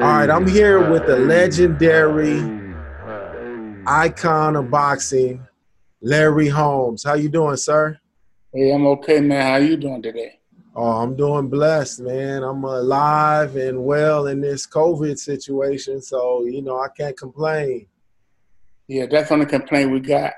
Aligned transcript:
right, 0.00 0.30
I'm 0.30 0.46
here 0.46 0.88
with 0.90 1.06
the 1.06 1.16
legendary 1.16 2.40
icon 3.86 4.56
of 4.56 4.70
boxing, 4.70 5.44
Larry 6.00 6.48
Holmes. 6.48 7.02
How 7.02 7.14
you 7.14 7.28
doing, 7.28 7.56
sir? 7.56 7.98
Hey, 8.52 8.72
I'm 8.72 8.86
okay, 8.86 9.20
man. 9.20 9.42
How 9.42 9.56
you 9.56 9.76
doing 9.76 10.00
today? 10.00 10.38
Oh, 10.74 11.02
I'm 11.02 11.16
doing 11.16 11.48
blessed, 11.48 12.00
man. 12.00 12.42
I'm 12.42 12.62
alive 12.62 13.56
and 13.56 13.84
well 13.84 14.26
in 14.28 14.40
this 14.40 14.66
COVID 14.66 15.18
situation, 15.18 16.00
so 16.02 16.44
you 16.44 16.62
know 16.62 16.78
I 16.78 16.88
can't 16.96 17.16
complain. 17.16 17.86
Yeah, 18.86 19.06
that's 19.06 19.32
on 19.32 19.40
the 19.40 19.46
only 19.46 19.58
complaint 19.58 19.90
we 19.90 20.00
got. 20.00 20.34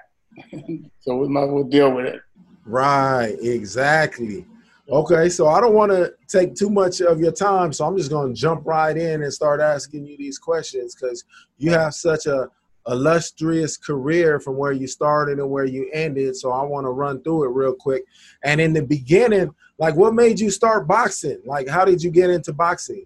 so 1.01 1.17
we 1.17 1.29
might 1.29 1.45
as 1.45 1.51
well 1.51 1.65
deal 1.65 1.93
with 1.93 2.07
it. 2.07 2.21
Right, 2.65 3.37
exactly. 3.41 4.47
Okay, 4.91 5.29
so 5.29 5.48
I 5.48 5.61
don't 5.61 5.75
want 5.75 5.93
to 5.93 6.14
take 6.29 6.54
too 6.54 6.71
much 6.71 7.02
of 7.02 7.21
your 7.21 7.32
time, 7.32 7.75
so 7.75 7.84
I'm 7.84 7.96
just 7.96 8.09
going 8.09 8.34
to 8.34 8.41
jump 8.41 8.64
right 8.64 8.96
in 8.96 9.22
and 9.22 9.32
start 9.32 9.61
asking 9.61 10.07
you 10.07 10.17
these 10.17 10.39
questions 10.39 10.94
because 10.94 11.25
you 11.58 11.71
have 11.72 11.93
such 11.93 12.25
a 12.25 12.49
illustrious 12.86 13.77
career 13.77 14.40
from 14.40 14.57
where 14.57 14.72
you 14.72 14.86
started 14.86 15.39
and 15.39 15.50
where 15.50 15.66
you 15.66 15.90
ended. 15.93 16.35
So 16.36 16.53
I 16.53 16.63
want 16.63 16.86
to 16.86 16.90
run 16.90 17.22
through 17.22 17.44
it 17.44 17.49
real 17.49 17.75
quick. 17.75 18.04
And 18.43 18.63
in 18.63 18.72
the 18.72 18.82
beginning, 18.82 19.54
like, 19.79 19.94
what 19.94 20.14
made 20.14 20.40
you 20.40 20.50
start 20.50 20.89
boxing? 20.89 21.41
Like, 21.44 21.68
how 21.68 21.85
did 21.85 22.02
you 22.02 22.11
get 22.11 22.30
into 22.30 22.55
boxing? 22.55 23.05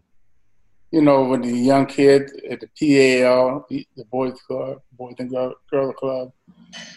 You 0.93 1.03
know, 1.03 1.25
when 1.25 1.41
the 1.41 1.51
young 1.51 1.87
kid 1.87 2.31
at 2.49 2.61
the 2.61 2.69
PAL, 2.79 3.67
the 3.69 4.05
Boys 4.11 4.41
Club, 4.47 4.83
Boys 4.93 5.17
and 5.19 5.31
Girl, 5.31 5.55
Girl 5.69 5.93
Club, 5.93 6.33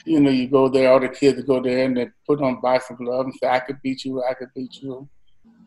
you 0.05 0.19
know, 0.19 0.29
you 0.29 0.47
go 0.47 0.69
there, 0.69 0.91
all 0.91 0.99
the 0.99 1.09
kids 1.09 1.43
go 1.43 1.61
there 1.61 1.85
and 1.85 1.97
they 1.97 2.09
put 2.25 2.41
on 2.41 2.61
boxing 2.61 2.97
gloves 2.97 3.25
and 3.25 3.35
say, 3.35 3.47
I 3.47 3.59
could 3.59 3.81
beat 3.81 4.05
you, 4.05 4.23
I 4.23 4.33
could 4.33 4.49
beat 4.55 4.75
you. 4.81 5.07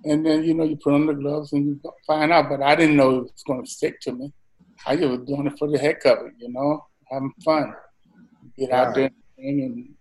And 0.04 0.24
then, 0.24 0.44
you 0.44 0.54
know, 0.54 0.64
you 0.64 0.76
put 0.76 0.94
on 0.94 1.06
the 1.06 1.12
gloves 1.12 1.52
and 1.52 1.66
you 1.66 1.80
find 2.06 2.32
out. 2.32 2.48
But 2.48 2.62
I 2.62 2.76
didn't 2.76 2.96
know 2.96 3.10
it 3.10 3.22
was 3.22 3.42
going 3.46 3.64
to 3.64 3.70
stick 3.70 4.00
to 4.02 4.12
me. 4.12 4.32
I 4.86 4.96
just 4.96 5.08
was 5.08 5.26
doing 5.26 5.46
it 5.46 5.58
for 5.58 5.68
the 5.68 5.78
heck 5.78 6.04
of 6.04 6.26
it, 6.26 6.34
you 6.38 6.52
know, 6.52 6.84
having 7.10 7.32
fun. 7.44 7.74
Get 8.56 8.70
out 8.70 8.94
there 8.94 9.10
and 9.38 9.94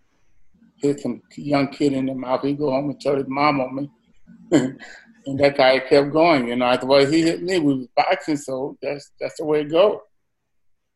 hit 0.77 0.99
some 0.99 1.21
young 1.35 1.69
kid 1.69 1.93
in 1.93 2.05
the 2.05 2.13
mouth. 2.13 2.43
He 2.43 2.53
go 2.53 2.71
home 2.71 2.91
and 2.91 3.01
tell 3.01 3.15
his 3.15 3.27
mom 3.27 3.59
on 3.59 3.75
me. 3.75 3.91
and 5.27 5.39
that's 5.39 5.59
how 5.59 5.73
it 5.73 5.89
kept 5.89 6.11
going. 6.11 6.47
You 6.47 6.55
know, 6.55 6.67
I 6.67 6.77
thought, 6.77 6.87
well, 6.87 7.05
he 7.05 7.21
hit 7.21 7.41
me. 7.41 7.59
We 7.59 7.73
was 7.73 7.87
boxing, 7.95 8.37
so 8.37 8.77
that's 8.81 9.11
that's 9.19 9.37
the 9.37 9.45
way 9.45 9.61
it 9.61 9.71
goes. 9.71 9.99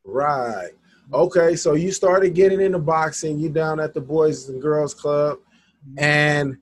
Right. 0.06 0.72
Okay, 1.14 1.56
so 1.56 1.74
you 1.74 1.92
started 1.92 2.34
getting 2.34 2.62
into 2.62 2.80
boxing. 2.80 3.40
You 3.40 3.50
down 3.50 3.80
at 3.80 3.94
the 3.94 4.02
Boys 4.02 4.48
and 4.50 4.62
Girls 4.62 4.94
Club, 4.94 5.40
mm-hmm. 5.40 6.00
and 6.00 6.58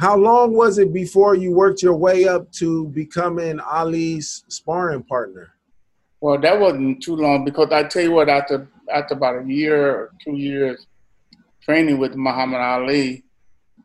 how 0.00 0.16
long 0.16 0.54
was 0.54 0.78
it 0.78 0.92
before 0.92 1.34
you 1.34 1.52
worked 1.52 1.82
your 1.82 1.96
way 1.96 2.26
up 2.26 2.50
to 2.52 2.86
becoming 2.88 3.60
Ali's 3.60 4.44
sparring 4.48 5.02
partner? 5.02 5.54
Well, 6.20 6.38
that 6.40 6.58
wasn't 6.58 7.02
too 7.02 7.16
long 7.16 7.44
because 7.44 7.70
I 7.72 7.84
tell 7.84 8.02
you 8.02 8.12
what, 8.12 8.28
after 8.28 8.68
after 8.92 9.14
about 9.14 9.42
a 9.42 9.46
year 9.46 9.90
or 9.90 10.12
two 10.24 10.36
years 10.36 10.86
training 11.62 11.98
with 11.98 12.14
Muhammad 12.14 12.60
Ali, 12.60 13.24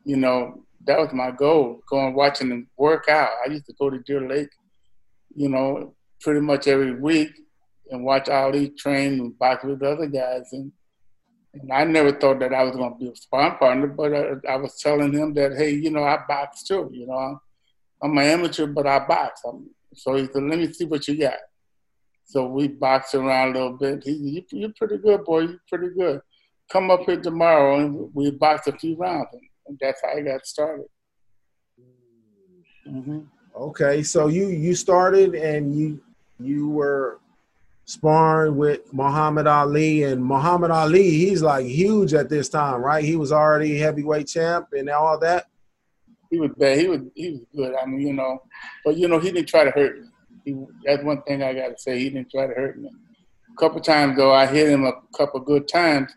you 0.04 0.16
know, 0.16 0.64
that 0.86 0.98
was 0.98 1.12
my 1.12 1.30
goal, 1.30 1.82
going 1.88 2.14
watching 2.14 2.50
him 2.50 2.68
work 2.76 3.08
out. 3.08 3.30
I 3.44 3.50
used 3.50 3.66
to 3.66 3.74
go 3.78 3.90
to 3.90 3.98
Deer 3.98 4.26
Lake, 4.26 4.48
you 5.34 5.48
know, 5.48 5.94
pretty 6.20 6.40
much 6.40 6.66
every 6.66 6.94
week 6.94 7.30
and 7.90 8.04
watch 8.04 8.28
Ali 8.28 8.70
train 8.70 9.20
and 9.20 9.38
box 9.38 9.64
with 9.64 9.82
other 9.82 10.06
guys. 10.06 10.52
And, 10.52 10.72
and 11.54 11.72
I 11.72 11.84
never 11.84 12.12
thought 12.12 12.40
that 12.40 12.54
I 12.54 12.62
was 12.64 12.76
going 12.76 12.92
to 12.92 12.98
be 12.98 13.10
a 13.10 13.16
sparring 13.16 13.56
partner, 13.58 13.86
but 13.86 14.12
I, 14.14 14.52
I, 14.52 14.56
was 14.56 14.78
telling 14.80 15.12
him 15.12 15.34
that, 15.34 15.56
hey, 15.56 15.70
you 15.70 15.90
know, 15.90 16.04
I 16.04 16.18
box 16.26 16.62
too. 16.64 16.90
You 16.92 17.06
know, 17.06 17.40
I'm 18.02 18.18
an 18.18 18.24
amateur, 18.24 18.66
but 18.66 18.86
I 18.86 19.06
box. 19.06 19.42
I'm, 19.46 19.70
so 19.94 20.14
he 20.14 20.26
said, 20.26 20.42
let 20.42 20.58
me 20.58 20.72
see 20.72 20.84
what 20.84 21.06
you 21.06 21.18
got. 21.18 21.38
So 22.24 22.46
we 22.46 22.68
boxed 22.68 23.14
around 23.14 23.50
a 23.50 23.60
little 23.60 23.76
bit. 23.76 24.02
He 24.04 24.44
you, 24.50 24.66
are 24.66 24.72
pretty 24.76 24.98
good, 24.98 25.24
boy. 25.24 25.40
You're 25.40 25.60
pretty 25.68 25.94
good. 25.94 26.20
Come 26.72 26.90
up 26.90 27.00
here 27.00 27.20
tomorrow 27.20 27.78
and 27.78 28.10
we 28.14 28.30
boxed 28.30 28.66
a 28.68 28.72
few 28.72 28.96
rounds. 28.96 29.28
And, 29.32 29.42
and 29.66 29.78
that's 29.80 30.00
how 30.02 30.16
I 30.16 30.22
got 30.22 30.46
started. 30.46 30.86
Mm-hmm. 32.88 33.20
Okay, 33.56 34.02
so 34.02 34.26
you 34.26 34.48
you 34.48 34.74
started 34.74 35.34
and 35.34 35.76
you 35.76 36.00
you 36.40 36.68
were 36.68 37.20
sparring 37.84 38.56
with 38.56 38.92
Muhammad 38.92 39.46
Ali, 39.46 40.04
and 40.04 40.24
Muhammad 40.24 40.70
Ali, 40.70 41.10
he's 41.10 41.42
like 41.42 41.66
huge 41.66 42.14
at 42.14 42.28
this 42.28 42.48
time, 42.48 42.80
right? 42.80 43.04
He 43.04 43.16
was 43.16 43.32
already 43.32 43.78
heavyweight 43.78 44.28
champ 44.28 44.68
and 44.72 44.88
all 44.88 45.18
that. 45.20 45.46
He 46.30 46.38
was 46.38 46.50
bad. 46.56 46.78
He 46.78 46.88
was 46.88 47.00
he 47.14 47.30
was 47.30 47.40
good. 47.54 47.74
I 47.80 47.86
mean, 47.86 48.06
you 48.06 48.12
know, 48.12 48.42
but 48.84 48.96
you 48.96 49.08
know, 49.08 49.18
he 49.18 49.30
didn't 49.30 49.48
try 49.48 49.64
to 49.64 49.70
hurt 49.70 50.00
me. 50.00 50.08
He, 50.44 50.64
that's 50.84 51.02
one 51.04 51.22
thing 51.22 51.42
I 51.42 51.54
got 51.54 51.68
to 51.68 51.78
say. 51.78 51.98
He 51.98 52.10
didn't 52.10 52.30
try 52.30 52.46
to 52.46 52.54
hurt 52.54 52.78
me. 52.78 52.90
A 53.52 53.60
couple 53.60 53.80
times 53.80 54.16
though, 54.16 54.32
I 54.32 54.46
hit 54.46 54.68
him 54.68 54.84
a 54.84 54.92
couple 55.16 55.40
good 55.40 55.68
times 55.68 56.12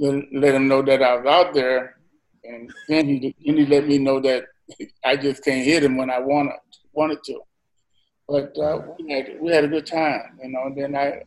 to 0.00 0.22
let 0.32 0.54
him 0.54 0.66
know 0.66 0.82
that 0.82 1.02
I 1.02 1.16
was 1.16 1.26
out 1.26 1.54
there, 1.54 1.96
and 2.44 2.72
then 2.88 3.06
he 3.06 3.34
then 3.44 3.56
he 3.56 3.66
let 3.66 3.86
me 3.86 3.98
know 3.98 4.18
that 4.20 4.46
I 5.04 5.16
just 5.16 5.44
can't 5.44 5.64
hit 5.64 5.84
him 5.84 5.96
when 5.96 6.10
I 6.10 6.18
wanted 6.18 6.54
wanted 6.92 7.22
to. 7.24 7.40
But 8.32 8.56
uh, 8.58 8.80
we 8.98 9.12
had 9.12 9.36
we 9.42 9.52
had 9.52 9.64
a 9.64 9.68
good 9.68 9.84
time, 9.84 10.38
you 10.42 10.48
know. 10.48 10.62
And 10.64 10.74
then 10.74 10.96
I 10.96 11.20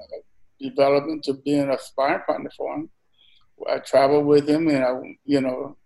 developed 0.60 1.08
into 1.08 1.36
being 1.36 1.70
a 1.70 1.78
sparring 1.78 2.24
partner 2.26 2.50
for 2.58 2.74
him. 2.74 2.90
I 3.70 3.78
traveled 3.78 4.26
with 4.26 4.50
him, 4.50 4.68
and 4.70 4.84
I, 4.84 5.18
you 5.24 5.40
know, 5.40 5.78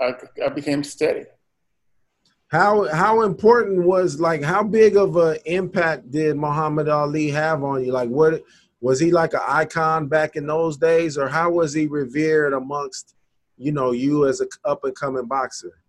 I, 0.00 0.14
I 0.46 0.48
became 0.50 0.84
steady. 0.84 1.24
How 2.46 2.86
how 2.94 3.22
important 3.22 3.82
was 3.82 4.20
like 4.20 4.44
how 4.44 4.62
big 4.62 4.96
of 4.96 5.16
an 5.16 5.38
impact 5.44 6.08
did 6.12 6.36
Muhammad 6.36 6.88
Ali 6.88 7.28
have 7.30 7.64
on 7.64 7.84
you? 7.84 7.90
Like 7.90 8.10
what 8.10 8.44
was 8.80 9.00
he 9.00 9.10
like 9.10 9.32
an 9.32 9.42
icon 9.44 10.06
back 10.06 10.36
in 10.36 10.46
those 10.46 10.76
days, 10.76 11.18
or 11.18 11.26
how 11.26 11.50
was 11.50 11.74
he 11.74 11.88
revered 11.88 12.52
amongst 12.52 13.16
you 13.56 13.72
know 13.72 13.90
you 13.90 14.28
as 14.28 14.40
a 14.40 14.46
up 14.64 14.84
and 14.84 14.94
coming 14.94 15.26
boxer? 15.26 15.80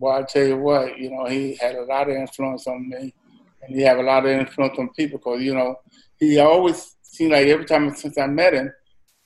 Well, 0.00 0.16
I 0.16 0.22
tell 0.22 0.46
you 0.46 0.56
what, 0.56 0.98
you 0.98 1.10
know, 1.10 1.26
he 1.26 1.56
had 1.56 1.74
a 1.74 1.84
lot 1.84 2.08
of 2.08 2.16
influence 2.16 2.66
on 2.66 2.88
me, 2.88 3.14
and 3.60 3.76
he 3.76 3.82
had 3.82 3.98
a 3.98 4.02
lot 4.02 4.24
of 4.24 4.30
influence 4.30 4.78
on 4.78 4.88
people 4.94 5.18
because, 5.18 5.42
you 5.42 5.54
know, 5.54 5.76
he 6.18 6.38
always 6.38 6.96
seemed 7.02 7.32
like 7.32 7.46
every 7.46 7.66
time 7.66 7.94
since 7.94 8.16
I 8.16 8.26
met 8.26 8.54
him, 8.54 8.72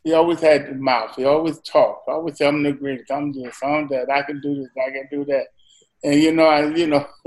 he 0.03 0.13
always 0.15 0.41
had 0.41 0.67
the 0.67 0.75
mouth. 0.75 1.15
He 1.15 1.25
always 1.25 1.61
talked. 1.61 2.09
Always 2.09 2.39
tell 2.39 2.49
him 2.49 2.65
to 2.65 2.71
agree. 2.71 3.01
I'm 3.09 3.33
this, 3.33 3.57
I'm 3.63 3.87
that. 3.89 4.11
I 4.11 4.23
can 4.23 4.41
do 4.41 4.57
this. 4.57 4.69
I 4.77 4.91
can 4.91 5.09
do 5.13 5.25
that. 5.27 5.47
And 6.03 6.21
you 6.21 6.33
know, 6.33 6.47
I 6.47 6.67
you 6.67 6.89
know, 6.89 7.07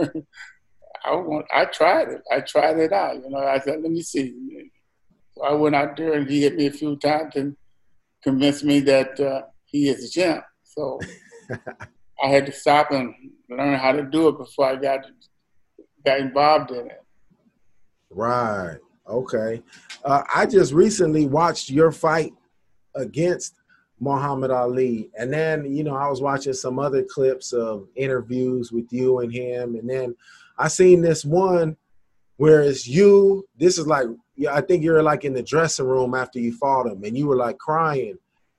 I 1.06 1.16
want. 1.16 1.46
I 1.54 1.66
tried 1.66 2.10
it. 2.10 2.22
I 2.30 2.42
tried 2.42 2.78
it 2.80 2.92
out. 2.92 3.16
You 3.16 3.30
know, 3.30 3.40
I 3.40 3.60
said, 3.60 3.82
let 3.82 3.92
me 3.92 4.02
see. 4.02 4.36
So 5.36 5.44
I 5.46 5.54
went 5.54 5.76
out 5.76 5.96
there 5.96 6.14
and 6.14 6.30
he 6.30 6.42
hit 6.42 6.56
me 6.56 6.68
a 6.68 6.72
few 6.72 6.98
times 6.98 7.36
and 7.38 7.56
convinced 8.22 8.66
me 8.66 8.82
that 8.82 9.18
uh, 9.22 9.44
he 9.66 9.88
is 9.88 10.04
a 10.04 10.10
champ. 10.10 10.44
So 10.66 11.00
I 12.24 12.28
had 12.28 12.46
to 12.46 12.52
stop 12.52 12.92
and 12.92 13.14
learn 13.50 13.78
how 13.78 13.92
to 13.92 14.04
do 14.04 14.28
it 14.30 14.38
before 14.38 14.66
I 14.66 14.76
got 14.76 15.06
got 16.06 16.20
involved 16.20 16.72
in 16.72 16.88
it. 16.88 17.04
Right. 18.10 18.78
Okay. 19.08 19.62
Uh, 20.04 20.24
I 20.34 20.46
just 20.46 20.74
recently 20.74 21.28
watched 21.28 21.70
your 21.70 21.92
fight 21.92 22.34
against 22.96 23.56
Muhammad 24.00 24.52
Ali, 24.52 25.10
and 25.18 25.32
then 25.32 25.66
you 25.74 25.84
know 25.84 25.96
I 25.96 26.08
was 26.08 26.22
watching 26.22 26.54
some 26.54 26.80
other 26.80 27.04
clips 27.04 27.54
of 27.54 27.88
interviews 27.96 28.72
with 28.72 28.92
you 28.92 29.20
and 29.20 29.32
him, 29.32 29.76
and 29.76 29.90
then 29.90 30.16
I 30.58 30.68
seen 30.68 31.02
this 31.02 31.26
one 31.26 31.78
where 32.38 32.62
it's 32.62 32.88
you. 32.88 33.48
This 33.58 33.78
is 33.78 33.88
like 33.88 34.08
I 34.52 34.62
think 34.62 34.84
you're 34.84 35.02
like 35.02 35.26
in 35.26 35.34
the 35.34 35.44
dressing 35.44 35.88
room 35.88 36.14
after 36.14 36.40
you 36.40 36.54
fought 36.54 36.88
him, 36.88 37.04
and 37.04 37.18
you 37.18 37.28
were 37.28 37.38
like 37.38 37.58
crying, 37.58 38.18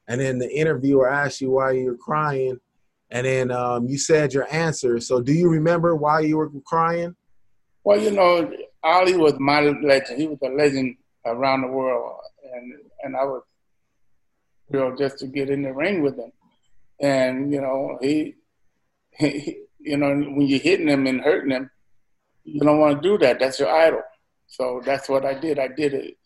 and 0.09 0.21
then 0.21 0.39
the 0.39 0.51
interviewer 0.51 1.09
asked 1.09 1.41
you 1.41 1.51
why 1.51 1.73
you 1.73 1.87
were 1.87 1.97
crying, 1.97 2.59
and 3.11 3.27
then 3.27 3.51
um, 3.51 3.87
you 3.87 3.99
said 3.99 4.33
your 4.33 4.53
answer. 4.53 5.01
So, 5.01 5.21
do 5.21 5.33
you 5.33 5.49
remember 5.49 5.97
why 5.97 6.21
you 6.21 6.37
were 6.37 6.51
crying? 6.67 7.15
Well, 7.85 8.01
you 8.01 8.11
know, 8.11 8.51
Ali 8.83 9.17
was 9.17 9.35
my 9.39 9.61
legend. 9.61 10.21
He 10.21 10.27
was 10.27 10.39
a 10.43 10.49
legend 10.49 10.97
around 11.25 11.63
the 11.63 11.69
world, 11.69 12.21
and 12.55 12.75
and 13.03 13.17
I 13.17 13.25
was 13.25 13.43
you 14.71 14.79
know, 14.79 14.95
just 14.97 15.19
to 15.19 15.27
get 15.27 15.51
in 15.51 15.63
the 15.63 15.73
ring 15.73 16.03
with 16.03 16.19
him. 16.19 16.33
And 17.01 17.53
you 17.53 17.61
know, 17.61 17.99
he, 18.01 18.35
he 19.17 19.63
you 19.79 19.97
know, 19.97 20.09
when 20.09 20.43
you're 20.43 20.59
hitting 20.59 20.89
him 20.89 21.07
and 21.07 21.21
hurting 21.21 21.53
him, 21.53 21.71
you 22.45 22.61
don't 22.61 22.81
want 22.81 23.03
to 23.03 23.09
do 23.09 23.19
that. 23.19 23.39
That's 23.39 23.59
your 23.59 23.71
idol. 23.71 24.03
So 24.47 24.83
that's 24.85 25.09
what 25.09 25.25
I 25.25 25.35
did. 25.35 25.59
I 25.59 25.69
did 25.69 25.95
it, 25.95 26.17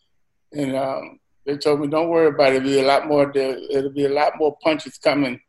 and 0.53 0.75
um, 0.75 1.19
they 1.45 1.57
told 1.57 1.81
me, 1.81 1.87
"Don't 1.87 2.09
worry 2.09 2.27
about 2.27 2.53
it. 2.53 2.57
It'll 2.57 2.69
be 2.69 2.79
a 2.79 2.85
lot 2.85 3.07
more. 3.07 3.29
It'll 3.35 3.91
be 3.91 4.05
a 4.05 4.09
lot 4.09 4.33
more 4.37 4.57
punches 4.63 4.97
coming 4.97 5.39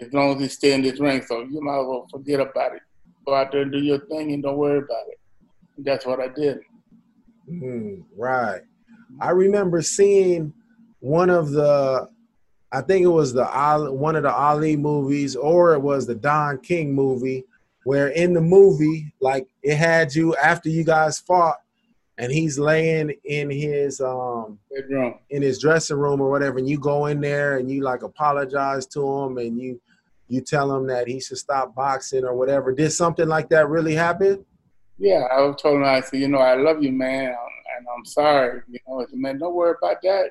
as 0.00 0.12
long 0.12 0.34
as 0.34 0.40
he 0.40 0.48
stay 0.48 0.72
in 0.72 0.82
this 0.82 0.98
ring. 1.00 1.22
So 1.22 1.42
you 1.42 1.60
might 1.62 1.80
as 1.80 1.86
well 1.86 2.08
forget 2.10 2.40
about 2.40 2.74
it. 2.74 2.82
Go 3.26 3.34
out 3.34 3.52
there 3.52 3.62
and 3.62 3.72
do 3.72 3.78
your 3.78 4.00
thing 4.06 4.32
and 4.32 4.42
don't 4.42 4.56
worry 4.56 4.78
about 4.78 5.08
it. 5.08 5.20
And 5.76 5.84
that's 5.84 6.06
what 6.06 6.20
I 6.20 6.28
did. 6.28 6.58
Mm, 7.50 8.04
right. 8.16 8.62
I 9.20 9.30
remember 9.30 9.82
seeing 9.82 10.52
one 11.00 11.30
of 11.30 11.50
the, 11.50 12.08
I 12.72 12.80
think 12.80 13.04
it 13.04 13.08
was 13.08 13.32
the 13.32 13.48
Ali, 13.48 13.90
one 13.90 14.16
of 14.16 14.22
the 14.22 14.32
Ali 14.32 14.76
movies, 14.76 15.36
or 15.36 15.74
it 15.74 15.80
was 15.80 16.06
the 16.06 16.14
Don 16.14 16.58
King 16.58 16.94
movie, 16.94 17.44
where 17.84 18.08
in 18.08 18.32
the 18.32 18.40
movie, 18.40 19.12
like 19.20 19.48
it 19.62 19.76
had 19.76 20.14
you 20.14 20.36
after 20.36 20.68
you 20.68 20.84
guys 20.84 21.18
fought, 21.18 21.56
and 22.18 22.30
he's 22.30 22.58
laying 22.58 23.12
in 23.24 23.50
his 23.50 24.00
um 24.00 24.58
Bedroom. 24.70 25.14
in 25.30 25.42
his 25.42 25.58
dressing 25.58 25.96
room 25.96 26.20
or 26.20 26.30
whatever, 26.30 26.58
and 26.58 26.68
you 26.68 26.78
go 26.78 27.06
in 27.06 27.20
there 27.20 27.58
and 27.58 27.70
you 27.70 27.82
like 27.82 28.02
apologize 28.02 28.86
to 28.88 29.04
him 29.04 29.38
and 29.38 29.58
you 29.58 29.80
you 30.30 30.40
tell 30.40 30.74
him 30.74 30.86
that 30.86 31.08
he 31.08 31.20
should 31.20 31.38
stop 31.38 31.74
boxing 31.74 32.24
or 32.24 32.34
whatever. 32.34 32.72
Did 32.72 32.92
something 32.92 33.28
like 33.28 33.48
that 33.48 33.68
really 33.68 33.94
happen? 33.94 34.44
Yeah, 34.96 35.26
I 35.30 35.38
told 35.60 35.76
him, 35.76 35.84
I 35.84 36.00
said, 36.00 36.20
you 36.20 36.28
know, 36.28 36.38
I 36.38 36.54
love 36.54 36.82
you, 36.82 36.92
man, 36.92 37.34
and 37.76 37.86
I'm 37.96 38.04
sorry. 38.04 38.62
You 38.68 38.78
know, 38.86 39.00
I 39.00 39.06
said, 39.06 39.18
man, 39.18 39.38
don't 39.38 39.54
worry 39.54 39.74
about 39.82 40.00
that. 40.02 40.30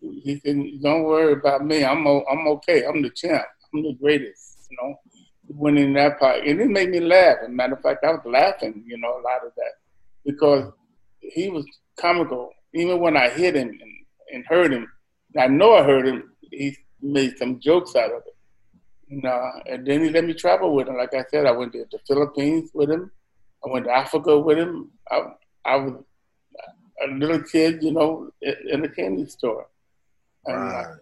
He 0.00 0.40
said, 0.44 0.56
don't 0.82 1.04
worry 1.04 1.34
about 1.34 1.64
me. 1.64 1.84
I'm 1.84 2.04
I'm 2.06 2.48
okay. 2.48 2.84
I'm 2.84 3.00
the 3.00 3.10
champ. 3.10 3.44
I'm 3.72 3.82
the 3.82 3.96
greatest. 4.00 4.66
You 4.70 4.76
know, 4.82 4.94
winning 5.48 5.92
that 5.92 6.18
fight, 6.18 6.44
and 6.46 6.60
it 6.60 6.68
made 6.68 6.90
me 6.90 6.98
laugh. 6.98 7.36
As 7.42 7.48
a 7.48 7.50
matter 7.50 7.74
of 7.74 7.82
fact, 7.82 8.04
I 8.04 8.10
was 8.10 8.22
laughing. 8.24 8.82
You 8.86 8.98
know, 8.98 9.10
a 9.10 9.22
lot 9.22 9.46
of 9.46 9.52
that 9.56 9.74
because 10.24 10.72
he 11.20 11.48
was 11.48 11.64
comical. 11.96 12.50
Even 12.74 12.98
when 12.98 13.16
I 13.16 13.28
hit 13.28 13.54
him 13.54 13.68
and, 13.68 13.80
and 14.32 14.46
hurt 14.46 14.72
him, 14.72 14.90
I 15.38 15.46
know 15.46 15.74
I 15.74 15.84
hurt 15.84 16.08
him. 16.08 16.32
He 16.50 16.76
made 17.00 17.36
some 17.38 17.60
jokes 17.60 17.94
out 17.94 18.10
of 18.10 18.22
it. 18.26 18.31
And, 19.12 19.26
uh, 19.26 19.50
and 19.66 19.86
then 19.86 20.04
he 20.04 20.10
let 20.10 20.24
me 20.24 20.32
travel 20.32 20.74
with 20.74 20.88
him. 20.88 20.96
Like 20.96 21.12
I 21.12 21.24
said, 21.30 21.44
I 21.44 21.52
went 21.52 21.72
to 21.74 21.84
the 21.90 21.98
Philippines 22.08 22.70
with 22.72 22.90
him. 22.90 23.10
I 23.64 23.70
went 23.70 23.84
to 23.84 23.92
Africa 23.92 24.38
with 24.38 24.56
him. 24.56 24.90
I, 25.10 25.20
I 25.66 25.76
was 25.76 26.02
a 27.04 27.08
little 27.08 27.42
kid, 27.42 27.82
you 27.82 27.92
know, 27.92 28.30
in 28.40 28.84
a 28.84 28.88
candy 28.88 29.26
store. 29.26 29.68
And, 30.46 30.56
uh, 30.56 30.84
Right. 30.84 30.96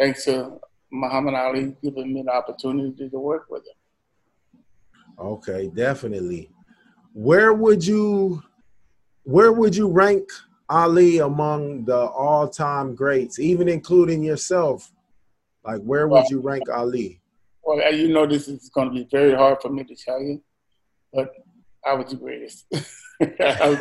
thanks 0.00 0.24
to 0.24 0.58
Muhammad 0.90 1.34
Ali 1.34 1.76
giving 1.82 2.12
me 2.12 2.22
the 2.22 2.32
opportunity 2.32 3.08
to 3.08 3.18
work 3.18 3.46
with 3.48 3.62
him. 3.62 3.76
Okay, 5.18 5.68
definitely. 5.68 6.50
Where 7.12 7.52
would 7.52 7.86
you 7.86 8.42
where 9.22 9.52
would 9.52 9.76
you 9.76 9.88
rank 9.88 10.28
Ali 10.68 11.18
among 11.18 11.84
the 11.84 11.96
all-time 11.96 12.94
greats, 12.96 13.38
even 13.38 13.68
including 13.68 14.24
yourself? 14.24 14.92
Like 15.64 15.82
where 15.82 16.08
would 16.08 16.28
you 16.28 16.40
rank 16.40 16.68
Ali? 16.68 17.20
Well, 17.64 17.94
you 17.94 18.08
know, 18.08 18.26
this 18.26 18.48
is 18.48 18.68
going 18.74 18.88
to 18.88 18.94
be 18.94 19.08
very 19.10 19.34
hard 19.34 19.60
for 19.62 19.70
me 19.70 19.84
to 19.84 19.96
tell 19.96 20.20
you, 20.20 20.42
but 21.12 21.30
I 21.86 21.94
was 21.94 22.10
the 22.10 22.16
greatest. 22.16 22.66
I 23.20 23.68
was- 23.70 23.80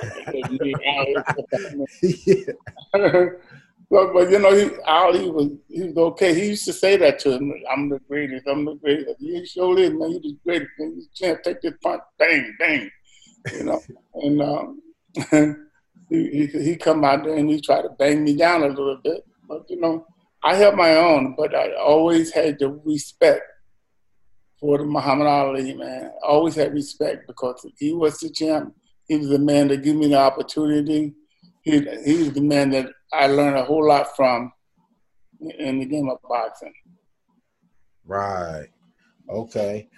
yeah. 2.26 2.46
but, 3.90 4.14
but 4.14 4.30
you 4.32 4.40
know, 4.40 4.54
he, 4.56 4.70
Ali 4.86 5.30
was 5.30 5.50
he 5.68 5.84
was 5.84 5.98
okay. 5.98 6.34
He 6.34 6.48
used 6.50 6.66
to 6.66 6.74
say 6.74 6.98
that 6.98 7.20
to 7.20 7.32
him. 7.32 7.54
I'm 7.70 7.90
the 7.90 8.00
greatest. 8.08 8.48
I'm 8.48 8.64
the 8.66 8.76
greatest. 8.76 9.20
You 9.20 9.46
sure 9.46 9.78
is, 9.80 9.92
man. 9.92 10.12
You 10.12 10.20
the 10.22 10.38
greatest. 10.46 10.72
Man. 10.80 10.96
You 10.98 11.06
can't 11.20 11.44
take 11.44 11.62
this 11.62 11.74
punch. 11.82 12.02
Bang, 12.18 12.56
bang. 12.60 12.90
You 13.54 13.64
know, 13.66 13.82
and 14.16 14.42
um, 14.42 14.82
he, 16.10 16.30
he 16.30 16.46
he 16.64 16.76
come 16.78 17.04
out 17.04 17.24
there 17.26 17.36
and 17.36 17.50
he 17.50 17.60
tried 17.60 17.82
to 17.84 17.90
bang 17.90 18.24
me 18.24 18.36
down 18.38 18.64
a 18.64 18.68
little 18.68 19.00
bit. 19.04 19.24
But 19.50 19.64
you 19.70 19.80
know, 19.82 20.06
I 20.44 20.56
held 20.56 20.76
my 20.76 20.96
own. 20.96 21.36
But 21.36 21.54
I 21.56 21.74
always 21.76 22.32
had 22.32 22.60
the 22.60 22.70
respect 22.86 23.42
for 24.60 24.86
Muhammad 24.86 25.28
Ali 25.28 25.74
man. 25.74 26.12
Always 26.24 26.56
had 26.56 26.74
respect 26.74 27.28
because 27.28 27.66
he 27.78 27.94
was 27.94 28.20
the 28.20 28.30
champ. 28.30 28.74
He 29.08 29.18
was 29.18 29.30
the 29.30 29.40
man 29.40 29.68
that 29.70 29.84
gave 29.84 29.96
me 29.96 30.08
the 30.08 30.20
opportunity. 30.20 31.14
He, 31.62 31.80
he 32.06 32.18
was 32.18 32.34
the 32.34 32.42
man 32.42 32.72
that 32.72 32.88
I 33.12 33.28
learned 33.28 33.58
a 33.58 33.64
whole 33.64 33.88
lot 33.88 34.16
from 34.16 34.52
in 35.40 35.80
the 35.80 35.86
game 35.86 36.10
of 36.10 36.18
boxing. 36.28 36.74
Right. 38.06 38.68
Okay. 39.30 39.90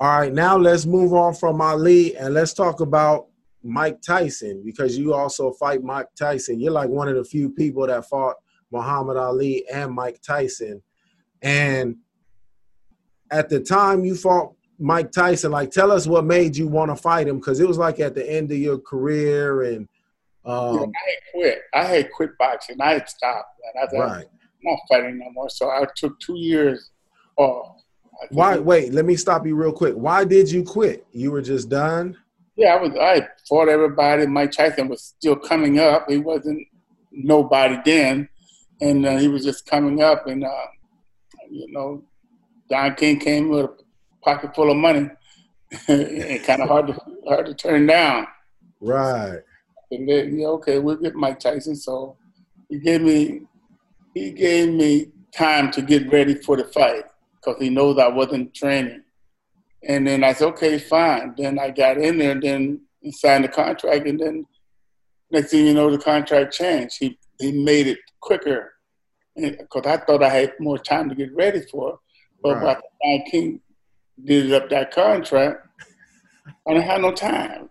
All 0.00 0.20
right, 0.20 0.32
now 0.32 0.56
let's 0.56 0.86
move 0.86 1.12
on 1.12 1.34
from 1.34 1.60
Ali 1.60 2.16
and 2.16 2.32
let's 2.32 2.52
talk 2.52 2.80
about 2.80 3.26
Mike 3.64 4.00
Tyson 4.00 4.62
because 4.64 4.96
you 4.96 5.12
also 5.12 5.50
fight 5.52 5.82
Mike 5.82 6.06
Tyson. 6.16 6.60
You're 6.60 6.72
like 6.72 6.88
one 6.88 7.08
of 7.08 7.16
the 7.16 7.24
few 7.24 7.50
people 7.50 7.86
that 7.86 8.08
fought 8.08 8.36
Muhammad 8.70 9.16
Ali 9.16 9.64
and 9.72 9.92
Mike 9.92 10.20
Tyson. 10.22 10.82
And 11.42 11.96
at 13.30 13.48
the 13.48 13.60
time 13.60 14.04
you 14.04 14.14
fought 14.14 14.54
Mike 14.78 15.10
Tyson, 15.10 15.50
like 15.50 15.70
tell 15.70 15.90
us 15.90 16.06
what 16.06 16.24
made 16.24 16.56
you 16.56 16.68
want 16.68 16.90
to 16.90 16.96
fight 16.96 17.28
him 17.28 17.36
because 17.36 17.60
it 17.60 17.68
was 17.68 17.78
like 17.78 18.00
at 18.00 18.14
the 18.14 18.30
end 18.30 18.50
of 18.52 18.58
your 18.58 18.78
career 18.78 19.62
and 19.62 19.88
um, 20.44 20.78
I 20.78 20.80
had 20.80 21.32
quit. 21.34 21.58
I 21.74 21.84
had 21.84 22.12
quit 22.12 22.30
boxing. 22.38 22.80
I 22.80 22.94
had 22.94 23.08
stopped. 23.08 23.60
And 23.74 23.84
I 23.84 23.90
thought, 23.90 24.16
right. 24.16 24.26
I'm 24.26 24.60
not 24.62 24.78
fighting 24.88 25.18
no 25.18 25.30
more. 25.32 25.50
So 25.50 25.68
I 25.68 25.84
took 25.94 26.18
two 26.20 26.38
years 26.38 26.90
off. 27.36 27.76
Why 28.30 28.58
wait, 28.58 28.92
let 28.92 29.04
me 29.04 29.14
stop 29.14 29.46
you 29.46 29.54
real 29.54 29.72
quick. 29.72 29.94
Why 29.94 30.24
did 30.24 30.50
you 30.50 30.64
quit? 30.64 31.06
You 31.12 31.30
were 31.30 31.42
just 31.42 31.68
done? 31.68 32.16
Yeah, 32.56 32.74
I 32.74 32.80
was. 32.80 32.90
I 33.00 33.28
fought 33.48 33.68
everybody. 33.68 34.26
Mike 34.26 34.50
Tyson 34.50 34.88
was 34.88 35.02
still 35.02 35.36
coming 35.36 35.78
up. 35.78 36.06
He 36.08 36.18
wasn't 36.18 36.66
nobody 37.12 37.78
then, 37.84 38.28
and 38.80 39.06
uh, 39.06 39.18
he 39.18 39.28
was 39.28 39.44
just 39.44 39.66
coming 39.66 40.02
up. 40.02 40.26
And 40.26 40.42
uh, 40.42 40.66
you 41.48 41.70
know, 41.70 42.02
Don 42.68 42.94
King 42.94 43.18
came 43.18 43.48
with 43.48 43.66
a 43.66 43.74
pocket 44.22 44.54
full 44.54 44.70
of 44.70 44.76
money, 44.76 45.08
and 45.88 46.44
kind 46.44 46.62
of 46.62 46.68
hard 46.68 46.88
to 46.88 47.00
hard 47.26 47.46
to 47.46 47.54
turn 47.54 47.86
down. 47.86 48.26
Right. 48.80 49.40
And 49.90 50.08
then, 50.08 50.38
yeah, 50.38 50.48
okay, 50.48 50.78
we'll 50.78 50.96
get 50.96 51.14
Mike 51.14 51.40
Tyson. 51.40 51.76
So 51.76 52.16
he 52.68 52.78
gave 52.78 53.00
me 53.00 53.42
he 54.14 54.30
gave 54.30 54.72
me 54.72 55.08
time 55.34 55.70
to 55.72 55.82
get 55.82 56.10
ready 56.12 56.34
for 56.34 56.56
the 56.56 56.64
fight 56.64 57.04
because 57.36 57.60
he 57.60 57.70
knows 57.70 57.98
I 57.98 58.08
wasn't 58.08 58.54
training. 58.54 59.02
And 59.86 60.06
then 60.06 60.24
I 60.24 60.32
said, 60.32 60.48
okay, 60.48 60.78
fine. 60.78 61.34
Then 61.36 61.58
I 61.58 61.70
got 61.70 61.98
in 61.98 62.18
there, 62.18 62.38
then 62.40 62.80
he 63.00 63.12
signed 63.12 63.44
the 63.44 63.48
contract, 63.48 64.06
and 64.06 64.18
then 64.18 64.46
next 65.30 65.50
thing 65.50 65.66
you 65.66 65.74
know, 65.74 65.90
the 65.90 65.98
contract 65.98 66.52
changed. 66.52 66.96
He 66.98 67.18
he 67.38 67.52
made 67.52 67.86
it 67.86 67.98
quicker 68.20 68.72
because 69.36 69.86
I 69.86 69.98
thought 69.98 70.22
I 70.22 70.28
had 70.28 70.54
more 70.58 70.78
time 70.78 71.08
to 71.08 71.14
get 71.14 71.34
ready 71.34 71.60
for. 71.60 71.90
it. 71.90 71.98
But 72.42 72.56
Right. 72.56 72.62
by 72.62 72.74
the 72.74 73.18
time 73.18 73.30
King 73.30 73.60
did 74.24 74.52
up 74.52 74.68
that 74.70 74.90
contract, 74.92 75.66
I 76.66 76.72
didn't 76.74 76.84
have 76.84 77.00
no 77.00 77.12
time. 77.12 77.70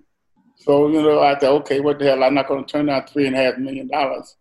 So, 0.58 0.88
you 0.90 1.02
know, 1.02 1.19
I 1.22 1.38
thought, 1.38 1.62
okay, 1.62 1.80
what 1.80 2.00
the 2.00 2.06
hell? 2.06 2.24
I'm 2.24 2.34
not 2.34 2.48
going 2.48 2.66
to 2.66 2.72
turn 2.72 2.88
down 2.88 3.06
three 3.06 3.28
and 3.28 3.36
a 3.36 3.40
half 3.40 3.58
million 3.58 3.88
dollars. 3.88 4.36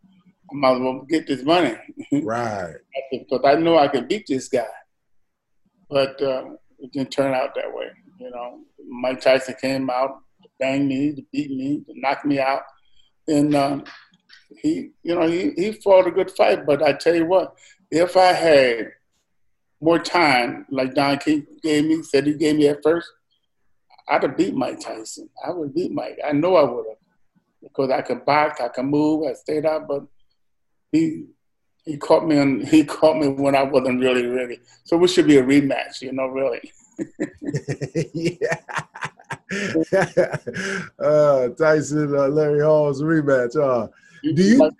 I 0.50 0.54
might 0.54 0.74
as 0.76 0.80
well 0.80 1.00
get 1.08 1.26
this 1.26 1.42
money 1.42 1.76
Right. 2.12 2.74
because 3.10 3.40
I 3.44 3.54
know 3.56 3.78
I 3.78 3.88
can 3.88 4.06
beat 4.06 4.26
this 4.28 4.48
guy. 4.48 4.66
But 5.88 6.20
uh, 6.22 6.50
it 6.78 6.92
didn't 6.92 7.10
turn 7.12 7.34
out 7.34 7.54
that 7.54 7.72
way. 7.72 7.90
You 8.18 8.30
know, 8.30 8.60
Mike 8.88 9.20
Tyson 9.20 9.54
came 9.60 9.90
out, 9.90 10.20
to 10.42 10.48
bang 10.58 10.88
me, 10.88 11.14
to 11.14 11.22
beat 11.32 11.50
me, 11.50 11.82
to 11.86 11.92
knock 12.00 12.24
me 12.24 12.38
out, 12.40 12.62
and 13.28 13.54
um, 13.54 13.84
he, 14.62 14.90
you 15.02 15.14
know, 15.14 15.26
he, 15.28 15.50
he 15.56 15.72
fought 15.72 16.06
a 16.06 16.10
good 16.10 16.30
fight. 16.30 16.64
But 16.66 16.82
I 16.82 16.92
tell 16.94 17.14
you 17.14 17.26
what, 17.26 17.54
if 17.90 18.16
I 18.16 18.32
had 18.32 18.92
more 19.80 19.98
time, 19.98 20.66
like 20.70 20.94
Don 20.94 21.18
King 21.18 21.46
gave 21.62 21.84
me, 21.84 22.02
said 22.02 22.26
he 22.26 22.34
gave 22.34 22.56
me 22.56 22.68
at 22.68 22.82
first, 22.82 23.08
I'd 24.08 24.22
have 24.22 24.36
beat 24.36 24.54
Mike 24.54 24.80
Tyson. 24.80 25.28
I 25.44 25.50
would 25.50 25.74
beat 25.74 25.92
Mike. 25.92 26.18
I 26.26 26.32
know 26.32 26.56
I 26.56 26.62
would 26.62 26.86
have 26.88 26.96
because 27.62 27.90
I 27.90 28.02
could 28.02 28.24
box, 28.24 28.60
I 28.60 28.68
could 28.68 28.84
move, 28.84 29.26
I 29.28 29.32
stayed 29.34 29.66
out, 29.66 29.88
but 29.88 30.04
he 30.92 31.26
he 31.84 31.96
caught 31.96 32.26
me 32.26 32.38
on 32.38 32.60
he 32.60 32.84
caught 32.84 33.16
me 33.16 33.28
when 33.28 33.54
I 33.54 33.62
wasn't 33.62 34.00
really 34.00 34.26
ready. 34.26 34.60
So 34.84 34.96
we 34.96 35.08
should 35.08 35.26
be 35.26 35.38
a 35.38 35.42
rematch, 35.42 36.02
you 36.02 36.12
know, 36.12 36.26
really. 36.26 36.72
yeah. 38.14 38.60
uh, 40.98 41.48
Tyson, 41.50 42.14
uh, 42.16 42.28
Larry 42.28 42.60
Holmes 42.60 43.02
rematch. 43.02 43.56
Uh, 43.56 43.88
Do 44.22 44.42
you- 44.42 44.72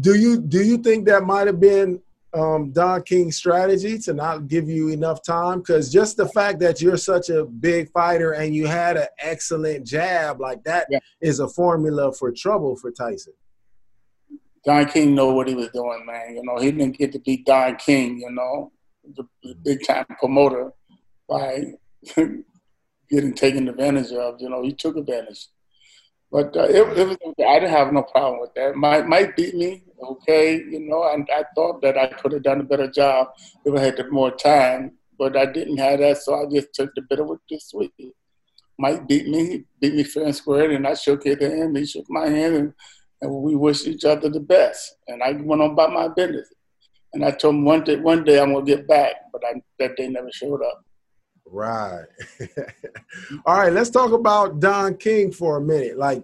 do 0.00 0.14
you 0.14 0.38
do 0.40 0.62
you 0.62 0.78
think 0.78 1.06
that 1.06 1.24
might 1.24 1.46
have 1.48 1.58
been 1.58 2.00
um, 2.34 2.72
Don 2.72 3.02
King's 3.02 3.36
strategy 3.36 3.98
to 4.00 4.12
not 4.12 4.48
give 4.48 4.68
you 4.68 4.88
enough 4.88 5.22
time? 5.22 5.58
Because 5.60 5.90
just 5.92 6.16
the 6.16 6.28
fact 6.28 6.60
that 6.60 6.80
you're 6.80 6.96
such 6.96 7.30
a 7.30 7.44
big 7.44 7.90
fighter 7.90 8.32
and 8.32 8.54
you 8.54 8.66
had 8.66 8.96
an 8.96 9.06
excellent 9.18 9.86
jab 9.86 10.40
like 10.40 10.62
that 10.64 10.86
is 11.20 11.38
Yeah. 11.38 11.46
a 11.46 11.48
formula 11.48 12.12
for 12.12 12.30
trouble 12.32 12.76
for 12.76 12.90
Tyson. 12.90 13.32
Don 14.64 14.86
King 14.86 15.14
know 15.14 15.32
what 15.32 15.48
he 15.48 15.54
was 15.54 15.68
doing, 15.70 16.04
man. 16.04 16.34
You 16.36 16.42
know, 16.44 16.58
he 16.58 16.70
didn't 16.70 16.98
get 16.98 17.12
to 17.12 17.18
beat 17.20 17.46
Don 17.46 17.76
King, 17.76 18.18
you 18.20 18.30
know, 18.30 18.72
the, 19.16 19.24
the 19.42 19.54
big 19.64 19.86
time 19.86 20.04
promoter 20.18 20.72
by 21.28 21.72
getting 23.10 23.32
taken 23.34 23.68
advantage 23.68 24.12
of. 24.12 24.40
You 24.40 24.50
know, 24.50 24.62
he 24.62 24.72
took 24.72 24.96
advantage. 24.96 25.46
But 26.30 26.54
uh, 26.56 26.64
it, 26.64 26.98
it 26.98 27.08
was. 27.08 27.16
I 27.40 27.58
didn't 27.58 27.70
have 27.70 27.92
no 27.92 28.02
problem 28.02 28.40
with 28.40 28.52
that. 28.54 28.74
Mike, 28.76 29.06
Mike 29.08 29.34
beat 29.36 29.54
me, 29.54 29.84
okay. 30.02 30.56
You 30.56 30.80
know, 30.80 31.10
and 31.12 31.28
I 31.34 31.44
thought 31.54 31.82
that 31.82 31.96
I 31.96 32.08
could 32.08 32.32
have 32.32 32.42
done 32.42 32.60
a 32.60 32.64
better 32.64 32.90
job 32.90 33.28
if 33.64 33.74
I 33.74 33.80
had 33.80 34.10
more 34.10 34.30
time, 34.30 34.92
but 35.18 35.36
I 35.36 35.46
didn't 35.46 35.78
have 35.78 36.00
that, 36.00 36.18
so 36.18 36.34
I 36.34 36.46
just 36.50 36.72
took 36.74 36.94
the 36.94 37.02
bitter 37.02 37.24
with 37.24 37.40
the 37.48 37.58
sweet. 37.58 37.92
Mike 38.78 39.08
beat 39.08 39.26
me, 39.26 39.64
beat 39.80 39.94
me 39.94 40.04
fair 40.04 40.24
and 40.24 40.34
square, 40.34 40.70
and 40.70 40.86
I 40.86 40.94
shook 40.94 41.24
his 41.24 41.40
hand. 41.40 41.76
He 41.76 41.84
shook 41.84 42.06
my 42.08 42.28
hand, 42.28 42.54
and, 42.54 42.72
and 43.20 43.34
we 43.34 43.56
wished 43.56 43.88
each 43.88 44.04
other 44.04 44.28
the 44.28 44.40
best. 44.40 44.96
And 45.08 45.22
I 45.22 45.32
went 45.32 45.62
on 45.62 45.70
about 45.70 45.92
my 45.92 46.08
business. 46.08 46.48
And 47.12 47.24
I 47.24 47.30
told 47.32 47.56
him 47.56 47.64
one 47.64 47.84
day, 47.84 47.96
one 47.96 48.22
day 48.22 48.40
I'm 48.40 48.52
gonna 48.52 48.64
get 48.64 48.86
back, 48.86 49.16
but 49.32 49.42
I, 49.44 49.60
that 49.78 49.96
day 49.96 50.08
never 50.08 50.30
showed 50.30 50.62
up. 50.62 50.84
Right. 51.46 52.04
All 53.46 53.56
right, 53.56 53.72
let's 53.72 53.90
talk 53.90 54.12
about 54.12 54.60
Don 54.60 54.96
King 54.96 55.32
for 55.32 55.56
a 55.56 55.60
minute. 55.60 55.98
Like 55.98 56.22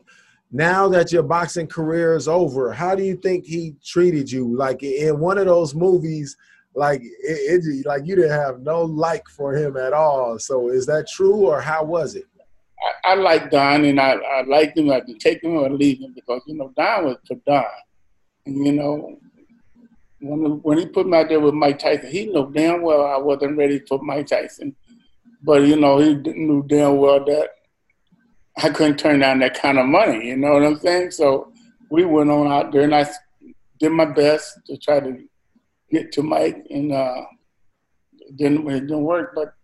now 0.55 0.87
that 0.87 1.11
your 1.11 1.25
boxing 1.25 1.67
career 1.67 2.15
is 2.15 2.29
over, 2.29 2.73
how 2.73 2.95
do 2.95 3.03
you 3.03 3.17
think 3.17 3.45
he 3.45 3.75
treated 3.85 4.31
you? 4.31 4.57
Like 4.57 4.85
in 4.85 5.19
one 5.19 5.37
of 5.37 5.47
those 5.47 5.75
movies, 5.75 6.37
like 6.77 7.03
it, 7.03 7.65
it 7.67 7.87
like 7.87 8.07
you 8.07 8.15
didn't 8.15 8.31
have 8.31 8.61
no 8.61 8.83
like 8.83 9.29
for 9.29 9.53
him 9.53 9.77
at 9.77 9.93
all. 9.93 10.39
So 10.39 10.69
is 10.69 10.87
that 10.87 11.09
true 11.09 11.47
or 11.47 11.61
how 11.61 11.83
was 11.83 12.15
it? 12.15 12.27
I, 13.05 13.11
I 13.11 13.15
like 13.17 13.51
Don 13.51 13.85
and 13.85 14.01
I, 14.01 14.13
I 14.13 14.43
liked 14.43 14.79
him. 14.79 14.93
I 14.93 15.01
could 15.01 15.19
take 15.19 15.43
him 15.43 15.57
or 15.57 15.69
leave 15.71 15.99
him 15.99 16.13
because 16.15 16.41
you 16.47 16.55
know 16.55 16.73
Don 16.77 17.07
was 17.07 17.17
for 17.27 17.35
Don, 17.45 17.65
and 18.47 18.65
you 18.65 18.73
know 18.73 19.19
when 20.21 20.63
when 20.63 20.79
he 20.79 20.87
put 20.87 21.09
me 21.09 21.19
out 21.19 21.31
there 21.31 21.41
with 21.41 21.55
Mike 21.55 21.81
Tyson, 21.81 22.13
he 22.13 22.27
knew 22.27 22.49
damn 22.53 22.81
well 22.81 23.05
I 23.05 23.19
wasn't 23.19 23.59
ready 23.59 23.81
for 23.81 23.99
Mike 24.05 24.29
Tyson, 24.29 24.77
but 25.43 25.63
you 25.63 25.75
know 25.75 25.99
he 25.99 26.15
knew 26.15 26.63
damn 26.65 26.99
well 26.99 27.25
that 27.25 27.51
I 28.63 28.71
couldn't 28.71 28.99
turn 28.99 29.21
down 29.21 29.41
that 29.41 29.61
kind 29.61 29.79
of 29.79 29.87
money. 29.87 30.29
You 30.29 30.37
know 30.37 30.53
what 30.53 30.65
I'm 30.65 30.79
saying? 30.79 31.11
So 31.11 31.53
we 31.91 32.05
went 32.05 32.31
on 32.31 32.47
out 32.51 32.73
there, 32.73 32.83
and 32.83 32.95
I 32.95 33.07
did 33.79 33.91
my 33.91 34.05
best 34.05 34.61
to 34.67 34.77
try 34.77 35.01
to 35.01 35.19
get 35.91 36.13
to 36.13 36.23
Mike, 36.23 36.67
and 36.71 36.93
uh, 36.93 37.23
it 38.21 38.37
didn't 38.37 38.69
it 38.69 38.81
didn't 38.81 39.05
work. 39.05 39.33
But 39.35 39.55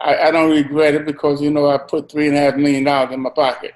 I, 0.00 0.28
I 0.28 0.30
don't 0.30 0.50
regret 0.50 0.94
it 0.94 1.06
because 1.06 1.40
you 1.40 1.50
know 1.50 1.68
I 1.68 1.78
put 1.78 2.10
three 2.10 2.28
and 2.28 2.36
a 2.36 2.40
half 2.40 2.56
million 2.56 2.84
dollars 2.84 3.14
in 3.14 3.20
my 3.20 3.30
pocket. 3.30 3.72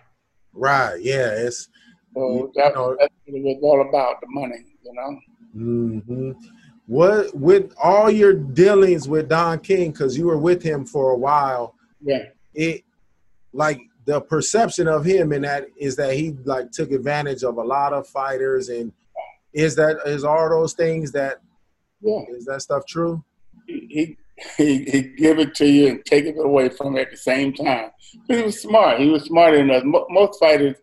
Right. 0.52 1.00
Yeah. 1.00 1.30
It's 1.30 1.68
so 2.14 2.52
that, 2.56 2.74
know, 2.74 2.96
that's 3.00 3.12
what 3.24 3.36
it 3.38 3.42
was 3.42 3.58
all 3.62 3.88
about 3.88 4.20
the 4.20 4.26
money. 4.28 4.66
You 4.84 4.92
know. 4.92 5.20
Mm-hmm. 5.56 6.30
What 6.86 7.34
with 7.34 7.72
all 7.82 8.10
your 8.10 8.34
dealings 8.34 9.08
with 9.08 9.28
Don 9.28 9.60
King, 9.60 9.92
because 9.92 10.16
you 10.16 10.26
were 10.26 10.38
with 10.38 10.62
him 10.62 10.84
for 10.84 11.12
a 11.12 11.16
while. 11.16 11.74
Yeah. 12.02 12.26
It 12.54 12.84
like 13.52 13.80
the 14.04 14.20
perception 14.20 14.88
of 14.88 15.04
him 15.04 15.32
in 15.32 15.42
that 15.42 15.66
is 15.76 15.96
that 15.96 16.14
he 16.14 16.34
like 16.44 16.70
took 16.72 16.90
advantage 16.90 17.42
of 17.42 17.56
a 17.56 17.62
lot 17.62 17.92
of 17.92 18.06
fighters 18.06 18.68
and 18.68 18.92
is 19.52 19.76
that 19.76 19.98
is 20.06 20.24
all 20.24 20.48
those 20.48 20.72
things 20.72 21.12
that 21.12 21.40
yeah. 22.00 22.20
is 22.30 22.46
that 22.46 22.62
stuff 22.62 22.86
true? 22.86 23.22
He 23.66 24.16
he, 24.56 24.84
he 24.84 25.02
give 25.16 25.38
it 25.38 25.54
to 25.56 25.66
you 25.66 25.88
and 25.88 26.04
take 26.04 26.24
it 26.24 26.36
away 26.38 26.68
from 26.68 26.96
you 26.96 27.02
at 27.02 27.10
the 27.10 27.16
same 27.16 27.52
time. 27.52 27.90
He 28.26 28.42
was 28.42 28.60
smart. 28.60 28.98
He 28.98 29.08
was 29.08 29.24
smart 29.24 29.54
enough. 29.54 29.84
Most 29.84 30.40
fighters 30.40 30.76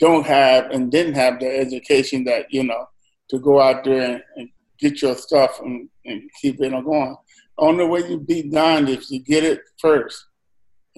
don't 0.00 0.26
have 0.26 0.70
and 0.70 0.90
didn't 0.90 1.14
have 1.14 1.38
the 1.38 1.46
education 1.46 2.24
that 2.24 2.46
you 2.52 2.64
know 2.64 2.88
to 3.30 3.38
go 3.38 3.60
out 3.60 3.84
there 3.84 4.14
and, 4.14 4.22
and 4.36 4.48
get 4.78 5.00
your 5.00 5.14
stuff 5.14 5.60
and, 5.60 5.88
and 6.04 6.22
keep 6.40 6.60
it 6.60 6.74
on 6.74 6.84
going. 6.84 7.16
Only 7.56 7.86
way 7.86 8.08
you 8.08 8.18
beat 8.18 8.50
Don 8.50 8.88
is 8.88 9.10
you 9.10 9.20
get 9.20 9.44
it 9.44 9.60
first 9.78 10.26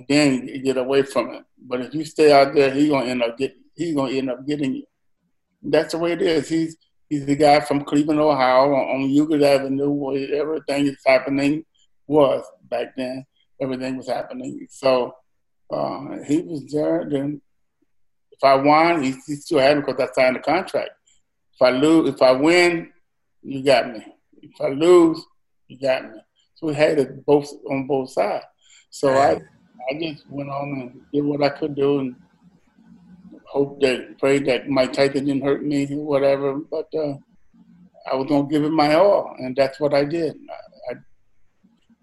then 0.09 0.47
you 0.49 0.63
get 0.63 0.77
away 0.77 1.03
from 1.03 1.31
it. 1.31 1.45
But 1.59 1.81
if 1.81 1.95
you 1.95 2.05
stay 2.05 2.33
out 2.33 2.55
there, 2.55 2.71
he's 2.71 2.91
gonna 2.91 3.07
end 3.07 3.23
up 3.23 3.39
get 3.39 3.57
he's 3.75 3.95
gonna 3.95 4.13
end 4.13 4.31
up 4.31 4.47
getting 4.47 4.75
you. 4.75 4.85
That's 5.63 5.93
the 5.93 5.99
way 5.99 6.13
it 6.13 6.23
is. 6.23 6.49
He's 6.49 6.77
he's 7.09 7.27
the 7.27 7.37
guy 7.37 7.61
from 7.61 7.85
Cleveland, 7.85 8.21
Ohio, 8.21 8.75
on, 8.75 9.03
on 9.03 9.11
Euclid 9.11 9.43
Avenue, 9.43 9.91
where 9.91 10.35
everything 10.35 10.87
is 10.87 10.99
happening 11.05 11.65
was 12.07 12.45
back 12.65 12.97
then. 12.97 13.25
Everything 13.61 13.97
was 13.97 14.09
happening. 14.09 14.67
So 14.71 15.15
uh, 15.71 16.19
he 16.27 16.43
was 16.43 16.71
there. 16.71 17.07
Then 17.11 17.41
if 18.33 18.45
I 18.45 18.55
won, 18.57 19.03
he's, 19.03 19.25
he's 19.25 19.45
still 19.45 19.61
happy 19.61 19.81
because 19.81 20.09
I 20.11 20.13
signed 20.13 20.37
the 20.37 20.41
contract. 20.41 20.91
If 21.55 21.63
I 21.63 21.71
lose, 21.71 22.11
if 22.11 22.21
I 22.21 22.33
win, 22.33 22.93
you 23.43 23.65
got 23.65 23.91
me. 23.91 24.05
If 24.43 24.61
I 24.61 24.69
lose, 24.69 25.25
you 25.69 25.79
got 25.79 26.05
me. 26.05 26.21
So 26.55 26.67
we 26.67 26.75
had 26.75 26.99
it 26.99 27.25
both 27.25 27.51
on 27.71 27.87
both 27.87 28.11
sides. 28.11 28.45
So 28.91 29.15
I 29.15 29.41
I 29.89 29.99
just 29.99 30.25
went 30.29 30.51
on 30.51 30.69
and 30.81 31.01
did 31.13 31.25
what 31.25 31.43
I 31.43 31.51
could 31.51 31.75
do 31.75 32.01
and 32.01 32.17
hope 33.45 33.81
that, 33.81 34.19
prayed 34.19 34.47
that 34.47 34.69
Mike 34.69 34.93
Tyson 34.93 35.25
didn't 35.25 35.45
hurt 35.45 35.65
me 35.65 35.87
or 35.93 36.05
whatever. 36.05 36.57
But 36.57 36.89
uh, 36.95 37.15
I 38.11 38.15
was 38.15 38.27
gonna 38.29 38.49
give 38.49 38.65
it 38.65 38.71
my 38.71 38.95
all, 38.95 39.35
and 39.39 39.57
that's 39.57 39.81
what 39.81 39.95
I 39.95 40.05
did. 40.05 40.37
I, 40.37 40.93
I 40.93 40.95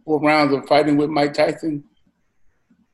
four 0.06 0.20
rounds 0.20 0.54
of 0.54 0.68
fighting 0.68 0.98
with 0.98 1.10
Mike 1.10 1.34
Tyson. 1.34 1.84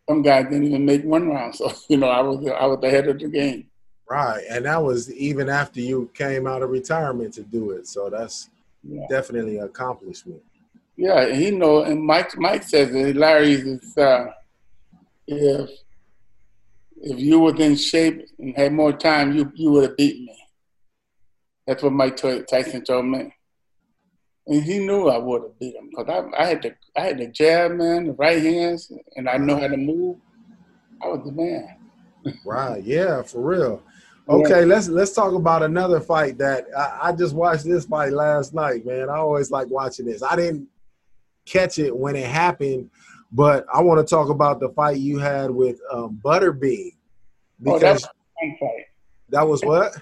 Some 0.08 0.22
guys 0.22 0.46
didn't 0.46 0.66
even 0.66 0.86
make 0.86 1.04
one 1.04 1.30
round, 1.30 1.56
so 1.60 1.72
you 1.90 1.98
know 1.98 2.10
I 2.10 2.22
was 2.22 2.46
I 2.48 2.66
was 2.66 2.84
ahead 2.84 3.08
of 3.08 3.20
the 3.20 3.28
game. 3.28 3.68
Right, 4.10 4.44
and 4.50 4.66
that 4.66 4.82
was 4.82 5.12
even 5.14 5.50
after 5.50 5.80
you 5.82 6.10
came 6.16 6.48
out 6.48 6.64
of 6.64 6.72
retirement 6.72 7.34
to 7.36 7.44
do 7.44 7.72
it. 7.72 7.88
So 7.88 8.10
that's 8.10 8.50
yeah. 8.84 9.06
definitely 9.08 9.58
an 9.58 9.66
accomplishment. 9.66 10.42
Yeah, 10.98 11.32
he 11.34 11.52
know, 11.52 11.84
and 11.84 12.04
Mike 12.04 12.38
Mike 12.38 12.64
says 12.64 12.92
that 12.92 13.16
Larry's 13.16 13.66
is 13.66 13.98
uh, 13.98 14.32
if 15.30 15.70
if 17.02 17.20
you 17.20 17.40
was 17.40 17.60
in 17.60 17.76
shape 17.76 18.28
and 18.40 18.56
had 18.58 18.74
more 18.74 18.92
time, 18.92 19.36
you 19.36 19.52
you 19.56 19.72
would 19.72 19.84
have 19.84 19.98
beat 19.98 20.20
me. 20.22 20.36
That's 21.68 21.84
what 21.84 21.94
Mike 21.94 22.18
Tyson 22.18 22.84
told 22.84 23.06
me, 23.06 23.32
and 24.48 24.64
he 24.64 24.80
knew 24.80 25.08
I 25.08 25.18
would 25.18 25.44
have 25.44 25.60
beat 25.60 25.76
him 25.76 25.90
because 25.90 26.10
I, 26.10 26.42
I 26.42 26.46
had 26.48 26.62
the 26.64 26.76
I 26.98 27.02
had 27.02 27.18
the 27.20 27.28
jab, 27.28 27.74
man, 27.74 28.08
the 28.08 28.14
right 28.14 28.42
hands, 28.42 28.92
and 29.16 29.30
I 29.30 29.38
know 29.38 29.60
how 29.60 29.68
to 29.68 29.78
move. 29.78 30.18
I 31.02 31.08
was 31.08 31.22
the 31.24 31.32
man. 31.32 31.78
right? 32.46 32.84
Yeah, 32.84 33.22
for 33.22 33.42
real. 33.42 33.84
Okay, 34.28 34.60
yeah. 34.62 34.66
let's 34.66 34.90
let's 34.90 35.14
talk 35.14 35.34
about 35.34 35.64
another 35.64 36.00
fight 36.00 36.40
that 36.40 36.66
I, 36.76 37.10
I 37.10 37.12
just 37.14 37.36
watched 37.36 37.66
this 37.66 37.86
fight 37.86 38.14
last 38.14 38.54
night, 38.54 38.86
man. 38.86 39.10
I 39.10 39.18
always 39.18 39.52
like 39.52 39.70
watching 39.70 40.08
this. 40.08 40.24
I 40.24 40.36
didn't 40.36 40.68
catch 41.46 41.80
it 41.80 41.96
when 41.96 42.16
it 42.16 42.28
happened 42.28 42.90
but 43.32 43.66
I 43.74 43.82
want 43.82 44.06
to 44.06 44.10
talk 44.10 44.30
about 44.30 44.60
the 44.60 44.70
fight 44.70 44.98
you 44.98 45.20
had 45.20 45.52
with 45.52 45.80
um, 45.92 46.20
Butterbean. 46.24 46.92
Because 47.62 47.76
oh, 47.76 47.80
that 47.80 47.94
was 47.94 48.04
fun 48.04 48.58
fight. 48.60 48.86
That 49.30 49.48
was 49.48 49.62
what? 49.64 49.94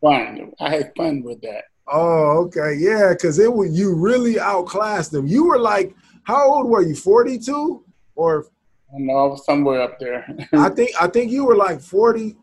Fun. 0.00 0.52
I 0.60 0.70
had 0.70 0.92
fun 0.96 1.22
with 1.22 1.40
that. 1.42 1.64
Oh, 1.90 2.44
okay, 2.44 2.74
yeah, 2.78 3.14
because 3.14 3.38
it 3.38 3.52
was 3.52 3.76
you 3.76 3.94
really 3.94 4.38
outclassed 4.38 5.10
them. 5.10 5.26
You 5.26 5.46
were 5.46 5.58
like, 5.58 5.94
how 6.24 6.52
old 6.52 6.68
were 6.68 6.82
you? 6.82 6.94
Forty 6.94 7.38
two 7.38 7.84
or? 8.14 8.46
No, 8.92 9.36
somewhere 9.36 9.82
up 9.82 9.98
there. 9.98 10.26
I 10.52 10.68
think 10.68 10.90
I 11.00 11.08
think 11.08 11.30
you 11.30 11.44
were 11.44 11.56
like 11.56 11.80
40, 11.80 12.36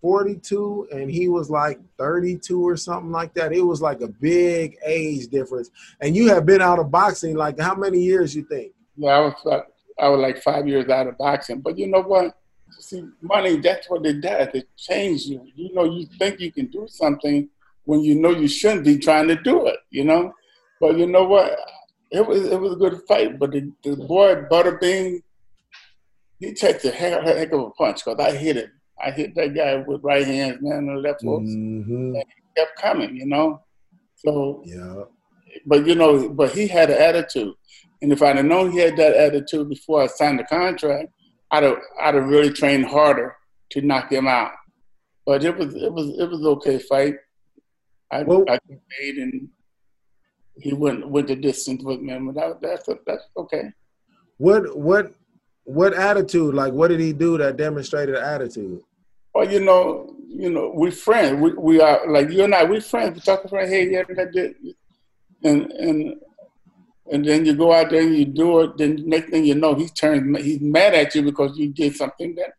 42 0.00 0.88
and 0.92 1.10
he 1.10 1.28
was 1.28 1.50
like 1.50 1.80
32 1.98 2.66
or 2.66 2.76
something 2.76 3.10
like 3.10 3.34
that. 3.34 3.52
It 3.52 3.60
was 3.60 3.82
like 3.82 4.00
a 4.02 4.08
big 4.08 4.76
age 4.86 5.28
difference. 5.28 5.70
And 6.00 6.14
you 6.14 6.28
have 6.28 6.46
been 6.46 6.62
out 6.62 6.78
of 6.78 6.90
boxing 6.90 7.34
like 7.34 7.58
how 7.58 7.74
many 7.74 7.98
years 7.98 8.34
you 8.34 8.44
think? 8.44 8.72
Yeah, 8.96 9.10
I 9.10 9.20
was 9.20 9.34
like, 9.44 9.66
I 9.98 10.08
was 10.08 10.20
like 10.20 10.42
five 10.42 10.66
years 10.68 10.88
out 10.88 11.06
of 11.06 11.18
boxing. 11.18 11.60
But 11.60 11.78
you 11.78 11.86
know 11.86 12.02
what? 12.02 12.36
See, 12.78 13.04
money, 13.22 13.56
that's 13.56 13.88
what 13.88 14.04
it 14.04 14.20
does. 14.20 14.48
It 14.54 14.68
changes 14.76 15.28
you. 15.28 15.46
You 15.54 15.72
know, 15.74 15.84
you 15.84 16.06
think 16.18 16.40
you 16.40 16.52
can 16.52 16.66
do 16.66 16.86
something 16.88 17.48
when 17.84 18.00
you 18.00 18.16
know 18.16 18.30
you 18.30 18.48
shouldn't 18.48 18.84
be 18.84 18.98
trying 18.98 19.28
to 19.28 19.36
do 19.36 19.66
it, 19.66 19.78
you 19.90 20.04
know? 20.04 20.32
But 20.80 20.98
you 20.98 21.06
know 21.06 21.24
what? 21.24 21.58
It 22.10 22.26
was 22.26 22.46
it 22.46 22.60
was 22.60 22.72
a 22.74 22.76
good 22.76 23.00
fight, 23.08 23.38
but 23.38 23.52
the, 23.52 23.72
the 23.82 23.96
boy 23.96 24.44
Butterbean, 24.50 25.22
he 26.38 26.52
takes 26.52 26.84
a 26.84 26.90
heck, 26.90 27.22
heck 27.22 27.52
of 27.52 27.60
a 27.60 27.70
punch 27.70 28.04
because 28.04 28.20
I 28.20 28.36
hit 28.36 28.56
it. 28.56 28.70
I 29.02 29.10
hit 29.10 29.34
that 29.34 29.54
guy 29.54 29.76
with 29.86 30.02
right 30.02 30.26
hands, 30.26 30.58
man, 30.60 30.88
and 30.88 31.02
left 31.02 31.22
hooks. 31.22 31.48
Mm-hmm. 31.48 32.14
And 32.14 32.16
he 32.16 32.60
kept 32.60 32.78
coming, 32.78 33.16
you 33.16 33.26
know? 33.26 33.62
So, 34.16 34.62
yeah. 34.64 35.04
But, 35.64 35.86
you 35.86 35.94
know, 35.94 36.28
but 36.28 36.52
he 36.52 36.66
had 36.66 36.90
an 36.90 37.00
attitude. 37.00 37.54
And 38.06 38.12
if 38.12 38.22
I'd 38.22 38.36
have 38.36 38.44
known 38.44 38.70
he 38.70 38.78
had 38.78 38.96
that 38.98 39.16
attitude 39.16 39.68
before 39.68 40.00
I 40.00 40.06
signed 40.06 40.38
the 40.38 40.44
contract, 40.44 41.08
I'd 41.50 41.64
have 41.64 41.78
I'd 42.00 42.14
have 42.14 42.28
really 42.28 42.52
trained 42.52 42.86
harder 42.86 43.34
to 43.70 43.80
knock 43.80 44.12
him 44.12 44.28
out. 44.28 44.52
But 45.26 45.42
it 45.42 45.58
was 45.58 45.74
it 45.74 45.92
was 45.92 46.16
it 46.16 46.30
was 46.30 46.46
okay 46.46 46.78
fight. 46.78 47.16
I 48.12 48.22
well, 48.22 48.44
I 48.48 48.60
made 49.00 49.16
and 49.16 49.48
he 50.60 50.72
went 50.72 51.10
went 51.10 51.26
the 51.26 51.34
distance 51.34 51.82
with 51.82 52.00
me. 52.00 52.16
But 52.16 52.36
that, 52.36 52.62
that's 52.62 52.88
that's 53.04 53.24
okay. 53.38 53.72
What 54.36 54.78
what 54.78 55.12
what 55.64 55.92
attitude? 55.92 56.54
Like 56.54 56.74
what 56.74 56.86
did 56.92 57.00
he 57.00 57.12
do 57.12 57.36
that 57.38 57.56
demonstrated 57.56 58.14
attitude? 58.14 58.82
Well, 59.34 59.50
you 59.50 59.58
know, 59.58 60.14
you 60.28 60.50
know, 60.50 60.72
we 60.72 60.92
friends. 60.92 61.40
We 61.40 61.54
we 61.54 61.80
are 61.80 62.08
like 62.08 62.30
you 62.30 62.44
and 62.44 62.54
I. 62.54 62.62
We 62.62 62.78
friends. 62.78 63.16
We 63.16 63.20
talking 63.20 63.48
for 63.48 63.66
hey, 63.66 63.90
yeah, 63.90 64.04
that 64.10 64.30
did, 64.30 64.54
and 65.42 65.72
and 65.72 66.20
and 67.10 67.24
then 67.24 67.44
you 67.44 67.54
go 67.54 67.72
out 67.72 67.90
there 67.90 68.02
and 68.02 68.16
you 68.16 68.24
do 68.24 68.60
it. 68.60 68.78
Then 68.78 69.02
next 69.06 69.30
thing 69.30 69.44
you 69.44 69.54
know, 69.54 69.74
he 69.74 69.88
turns 69.88 70.44
he's 70.44 70.60
mad 70.60 70.94
at 70.94 71.14
you 71.14 71.22
because 71.22 71.56
you 71.56 71.68
did 71.68 71.96
something 71.96 72.34
that, 72.36 72.52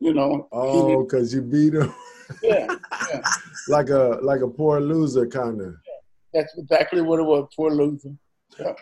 you 0.00 0.12
know. 0.12 0.48
Oh, 0.52 1.02
because 1.02 1.32
you 1.34 1.42
beat 1.42 1.74
him. 1.74 1.94
Yeah, 2.42 2.66
yeah. 3.12 3.20
like 3.68 3.90
a 3.90 4.18
like 4.22 4.40
a 4.40 4.48
poor 4.48 4.80
loser 4.80 5.26
kind 5.26 5.60
of. 5.60 5.74
Yeah, 5.86 6.40
that's 6.40 6.56
exactly 6.58 7.02
what 7.02 7.20
it 7.20 7.24
was, 7.24 7.48
poor 7.54 7.70
loser. 7.70 8.14
Yeah. 8.58 8.72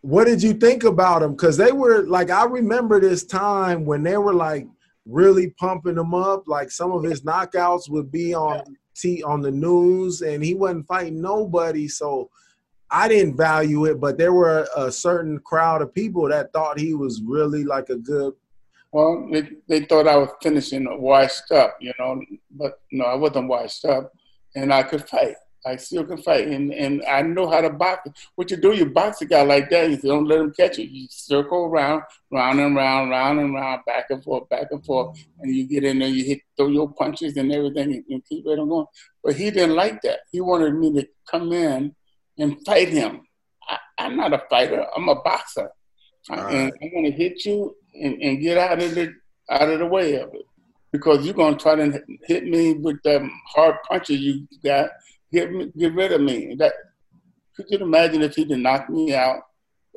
What 0.00 0.26
did 0.26 0.42
you 0.42 0.54
think 0.54 0.84
about 0.84 1.22
him? 1.22 1.32
Because 1.32 1.56
they 1.56 1.72
were 1.72 2.06
like, 2.06 2.30
I 2.30 2.44
remember 2.44 3.00
this 3.00 3.24
time 3.24 3.84
when 3.84 4.02
they 4.04 4.16
were 4.16 4.34
like 4.34 4.66
really 5.06 5.50
pumping 5.58 5.98
him 5.98 6.14
up. 6.14 6.44
Like 6.46 6.70
some 6.70 6.92
of 6.92 7.02
his 7.02 7.22
knockouts 7.22 7.88
would 7.88 8.12
be 8.12 8.34
on 8.34 8.76
T 8.96 9.22
on 9.22 9.42
the 9.42 9.50
news, 9.50 10.22
and 10.22 10.44
he 10.44 10.54
wasn't 10.54 10.86
fighting 10.86 11.20
nobody. 11.20 11.88
So 11.88 12.30
I 12.90 13.08
didn't 13.08 13.36
value 13.36 13.84
it, 13.86 14.00
but 14.00 14.16
there 14.16 14.32
were 14.32 14.66
a 14.76 14.90
certain 14.90 15.38
crowd 15.40 15.82
of 15.82 15.94
people 15.94 16.28
that 16.28 16.52
thought 16.52 16.78
he 16.78 16.94
was 16.94 17.20
really 17.22 17.64
like 17.64 17.90
a 17.90 17.96
good. 17.96 18.34
Well, 18.92 19.28
they, 19.30 19.50
they 19.68 19.84
thought 19.84 20.08
I 20.08 20.16
was 20.16 20.30
finishing 20.42 20.86
washed 21.00 21.52
up, 21.52 21.76
you 21.80 21.92
know, 21.98 22.22
but 22.50 22.80
no, 22.90 23.04
I 23.04 23.14
wasn't 23.14 23.48
washed 23.48 23.84
up, 23.84 24.12
and 24.54 24.72
I 24.72 24.82
could 24.82 25.06
fight. 25.06 25.34
I 25.66 25.76
still 25.76 26.04
can 26.04 26.22
fight, 26.22 26.48
and, 26.48 26.72
and 26.72 27.04
I 27.04 27.20
know 27.20 27.50
how 27.50 27.60
to 27.60 27.68
box. 27.68 28.08
What 28.36 28.50
you 28.50 28.56
do, 28.56 28.72
you 28.72 28.86
box 28.86 29.20
a 29.20 29.26
guy 29.26 29.42
like 29.42 29.68
that. 29.70 29.90
You 29.90 29.96
don't 29.98 30.26
let 30.26 30.40
him 30.40 30.52
catch 30.52 30.78
you. 30.78 30.84
You 30.84 31.08
circle 31.10 31.66
around, 31.66 32.04
round 32.30 32.60
and 32.60 32.74
round, 32.74 33.10
round 33.10 33.40
and 33.40 33.52
round, 33.52 33.82
back 33.84 34.06
and 34.08 34.22
forth, 34.22 34.48
back 34.48 34.68
and 34.70 34.82
forth, 34.84 35.18
and 35.40 35.54
you 35.54 35.66
get 35.66 35.84
in 35.84 35.98
there. 35.98 36.08
You 36.08 36.24
hit, 36.24 36.40
throw 36.56 36.68
your 36.68 36.90
punches 36.92 37.36
and 37.36 37.52
everything, 37.52 38.02
and, 38.08 38.24
keep 38.24 38.46
it 38.46 38.58
on 38.58 38.68
going. 38.68 38.86
But 39.22 39.34
he 39.34 39.50
didn't 39.50 39.74
like 39.74 40.00
that. 40.02 40.20
He 40.30 40.40
wanted 40.40 40.74
me 40.74 40.92
to 40.94 41.08
come 41.28 41.52
in 41.52 41.94
and 42.38 42.64
fight 42.64 42.88
him. 42.88 43.22
I, 43.68 44.06
am 44.06 44.16
not 44.16 44.32
a 44.32 44.42
fighter. 44.50 44.86
I'm 44.96 45.08
a 45.08 45.16
boxer, 45.16 45.70
right. 46.30 46.54
and 46.54 46.72
I'm 46.82 46.90
going 46.90 47.04
to 47.04 47.10
hit 47.10 47.44
you 47.44 47.74
and, 47.94 48.20
and 48.22 48.40
get 48.40 48.58
out 48.58 48.82
of 48.82 48.94
the 48.94 49.14
out 49.50 49.68
of 49.68 49.78
the 49.78 49.86
way 49.86 50.14
of 50.16 50.32
it 50.34 50.44
because 50.92 51.24
you're 51.24 51.34
going 51.34 51.56
to 51.56 51.62
try 51.62 51.74
to 51.74 52.00
hit 52.24 52.44
me 52.44 52.74
with 52.74 53.02
them 53.02 53.30
hard 53.48 53.76
punches 53.88 54.20
you 54.20 54.46
got 54.62 54.90
get 55.32 55.52
me, 55.52 55.72
get 55.76 55.94
rid 55.94 56.12
of 56.12 56.20
me. 56.20 56.54
That 56.58 56.72
could 57.54 57.66
you 57.68 57.78
imagine 57.78 58.22
if 58.22 58.34
he 58.34 58.44
did 58.44 58.58
knock 58.58 58.88
me 58.88 59.14
out? 59.14 59.42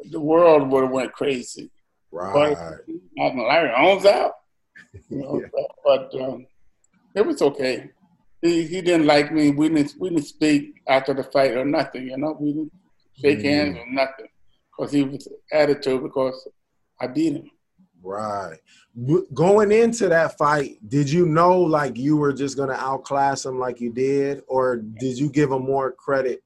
The 0.09 0.19
world 0.19 0.69
would 0.71 0.83
have 0.83 0.91
went 0.91 1.13
crazy. 1.13 1.69
Right. 2.11 2.55
But 3.15 3.35
Larry 3.35 3.71
Holmes 3.75 4.05
out. 4.05 4.33
You 5.09 5.21
know, 5.21 5.39
yeah. 5.39 5.47
But, 5.85 6.09
but 6.11 6.21
um, 6.21 6.47
it 7.15 7.25
was 7.25 7.41
okay. 7.41 7.91
He 8.41 8.65
he 8.65 8.81
didn't 8.81 9.05
like 9.05 9.31
me. 9.31 9.51
We 9.51 9.69
didn't 9.69 9.95
we 9.99 10.09
didn't 10.09 10.25
speak 10.25 10.81
after 10.87 11.13
the 11.13 11.23
fight 11.23 11.51
or 11.51 11.65
nothing. 11.65 12.07
You 12.07 12.17
know, 12.17 12.37
we 12.39 12.53
didn't 12.53 12.71
shake 13.19 13.39
mm. 13.39 13.43
hands 13.43 13.77
or 13.77 13.85
nothing 13.89 14.27
because 14.71 14.91
he 14.91 15.03
was 15.03 15.27
attitude 15.51 16.03
because 16.03 16.47
I 16.99 17.07
beat 17.07 17.33
him. 17.33 17.49
Right. 18.03 18.57
Going 19.33 19.71
into 19.71 20.09
that 20.09 20.37
fight, 20.37 20.77
did 20.87 21.09
you 21.09 21.25
know 21.27 21.59
like 21.59 21.97
you 21.97 22.17
were 22.17 22.33
just 22.33 22.57
gonna 22.57 22.73
outclass 22.73 23.45
him 23.45 23.59
like 23.59 23.79
you 23.79 23.93
did, 23.93 24.41
or 24.47 24.77
did 24.77 25.17
you 25.19 25.29
give 25.29 25.51
him 25.51 25.63
more 25.63 25.91
credit 25.91 26.43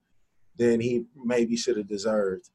than 0.57 0.79
he 0.79 1.05
maybe 1.23 1.55
should 1.55 1.77
have 1.77 1.87
deserved? 1.87 2.49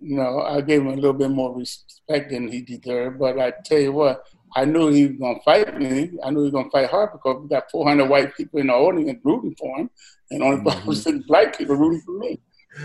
No, 0.00 0.40
I 0.40 0.60
gave 0.62 0.80
him 0.80 0.88
a 0.88 0.94
little 0.94 1.12
bit 1.12 1.30
more 1.30 1.56
respect 1.56 2.30
than 2.30 2.48
he 2.48 2.62
deserved. 2.62 3.18
But 3.18 3.38
I 3.38 3.52
tell 3.64 3.78
you 3.78 3.92
what, 3.92 4.26
I 4.56 4.64
knew 4.64 4.88
he 4.88 5.06
was 5.06 5.16
gonna 5.18 5.40
fight 5.44 5.78
me. 5.78 6.12
I 6.22 6.30
knew 6.30 6.40
he 6.40 6.44
was 6.44 6.52
gonna 6.52 6.70
fight 6.70 6.90
hard 6.90 7.10
because 7.12 7.42
we 7.42 7.48
got 7.48 7.70
400 7.70 8.08
white 8.08 8.36
people 8.36 8.60
in 8.60 8.68
the 8.68 8.74
audience 8.74 9.20
rooting 9.24 9.54
for 9.58 9.76
him, 9.76 9.90
and 10.30 10.42
only 10.42 10.58
mm-hmm. 10.58 10.90
5% 10.90 11.26
black 11.26 11.58
people 11.58 11.76
rooting 11.76 12.02
for 12.02 12.18
me. 12.18 12.40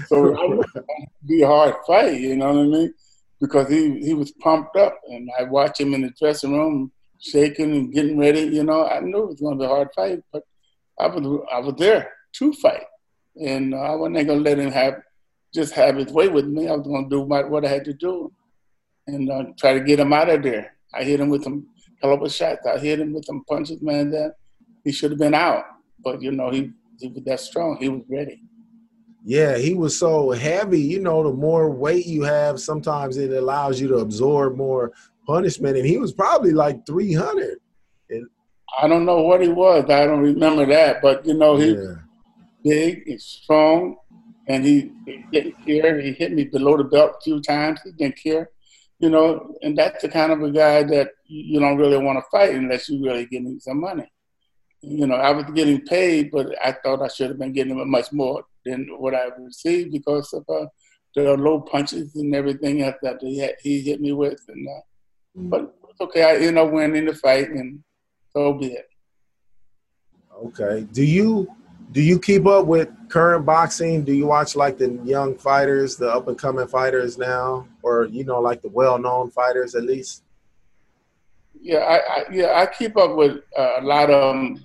So 0.07 0.25
it 0.25 0.31
was 0.31 0.65
gonna 0.73 0.85
be 1.25 1.41
a 1.41 1.47
hard 1.47 1.75
fight. 1.85 2.19
You 2.19 2.35
know 2.35 2.53
what 2.53 2.59
I 2.59 2.63
mean? 2.63 2.93
because 3.39 3.69
he, 3.69 3.99
he 3.99 4.13
was 4.13 4.31
pumped 4.31 4.75
up. 4.75 4.99
And 5.09 5.29
I 5.39 5.43
watched 5.43 5.79
him 5.79 5.93
in 5.93 6.01
the 6.01 6.11
dressing 6.19 6.53
room 6.53 6.91
shaking 7.19 7.71
and 7.71 7.93
getting 7.93 8.17
ready. 8.17 8.41
You 8.41 8.63
know, 8.63 8.85
I 8.87 8.99
knew 8.99 9.23
it 9.23 9.27
was 9.27 9.41
going 9.41 9.57
to 9.57 9.63
be 9.63 9.65
a 9.65 9.69
hard 9.69 9.89
fight, 9.95 10.19
but 10.31 10.43
I 10.99 11.07
was, 11.07 11.45
I 11.51 11.59
was 11.59 11.75
there 11.77 12.11
to 12.33 12.53
fight. 12.53 12.85
And 13.41 13.73
uh, 13.73 13.77
I 13.77 13.95
wasn't 13.95 14.27
going 14.27 14.43
to 14.43 14.49
let 14.49 14.59
him 14.59 14.71
have 14.71 15.01
just 15.53 15.73
have 15.73 15.95
his 15.95 16.11
way 16.11 16.27
with 16.27 16.45
me. 16.45 16.67
I 16.67 16.75
was 16.75 16.85
going 16.85 17.09
to 17.09 17.15
do 17.15 17.25
my, 17.25 17.43
what 17.43 17.65
I 17.65 17.69
had 17.69 17.85
to 17.85 17.93
do 17.93 18.31
and 19.07 19.31
uh, 19.31 19.45
try 19.57 19.73
to 19.73 19.79
get 19.79 19.99
him 19.99 20.13
out 20.13 20.29
of 20.29 20.43
there. 20.43 20.75
I 20.93 21.03
hit 21.03 21.19
him 21.19 21.29
with 21.29 21.43
some 21.43 21.67
hell 22.01 22.13
of 22.13 22.21
a 22.21 22.29
shots. 22.29 22.65
I 22.65 22.77
hit 22.77 22.99
him 22.99 23.13
with 23.13 23.25
some 23.25 23.43
punches, 23.47 23.81
man, 23.81 24.11
that 24.11 24.35
he 24.83 24.91
should 24.91 25.11
have 25.11 25.19
been 25.19 25.33
out. 25.33 25.63
But, 26.03 26.21
you 26.21 26.31
know, 26.31 26.49
he, 26.49 26.71
he 26.99 27.07
was 27.07 27.23
that 27.25 27.39
strong. 27.39 27.77
He 27.79 27.89
was 27.89 28.03
ready. 28.09 28.41
Yeah, 29.25 29.57
he 29.57 29.73
was 29.73 29.99
so 29.99 30.31
heavy. 30.31 30.81
You 30.81 30.99
know, 31.01 31.23
the 31.23 31.33
more 31.33 31.69
weight 31.69 32.05
you 32.05 32.23
have, 32.23 32.59
sometimes 32.59 33.17
it 33.17 33.31
allows 33.31 33.79
you 33.79 33.87
to 33.89 33.97
absorb 33.97 34.55
more 34.55 34.93
punishment. 35.27 35.77
And 35.77 35.85
he 35.85 35.97
was 35.97 36.13
probably 36.13 36.51
like 36.51 36.85
300. 36.85 37.57
And, 38.09 38.27
I 38.81 38.87
don't 38.87 39.05
know 39.05 39.21
what 39.23 39.41
he 39.41 39.49
was. 39.49 39.89
I 39.89 40.05
don't 40.05 40.21
remember 40.21 40.65
that. 40.67 41.01
But, 41.01 41.25
you 41.25 41.33
know, 41.33 41.57
he 41.57 41.71
yeah. 41.73 41.95
big, 42.63 43.03
he's 43.05 43.25
strong, 43.25 43.97
and 44.47 44.63
he, 44.63 44.91
he 45.05 45.25
didn't 45.31 45.65
care. 45.65 45.99
He 45.99 46.13
hit 46.13 46.31
me 46.31 46.45
below 46.45 46.77
the 46.77 46.83
belt 46.85 47.15
a 47.17 47.21
few 47.21 47.41
times. 47.41 47.81
He 47.83 47.91
didn't 47.91 48.17
care. 48.17 48.49
You 48.99 49.09
know, 49.09 49.55
and 49.61 49.77
that's 49.77 50.01
the 50.01 50.09
kind 50.09 50.31
of 50.31 50.41
a 50.41 50.51
guy 50.51 50.83
that 50.83 51.11
you 51.25 51.59
don't 51.59 51.77
really 51.77 51.97
want 51.97 52.19
to 52.19 52.29
fight 52.29 52.53
unless 52.53 52.89
you 52.89 53.03
really 53.03 53.25
getting 53.25 53.59
some 53.59 53.79
money. 53.79 54.11
You 54.81 55.07
know, 55.07 55.15
I 55.15 55.31
was 55.31 55.45
getting 55.53 55.81
paid, 55.81 56.31
but 56.31 56.47
I 56.63 56.73
thought 56.73 57.01
I 57.01 57.07
should 57.07 57.29
have 57.29 57.39
been 57.39 57.53
getting 57.53 57.89
much 57.89 58.11
more 58.11 58.43
than 58.65 58.87
what 58.97 59.15
I 59.15 59.29
received 59.39 59.91
because 59.91 60.33
of 60.33 60.43
uh, 60.49 60.65
the 61.15 61.35
low 61.37 61.61
punches 61.61 62.15
and 62.15 62.35
everything 62.35 62.81
else 62.81 62.95
that 63.01 63.17
he, 63.21 63.39
had, 63.39 63.55
he 63.61 63.81
hit 63.81 64.01
me 64.01 64.11
with. 64.11 64.41
And 64.47 64.67
uh, 64.67 64.81
mm. 65.39 65.49
but 65.49 65.73
it's 65.89 66.01
okay. 66.01 66.23
I 66.23 66.35
ended 66.35 66.57
up 66.57 66.71
winning 66.71 67.05
the 67.05 67.13
fight, 67.13 67.49
and 67.49 67.83
so 68.31 68.53
be 68.53 68.67
it. 68.67 68.89
Okay. 70.43 70.87
Do 70.91 71.03
you 71.03 71.53
do 71.91 72.01
you 72.01 72.19
keep 72.19 72.45
up 72.45 72.65
with 72.65 72.89
current 73.09 73.45
boxing? 73.45 74.03
Do 74.03 74.13
you 74.13 74.27
watch 74.27 74.55
like 74.55 74.77
the 74.77 74.91
young 75.03 75.35
fighters, 75.35 75.95
the 75.95 76.09
up 76.09 76.27
and 76.27 76.37
coming 76.37 76.67
fighters 76.67 77.17
now, 77.17 77.67
or 77.83 78.05
you 78.05 78.23
know, 78.23 78.39
like 78.39 78.61
the 78.61 78.69
well 78.69 78.97
known 78.97 79.31
fighters 79.31 79.75
at 79.75 79.83
least? 79.83 80.23
Yeah, 81.61 81.79
I, 81.79 81.95
I, 81.95 82.23
yeah 82.31 82.53
I 82.55 82.65
keep 82.67 82.95
up 82.97 83.15
with 83.15 83.41
uh, 83.57 83.81
a 83.81 83.81
lot 83.81 84.09
of 84.09 84.33
them. 84.33 84.63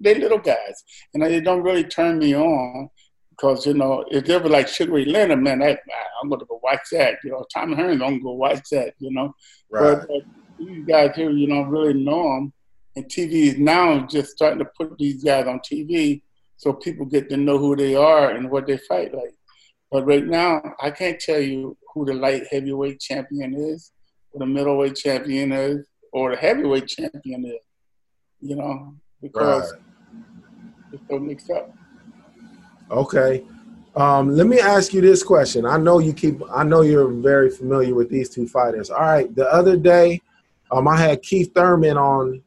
They 0.00 0.14
little 0.14 0.38
guys, 0.38 0.84
and 1.14 1.22
they 1.22 1.40
don't 1.40 1.62
really 1.62 1.84
turn 1.84 2.18
me 2.18 2.34
on 2.34 2.88
because 3.30 3.66
you 3.66 3.74
know 3.74 4.04
if 4.10 4.24
they 4.24 4.36
were 4.38 4.48
like 4.48 4.68
Sugar 4.68 4.92
Ray 4.92 5.04
Leonard, 5.04 5.42
man, 5.42 5.62
I, 5.62 5.78
I'm 6.22 6.28
gonna 6.28 6.44
go 6.44 6.60
watch 6.62 6.80
that. 6.92 7.18
You 7.24 7.32
know, 7.32 7.44
Tommy 7.52 7.74
Hearns, 7.74 7.94
I'm 7.94 7.98
gonna 7.98 8.20
go 8.20 8.32
watch 8.32 8.68
that. 8.70 8.94
You 8.98 9.12
know, 9.12 9.34
right. 9.70 9.98
but, 9.98 10.08
but 10.08 10.22
these 10.58 10.84
guys 10.84 11.16
here, 11.16 11.30
you 11.30 11.46
don't 11.46 11.68
really 11.68 11.94
know 11.94 12.34
them, 12.34 12.52
and 12.96 13.04
TV 13.06 13.48
is 13.48 13.58
now 13.58 14.06
just 14.06 14.32
starting 14.32 14.58
to 14.58 14.70
put 14.76 14.96
these 14.98 15.22
guys 15.22 15.46
on 15.46 15.60
TV 15.60 16.22
so 16.56 16.74
people 16.74 17.06
get 17.06 17.30
to 17.30 17.38
know 17.38 17.56
who 17.56 17.74
they 17.74 17.94
are 17.94 18.30
and 18.30 18.50
what 18.50 18.66
they 18.66 18.76
fight 18.76 19.14
like. 19.14 19.34
But 19.90 20.06
right 20.06 20.26
now, 20.26 20.62
I 20.80 20.90
can't 20.90 21.18
tell 21.18 21.40
you 21.40 21.76
who 21.92 22.04
the 22.04 22.14
light 22.14 22.44
heavyweight 22.50 23.00
champion 23.00 23.54
is, 23.54 23.92
or 24.32 24.40
the 24.40 24.46
middleweight 24.46 24.96
champion 24.96 25.52
is, 25.52 25.86
or 26.12 26.30
the 26.30 26.36
heavyweight 26.36 26.86
champion 26.86 27.44
is. 27.46 27.64
You 28.40 28.56
know, 28.56 28.94
because 29.20 29.72
right. 29.72 29.80
it's 30.92 31.02
so 31.08 31.18
mixed 31.18 31.50
up. 31.50 31.74
Okay. 32.90 33.44
Um, 33.96 34.36
let 34.36 34.46
me 34.46 34.60
ask 34.60 34.94
you 34.94 35.00
this 35.00 35.22
question. 35.22 35.66
I 35.66 35.76
know 35.76 35.98
you 35.98 36.12
keep. 36.12 36.40
I 36.52 36.62
know 36.62 36.82
you're 36.82 37.08
very 37.08 37.50
familiar 37.50 37.94
with 37.94 38.08
these 38.08 38.30
two 38.30 38.46
fighters. 38.46 38.88
All 38.88 39.00
right. 39.00 39.34
The 39.34 39.52
other 39.52 39.76
day, 39.76 40.20
um, 40.70 40.86
I 40.86 40.96
had 40.96 41.22
Keith 41.22 41.52
Thurman 41.54 41.96
on, 41.96 42.42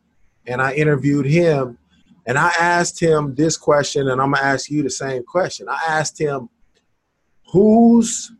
and 0.48 0.62
I 0.62 0.74
interviewed 0.74 1.26
him, 1.26 1.78
and 2.26 2.38
I 2.38 2.52
asked 2.60 3.00
him 3.00 3.36
this 3.36 3.58
question, 3.58 4.10
and 4.10 4.22
I'm 4.22 4.32
gonna 4.32 4.46
ask 4.46 4.70
you 4.70 4.84
the 4.84 4.90
same 4.90 5.24
question. 5.24 5.68
I 5.70 5.82
asked 5.88 6.20
him, 6.20 6.50
whose 7.52 8.32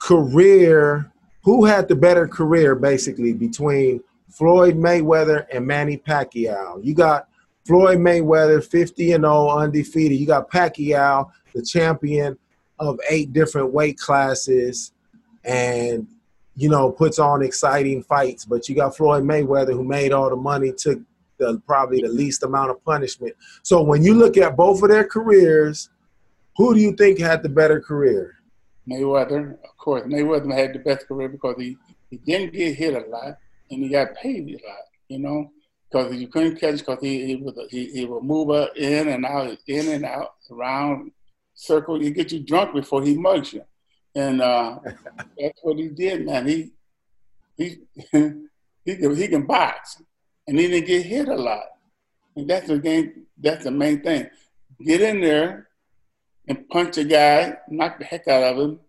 career, 0.00 1.12
who 1.42 1.64
had 1.64 1.88
the 1.88 1.94
better 1.94 2.26
career, 2.26 2.74
basically 2.74 3.32
between 3.32 4.02
Floyd 4.28 4.76
Mayweather 4.76 5.46
and 5.52 5.66
Manny 5.66 5.96
Pacquiao? 5.96 6.84
You 6.84 6.94
got 6.94 7.28
Floyd 7.66 7.98
Mayweather, 7.98 8.64
50 8.64 9.12
and 9.12 9.24
0, 9.24 9.48
undefeated. 9.48 10.18
You 10.18 10.26
got 10.26 10.50
Pacquiao, 10.50 11.30
the 11.54 11.62
champion 11.62 12.36
of 12.78 12.98
eight 13.08 13.32
different 13.32 13.72
weight 13.72 13.98
classes, 13.98 14.92
and 15.44 16.06
you 16.56 16.68
know 16.68 16.90
puts 16.90 17.18
on 17.18 17.42
exciting 17.42 18.02
fights. 18.02 18.44
But 18.44 18.68
you 18.68 18.74
got 18.74 18.96
Floyd 18.96 19.24
Mayweather, 19.24 19.72
who 19.72 19.84
made 19.84 20.12
all 20.12 20.30
the 20.30 20.36
money, 20.36 20.72
took 20.72 20.98
the, 21.38 21.60
probably 21.66 22.02
the 22.02 22.08
least 22.08 22.42
amount 22.42 22.70
of 22.70 22.84
punishment. 22.84 23.34
So 23.62 23.82
when 23.82 24.02
you 24.02 24.14
look 24.14 24.36
at 24.36 24.56
both 24.56 24.82
of 24.82 24.88
their 24.88 25.04
careers, 25.04 25.90
who 26.56 26.74
do 26.74 26.80
you 26.80 26.92
think 26.92 27.18
had 27.18 27.42
the 27.42 27.48
better 27.48 27.80
career? 27.80 28.39
Mayweather, 28.88 29.52
of 29.52 29.76
course. 29.76 30.02
Mayweather 30.04 30.52
had 30.56 30.74
the 30.74 30.78
best 30.78 31.06
career 31.06 31.28
because 31.28 31.56
he, 31.58 31.76
he 32.10 32.16
didn't 32.18 32.52
get 32.52 32.74
hit 32.74 32.94
a 32.94 33.06
lot 33.08 33.38
and 33.70 33.82
he 33.82 33.88
got 33.88 34.14
paid 34.14 34.48
a 34.48 34.52
lot, 34.66 34.84
you 35.08 35.18
know 35.18 35.50
because 35.90 36.14
you 36.16 36.28
couldn't 36.28 36.60
catch 36.60 36.78
because 36.78 36.98
he 37.00 37.26
he 37.26 37.36
would 37.36 37.54
he, 37.70 37.86
he 37.86 38.04
would 38.04 38.22
move 38.22 38.50
up 38.50 38.76
in 38.76 39.08
and 39.08 39.24
out, 39.24 39.56
in 39.66 39.88
and 39.88 40.04
out, 40.04 40.34
around 40.50 41.10
circle. 41.54 41.98
He 41.98 42.10
get 42.10 42.32
you 42.32 42.40
drunk 42.40 42.74
before 42.74 43.02
he 43.02 43.16
mugs 43.16 43.52
you, 43.52 43.64
and 44.14 44.40
uh, 44.40 44.78
that's 45.38 45.60
what 45.62 45.78
he 45.78 45.88
did, 45.88 46.26
man. 46.26 46.46
He 46.46 46.72
he 47.56 47.78
he 48.84 48.96
can 48.96 49.16
he 49.16 49.28
can 49.28 49.46
box, 49.46 50.00
and 50.46 50.58
he 50.58 50.68
didn't 50.68 50.86
get 50.86 51.06
hit 51.06 51.28
a 51.28 51.36
lot, 51.36 51.64
and 52.36 52.48
that's 52.48 52.68
the 52.68 52.78
game. 52.78 53.26
That's 53.38 53.64
the 53.64 53.70
main 53.70 54.02
thing. 54.02 54.28
Get 54.84 55.00
in 55.00 55.20
there 55.20 55.68
and 56.50 56.68
punch 56.68 56.98
a 56.98 57.04
guy, 57.04 57.56
knock 57.70 57.98
the 57.98 58.04
heck 58.04 58.28
out 58.28 58.42
of 58.42 58.58
him, 58.58 58.80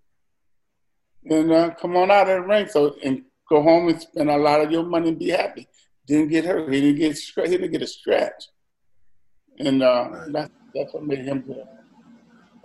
and 1.30 1.52
uh, 1.54 1.70
come 1.80 1.96
on 1.96 2.12
out 2.12 2.30
of 2.30 2.42
the 2.42 2.42
ring. 2.42 2.68
So 2.68 2.96
and 3.06 3.24
go 3.48 3.62
home 3.62 3.88
and 3.88 4.02
spend 4.02 4.30
a 4.30 4.38
lot 4.38 4.60
of 4.60 4.72
your 4.72 4.84
money 4.84 5.10
and 5.10 5.20
be 5.20 5.30
happy 5.30 5.70
didn't 6.12 6.30
get 6.30 6.46
hurt. 6.46 6.72
He 6.74 6.82
didn't 6.82 6.98
get 6.98 7.18
he 7.18 7.58
didn't 7.58 7.72
get 7.72 7.82
a 7.82 7.88
scratch, 7.88 8.50
and 9.60 9.82
uh, 9.82 10.26
that's 10.28 10.52
that's 10.74 10.94
what 10.94 11.04
made 11.04 11.26
him 11.26 11.42
good. 11.42 11.66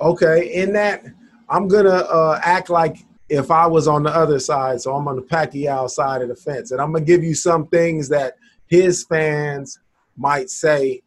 Okay, 0.00 0.52
in 0.54 0.72
that, 0.72 1.04
I'm 1.48 1.68
gonna 1.68 1.88
uh, 1.88 2.40
act 2.42 2.70
like 2.70 2.98
if 3.28 3.50
I 3.50 3.66
was 3.66 3.88
on 3.88 4.02
the 4.02 4.10
other 4.10 4.38
side, 4.38 4.80
so 4.80 4.94
I'm 4.94 5.08
on 5.08 5.16
the 5.16 5.22
Pacquiao 5.22 5.88
side 5.88 6.22
of 6.22 6.28
the 6.28 6.36
fence, 6.36 6.70
and 6.70 6.80
I'm 6.80 6.92
gonna 6.92 7.04
give 7.04 7.22
you 7.22 7.34
some 7.34 7.66
things 7.68 8.08
that 8.08 8.36
his 8.66 9.04
fans 9.04 9.78
might 10.16 10.50
say 10.50 11.02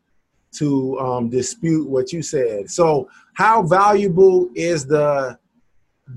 to 0.52 1.00
um, 1.00 1.30
dispute 1.30 1.88
what 1.88 2.12
you 2.12 2.22
said. 2.24 2.70
So, 2.70 3.10
how 3.40 3.62
valuable 3.62 4.50
is 4.54 4.86
the 4.86 5.40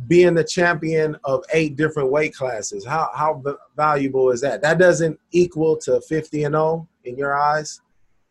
being 0.08 0.34
the 0.34 0.42
champion 0.42 1.16
of 1.22 1.44
eight 1.52 1.76
different 1.76 2.10
weight 2.10 2.34
classes? 2.34 2.84
How 2.84 3.10
how 3.14 3.40
valuable 3.76 4.32
is 4.32 4.40
that? 4.40 4.60
That 4.60 4.78
doesn't 4.78 5.20
equal 5.30 5.76
to 5.82 6.00
50 6.00 6.42
and 6.42 6.54
0 6.54 6.88
in 7.04 7.16
your 7.16 7.38
eyes. 7.38 7.80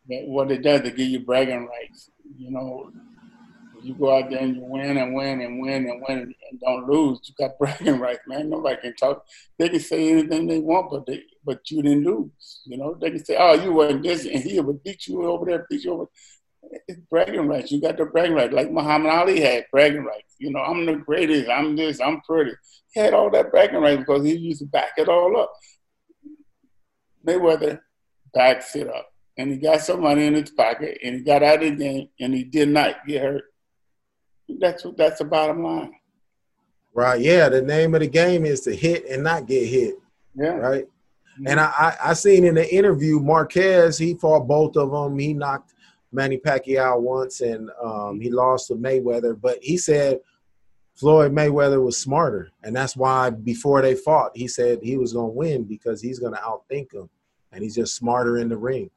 What 0.06 0.50
it 0.50 0.62
does, 0.62 0.82
it 0.82 0.94
give 0.94 1.08
you 1.08 1.20
bragging 1.20 1.66
rights. 1.66 2.10
You 2.36 2.50
know, 2.50 2.92
you 3.82 3.94
go 3.94 4.14
out 4.14 4.28
there 4.28 4.40
and 4.40 4.56
you 4.56 4.62
win 4.62 4.98
and 4.98 5.14
win 5.14 5.40
and 5.40 5.62
win 5.62 5.88
and 5.88 6.04
win 6.06 6.34
and 6.50 6.60
don't 6.60 6.86
lose, 6.86 7.18
you 7.24 7.34
got 7.38 7.58
bragging 7.58 7.98
rights, 7.98 8.20
man. 8.26 8.50
Nobody 8.50 8.76
can 8.76 8.94
talk. 8.96 9.24
They 9.56 9.70
can 9.70 9.80
say 9.80 10.10
anything 10.10 10.46
they 10.46 10.58
want, 10.58 10.90
but 10.90 11.06
they 11.06 11.22
but 11.46 11.62
you 11.70 11.82
didn't 11.82 12.04
lose. 12.04 12.60
You 12.66 12.76
know, 12.76 12.94
they 13.00 13.08
can 13.08 13.24
say, 13.24 13.36
"Oh, 13.40 13.54
you 13.54 13.72
weren't 13.72 14.02
this," 14.02 14.26
and 14.26 14.42
he 14.44 14.60
would 14.60 14.84
beat 14.84 15.06
you 15.06 15.24
over 15.24 15.46
there, 15.46 15.66
beat 15.70 15.84
you 15.84 15.94
over. 15.94 16.06
It's 16.88 17.00
bragging 17.10 17.48
rights. 17.48 17.72
You 17.72 17.80
got 17.80 17.96
the 17.96 18.06
bragging 18.06 18.34
rights, 18.34 18.54
like 18.54 18.70
Muhammad 18.70 19.12
Ali 19.12 19.40
had 19.40 19.66
bragging 19.70 20.04
rights. 20.04 20.34
You 20.38 20.50
know, 20.50 20.60
I'm 20.60 20.86
the 20.86 20.96
greatest. 20.96 21.50
I'm 21.50 21.76
this. 21.76 22.00
I'm 22.00 22.20
pretty. 22.22 22.52
He 22.92 23.00
had 23.00 23.14
all 23.14 23.30
that 23.30 23.50
bragging 23.50 23.80
rights 23.80 24.00
because 24.00 24.24
he 24.24 24.34
used 24.34 24.60
to 24.60 24.66
back 24.66 24.92
it 24.96 25.08
all 25.08 25.40
up. 25.40 25.52
Mayweather 27.26 27.80
backs 28.34 28.74
it 28.76 28.88
up, 28.88 29.12
and 29.36 29.50
he 29.50 29.58
got 29.58 29.80
some 29.80 30.02
money 30.02 30.26
in 30.26 30.34
his 30.34 30.50
pocket, 30.50 30.98
and 31.02 31.16
he 31.16 31.20
got 31.22 31.42
out 31.42 31.62
of 31.62 31.76
the 31.78 31.84
game, 31.84 32.08
and 32.20 32.34
he 32.34 32.44
did 32.44 32.68
not 32.68 33.06
get 33.06 33.22
hurt 33.22 33.44
that's 34.60 34.84
what. 34.84 34.96
that's 34.96 35.18
the 35.18 35.24
bottom 35.24 35.62
line. 35.62 35.92
Right. 36.94 37.20
Yeah. 37.20 37.48
The 37.48 37.62
name 37.62 37.94
of 37.94 38.00
the 38.00 38.08
game 38.08 38.44
is 38.44 38.60
to 38.62 38.74
hit 38.74 39.06
and 39.08 39.24
not 39.24 39.46
get 39.46 39.66
hit. 39.66 39.94
Yeah. 40.34 40.56
Right. 40.56 40.84
Mm-hmm. 40.84 41.46
And 41.46 41.60
I, 41.60 41.64
I, 41.64 41.96
I 42.10 42.12
seen 42.12 42.44
in 42.44 42.54
the 42.54 42.74
interview 42.74 43.18
Marquez 43.18 43.96
he 43.96 44.14
fought 44.14 44.46
both 44.46 44.76
of 44.76 44.90
them. 44.90 45.18
He 45.18 45.32
knocked 45.32 45.72
Manny 46.12 46.38
Pacquiao 46.38 47.00
once 47.00 47.40
and 47.40 47.70
um, 47.82 48.20
he 48.20 48.30
lost 48.30 48.68
to 48.68 48.74
Mayweather, 48.74 49.38
but 49.40 49.58
he 49.62 49.76
said 49.76 50.20
Floyd 50.94 51.32
Mayweather 51.32 51.82
was 51.82 51.96
smarter, 51.96 52.50
and 52.62 52.76
that's 52.76 52.96
why 52.96 53.30
before 53.30 53.80
they 53.80 53.94
fought, 53.94 54.36
he 54.36 54.46
said 54.46 54.80
he 54.82 54.98
was 54.98 55.14
going 55.14 55.30
to 55.30 55.36
win 55.36 55.64
because 55.64 56.02
he's 56.02 56.18
going 56.18 56.34
to 56.34 56.40
outthink 56.40 56.92
him, 56.92 57.08
and 57.50 57.62
he's 57.62 57.74
just 57.74 57.96
smarter 57.96 58.36
in 58.38 58.48
the 58.48 58.56
ring. 58.56 58.90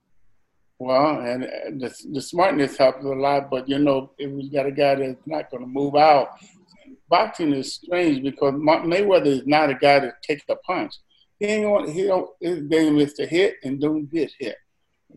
Well, 0.78 1.21
and 1.21 1.43
the, 1.82 1.95
the 2.12 2.21
smartness 2.21 2.75
helps 2.75 3.04
a 3.06 3.08
lot, 3.08 3.49
but 3.49 3.69
you 3.69 3.80
know, 3.80 4.12
if 4.17 4.30
we 4.30 4.49
got 4.49 4.65
a 4.65 4.71
guy 4.71 4.95
that's 4.95 5.25
not 5.25 5.49
going 5.49 5.63
to 5.63 5.69
move 5.69 5.95
out, 5.95 6.32
boxing 7.08 7.54
is 7.54 7.75
strange 7.75 8.21
because 8.21 8.54
Mayweather 8.54 9.28
is 9.28 9.47
not 9.47 9.69
a 9.69 9.75
guy 9.75 9.99
that 9.99 10.21
takes 10.21 10.43
a 10.49 10.56
punch. 10.58 10.93
He 11.39 11.45
ain't 11.45 11.69
want, 11.69 11.89
he 11.91 12.04
don't, 12.04 12.30
his 12.41 12.62
game 12.63 12.97
is 12.97 13.13
to 13.13 13.25
hit 13.25 13.56
and 13.63 13.80
don't 13.80 14.12
get 14.12 14.32
hit. 14.38 14.58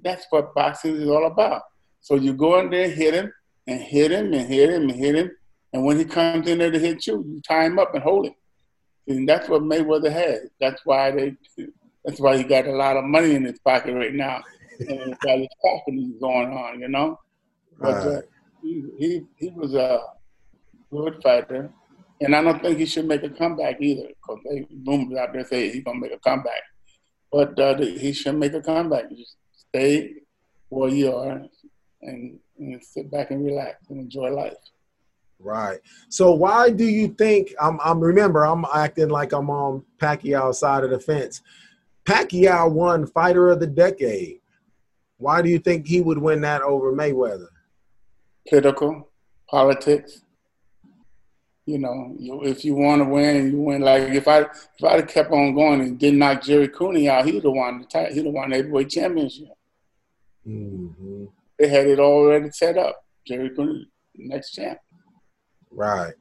That's 0.03 0.27
what 0.31 0.55
boxing 0.55 0.97
is 0.97 1.09
all 1.09 1.27
about. 1.27 1.63
So 2.01 2.15
you 2.15 2.33
go 2.33 2.59
in 2.61 2.71
there 2.71 2.89
hit 2.89 3.15
him 3.15 3.33
and 3.67 3.81
hit 3.81 4.11
him 4.11 4.33
and 4.33 4.49
hit 4.49 4.71
him 4.71 4.83
and 4.83 4.99
hit 4.99 5.15
him. 5.15 5.31
And 5.73 5.85
when 5.85 5.99
he 5.99 6.05
comes 6.05 6.49
in 6.49 6.59
there 6.59 6.71
to 6.71 6.79
hit 6.79 7.07
you, 7.07 7.25
you 7.29 7.41
tie 7.47 7.65
him 7.65 7.79
up 7.79 7.95
and 7.95 8.03
hold 8.03 8.27
him. 8.27 8.35
And 9.07 9.29
that's 9.29 9.49
what 9.49 9.63
Mayweather 9.63 10.13
has. 10.13 10.49
That's 10.61 10.81
why 10.85 11.11
they, 11.11 11.37
that's 12.05 12.21
why 12.21 12.37
he 12.37 12.45
got 12.45 12.67
a 12.67 12.73
lot 12.73 12.97
of 12.97 13.05
money 13.05 13.35
in 13.35 13.45
his 13.45 13.59
pocket 13.59 13.95
right 13.95 14.15
now 14.15 14.43
and 14.81 15.19
got 15.21 15.39
his 15.39 15.49
company 15.65 16.13
going 16.21 16.53
on, 16.53 16.81
you 16.81 16.89
know. 16.89 17.19
But 17.79 18.07
uh, 18.07 18.21
he, 18.63 18.85
he 18.99 19.23
he 19.37 19.51
was 19.51 19.75
a 19.75 20.01
good 20.91 21.23
fighter, 21.23 21.71
and 22.21 22.35
I 22.35 22.43
don't 22.43 22.61
think 22.61 22.79
he 22.79 22.87
should 22.87 23.07
make 23.07 23.23
a 23.23 23.31
comeback 23.31 23.81
either, 23.81 24.09
because 24.09 24.41
they 24.49 24.67
rumors 24.87 25.17
out 25.19 25.33
there 25.33 25.45
say 25.45 25.71
he's 25.71 25.85
gonna 25.85 26.01
make 26.01 26.13
a 26.13 26.19
comeback. 26.19 26.63
But 27.31 27.59
uh, 27.59 27.79
he 27.79 28.13
should 28.13 28.37
make 28.37 28.55
a 28.55 28.61
comeback. 28.61 29.11
Just 29.11 29.37
stay 29.69 30.15
where 30.71 30.91
you 30.91 31.15
are 31.15 31.43
and, 32.03 32.39
and 32.59 32.83
sit 32.83 33.11
back 33.11 33.31
and 33.31 33.45
relax 33.45 33.89
and 33.91 34.01
enjoy 34.01 34.31
life. 34.31 34.57
Right. 35.41 35.79
So 36.09 36.33
why 36.33 36.71
do 36.71 36.85
you 36.85 37.09
think 37.09 37.55
I'm 37.61 37.79
I'm 37.85 38.01
remember 38.01 38.45
I'm 38.45 38.65
acting 38.75 39.09
like 39.09 39.33
I'm 39.33 39.51
on 39.51 39.85
Pacquiao's 39.99 40.59
side 40.59 40.83
of 40.83 40.91
the 40.91 40.99
fence. 40.99 41.43
Pacquiao 42.05 42.71
won 42.71 43.07
fighter 43.07 43.51
of 43.51 43.61
the 43.61 43.67
decade. 43.67 44.41
Why 45.19 45.43
do 45.43 45.49
you 45.49 45.59
think 45.59 45.87
he 45.87 46.01
would 46.01 46.19
win 46.19 46.41
that 46.41 46.63
over 46.63 46.93
Mayweather? 46.93 47.49
Political, 48.49 49.09
politics. 49.49 50.23
You 51.67 51.79
know, 51.79 52.17
if 52.43 52.65
you 52.65 52.75
want 52.75 53.03
to 53.03 53.05
win, 53.05 53.51
you 53.53 53.61
win. 53.61 53.83
Like 53.83 54.05
if 54.05 54.27
I 54.27 54.41
if 54.41 54.85
I'd 54.85 55.01
have 55.01 55.09
kept 55.09 55.31
on 55.31 55.55
going 55.55 55.83
and 55.83 55.99
didn't 55.99 56.19
knock 56.19 56.43
Jerry 56.43 56.69
Cooney 56.69 57.09
out, 57.09 57.27
he'd 57.27 57.45
have 57.45 57.53
won 57.53 57.81
the 57.81 57.85
title. 57.85 58.15
He'd 58.15 58.25
have 58.25 58.35
won 58.35 58.51
the 58.51 58.57
heavyweight 58.57 58.89
championship. 58.89 59.49
Mm-hmm. 60.47 61.27
They 61.59 61.69
had 61.69 61.87
it 61.87 61.99
already 61.99 62.51
set 62.51 62.79
up. 62.79 63.05
Jerry 63.27 63.51
Cooney, 63.51 63.89
next 64.15 64.53
champ. 64.53 64.79
Right. 65.71 66.15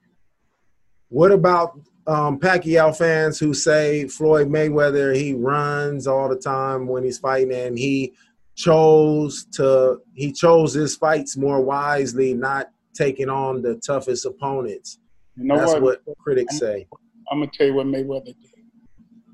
What 1.09 1.31
about 1.31 1.79
um, 2.05 2.39
Pacquiao 2.39 2.95
fans 2.95 3.39
who 3.39 3.53
say 3.53 4.07
Floyd 4.07 4.47
Mayweather 4.47 5.15
he 5.15 5.33
runs 5.33 6.07
all 6.07 6.27
the 6.27 6.35
time 6.35 6.87
when 6.87 7.03
he's 7.03 7.17
fighting 7.17 7.53
and 7.53 7.77
he 7.77 8.13
chose 8.55 9.45
to 9.53 9.99
he 10.15 10.31
chose 10.31 10.73
his 10.73 10.95
fights 10.95 11.37
more 11.37 11.61
wisely, 11.61 12.33
not 12.33 12.71
taking 12.93 13.29
on 13.29 13.61
the 13.61 13.75
toughest 13.75 14.25
opponents. 14.25 14.99
You 15.35 15.45
know 15.45 15.57
That's 15.57 15.73
what, 15.73 16.01
what 16.05 16.17
critics 16.17 16.55
I'm, 16.55 16.59
say. 16.59 16.87
I'm 17.31 17.39
gonna 17.39 17.51
tell 17.53 17.67
you 17.67 17.75
what 17.75 17.85
Mayweather 17.85 18.25
did. 18.25 18.35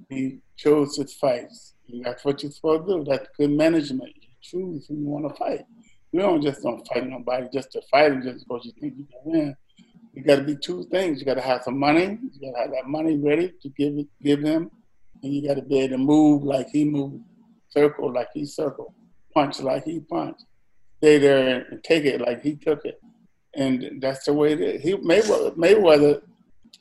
He 0.09 0.39
chose 0.57 0.97
his 0.97 1.13
fights. 1.13 1.75
That's 2.03 2.25
what 2.25 2.43
you're 2.43 2.51
supposed 2.51 2.87
to 2.87 2.97
do. 2.97 3.05
That's 3.09 3.27
good 3.37 3.51
management. 3.51 4.11
You 4.15 4.29
choose 4.41 4.87
who 4.87 4.95
you 4.95 5.07
want 5.07 5.29
to 5.29 5.35
fight. 5.35 5.65
You 6.13 6.19
don't 6.19 6.41
just 6.41 6.61
don't 6.61 6.87
fight 6.87 7.09
nobody 7.09 7.47
just 7.51 7.71
to 7.73 7.81
fight 7.91 8.11
him 8.11 8.21
just 8.23 8.47
because 8.47 8.65
you 8.65 8.71
think 8.79 8.93
you 8.97 9.05
can 9.05 9.19
win. 9.25 9.57
You 10.13 10.23
got 10.23 10.37
to 10.37 10.43
be 10.43 10.55
two 10.55 10.85
things. 10.85 11.19
You 11.19 11.25
got 11.25 11.33
to 11.33 11.41
have 11.41 11.63
some 11.63 11.77
money. 11.77 12.19
You 12.21 12.39
got 12.39 12.55
to 12.55 12.61
have 12.61 12.71
that 12.71 12.87
money 12.87 13.17
ready 13.17 13.51
to 13.61 13.69
give 13.69 13.97
it, 13.97 14.07
give 14.21 14.41
him, 14.41 14.71
and 15.21 15.33
you 15.33 15.45
got 15.45 15.55
to 15.55 15.63
be 15.63 15.79
able 15.79 15.97
to 15.97 15.97
move 15.97 16.43
like 16.43 16.69
he 16.69 16.85
moved, 16.85 17.23
circle 17.69 18.13
like 18.13 18.29
he 18.33 18.45
circled 18.45 18.93
punch 19.33 19.59
like 19.59 19.83
he 19.83 19.99
punched. 19.99 20.45
Stay 20.97 21.17
there 21.17 21.65
and 21.69 21.83
take 21.83 22.05
it 22.05 22.21
like 22.21 22.41
he 22.43 22.55
took 22.55 22.85
it. 22.85 23.01
And 23.55 23.99
that's 24.01 24.25
the 24.25 24.33
way 24.33 24.53
it 24.53 24.61
is. 24.61 24.81
He 24.81 24.93
Mayweather, 24.93 25.55
Mayweather 25.55 26.21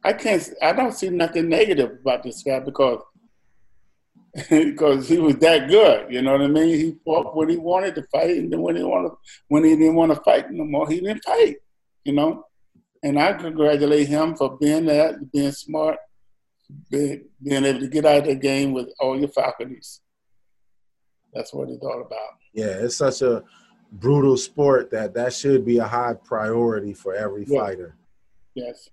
I 0.05 0.13
can't 0.13 0.49
I 0.61 0.73
don't 0.73 0.93
see 0.93 1.09
nothing 1.11 1.49
negative 1.49 1.99
about 2.01 2.23
this 2.23 2.43
guy 2.43 2.61
because 2.61 3.01
because 4.51 5.09
he 5.09 5.19
was 5.19 5.37
that 5.37 5.69
good. 5.69 6.13
You 6.13 6.23
know 6.23 6.33
what 6.33 6.43
I 6.43 6.47
mean? 6.47 6.69
He 6.69 6.97
fought 7.05 7.37
when 7.37 7.51
he 7.51 7.57
wanted 7.57 7.95
to 7.97 8.03
fight, 8.05 8.31
and 8.31 8.53
then 8.53 8.63
when 8.63 8.77
he 8.77 8.83
wanted, 8.83 9.13
when 9.49 9.65
he 9.65 9.77
didn't 9.77 9.95
want 9.95 10.15
to 10.15 10.21
fight 10.23 10.51
no 10.51 10.65
more, 10.65 10.89
he 10.89 11.01
didn't 11.01 11.25
fight. 11.25 11.57
You 12.05 12.15
know, 12.15 12.47
and 13.03 13.19
I 13.19 13.35
congratulate 13.35 14.09
him 14.09 14.35
for 14.35 14.57
being 14.57 14.87
that, 14.87 15.31
being 15.33 15.53
smart, 15.53 15.99
being, 16.91 17.25
being 17.43 17.65
able 17.65 17.81
to 17.81 17.89
get 17.89 18.07
out 18.07 18.19
of 18.19 18.25
the 18.27 18.35
game 18.35 18.73
with 18.73 18.89
all 18.99 19.19
your 19.19 19.29
faculties. 19.29 20.01
That's 21.35 21.53
what 21.53 21.69
it's 21.69 21.85
all 21.85 22.01
about. 22.01 22.39
Yeah, 22.55 22.67
it's 22.67 22.97
such 22.97 23.23
a 23.23 23.43
brutal 23.93 24.37
sport 24.37 24.91
that 24.91 25.15
that 25.15 25.33
should 25.35 25.65
be 25.65 25.79
a 25.79 25.85
high 25.85 26.15
priority 26.15 26.95
for 26.95 27.15
every 27.15 27.45
yeah. 27.47 27.61
fighter. 27.61 27.97
Yes. 28.55 28.89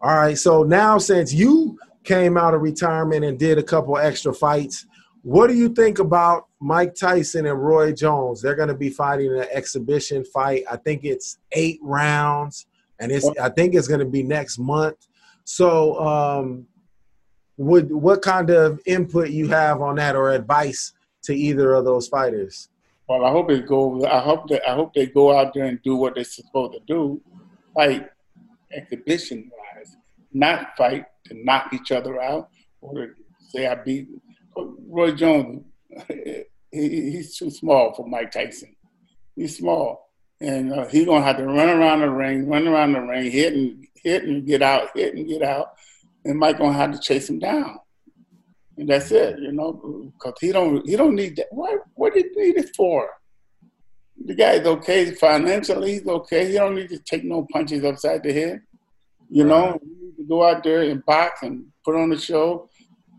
All 0.00 0.14
right. 0.14 0.36
So 0.36 0.62
now, 0.62 0.98
since 0.98 1.32
you 1.32 1.78
came 2.06 2.38
out 2.38 2.54
of 2.54 2.62
retirement 2.62 3.24
and 3.24 3.38
did 3.38 3.58
a 3.58 3.62
couple 3.62 3.98
extra 3.98 4.32
fights, 4.32 4.86
what 5.22 5.48
do 5.48 5.54
you 5.54 5.68
think 5.68 5.98
about 5.98 6.46
Mike 6.60 6.94
Tyson 6.94 7.46
and 7.46 7.60
Roy 7.60 7.92
Jones? 7.92 8.40
They're 8.40 8.54
going 8.54 8.68
to 8.68 8.74
be 8.76 8.90
fighting 8.90 9.32
an 9.32 9.46
exhibition 9.50 10.24
fight. 10.24 10.62
I 10.70 10.76
think 10.76 11.04
it's 11.04 11.38
eight 11.52 11.80
rounds, 11.82 12.66
and 13.00 13.10
it's 13.10 13.28
I 13.40 13.48
think 13.48 13.74
it's 13.74 13.88
going 13.88 14.00
to 14.00 14.06
be 14.06 14.22
next 14.22 14.58
month. 14.58 15.08
So, 15.44 15.98
um, 15.98 16.66
would 17.56 17.90
what 17.90 18.22
kind 18.22 18.50
of 18.50 18.80
input 18.86 19.30
you 19.30 19.48
have 19.48 19.82
on 19.82 19.96
that 19.96 20.14
or 20.14 20.30
advice 20.30 20.92
to 21.24 21.34
either 21.34 21.74
of 21.74 21.84
those 21.84 22.06
fighters? 22.06 22.68
Well, 23.08 23.24
I 23.24 23.30
hope 23.30 23.50
it 23.50 23.66
go. 23.66 24.06
I 24.06 24.20
hope 24.20 24.48
that 24.48 24.68
I 24.68 24.74
hope 24.74 24.94
they 24.94 25.06
go 25.06 25.36
out 25.36 25.54
there 25.54 25.64
and 25.64 25.82
do 25.82 25.96
what 25.96 26.14
they're 26.14 26.24
supposed 26.24 26.74
to 26.74 26.80
do, 26.86 27.20
fight 27.74 28.08
exhibition 28.72 29.50
not 30.36 30.76
fight 30.76 31.06
to 31.26 31.44
knock 31.44 31.72
each 31.72 31.92
other 31.92 32.20
out 32.20 32.48
or 32.80 33.14
say 33.50 33.66
I 33.66 33.74
beat 33.76 34.08
Roy 34.56 35.12
Jones. 35.12 35.64
He, 36.72 37.12
he's 37.12 37.38
too 37.38 37.48
small 37.48 37.94
for 37.94 38.06
Mike 38.06 38.32
Tyson. 38.32 38.76
He's 39.34 39.56
small, 39.56 40.10
and 40.42 40.70
uh, 40.70 40.86
he's 40.88 41.06
gonna 41.06 41.24
have 41.24 41.38
to 41.38 41.46
run 41.46 41.70
around 41.70 42.00
the 42.00 42.10
ring, 42.10 42.46
run 42.48 42.68
around 42.68 42.92
the 42.92 43.00
ring, 43.00 43.30
hit 43.30 43.54
and 43.54 43.86
hit 43.94 44.24
and 44.24 44.44
get 44.44 44.60
out, 44.60 44.90
hit 44.94 45.14
and 45.14 45.26
get 45.26 45.42
out, 45.42 45.70
and 46.24 46.38
Mike 46.38 46.58
gonna 46.58 46.76
have 46.76 46.92
to 46.92 46.98
chase 46.98 47.30
him 47.30 47.38
down 47.38 47.78
and 48.76 48.88
that's 48.88 49.10
it. 49.10 49.38
You 49.38 49.52
know, 49.52 50.12
because 50.12 50.34
he 50.40 50.52
don't 50.52 50.86
he 50.86 50.96
don't 50.96 51.14
need 51.14 51.36
that. 51.36 51.46
What 51.50 51.80
what 51.94 52.12
did 52.12 52.26
he 52.34 52.40
need 52.42 52.58
it 52.58 52.76
for? 52.76 53.08
the 54.24 54.34
guy's 54.34 54.66
okay 54.66 55.12
financially. 55.12 55.92
He's 55.92 56.06
okay. 56.06 56.48
He 56.48 56.54
don't 56.54 56.74
need 56.74 56.88
to 56.88 56.98
take 56.98 57.24
no 57.24 57.46
punches 57.52 57.84
upside 57.84 58.22
the 58.22 58.32
head. 58.32 58.62
You 59.28 59.44
know, 59.44 59.72
need 59.82 60.00
to 60.00 60.05
go 60.28 60.44
out 60.44 60.62
there 60.62 60.82
and 60.82 61.04
box 61.04 61.42
and 61.42 61.66
put 61.84 61.96
on 61.96 62.12
a 62.12 62.18
show 62.18 62.68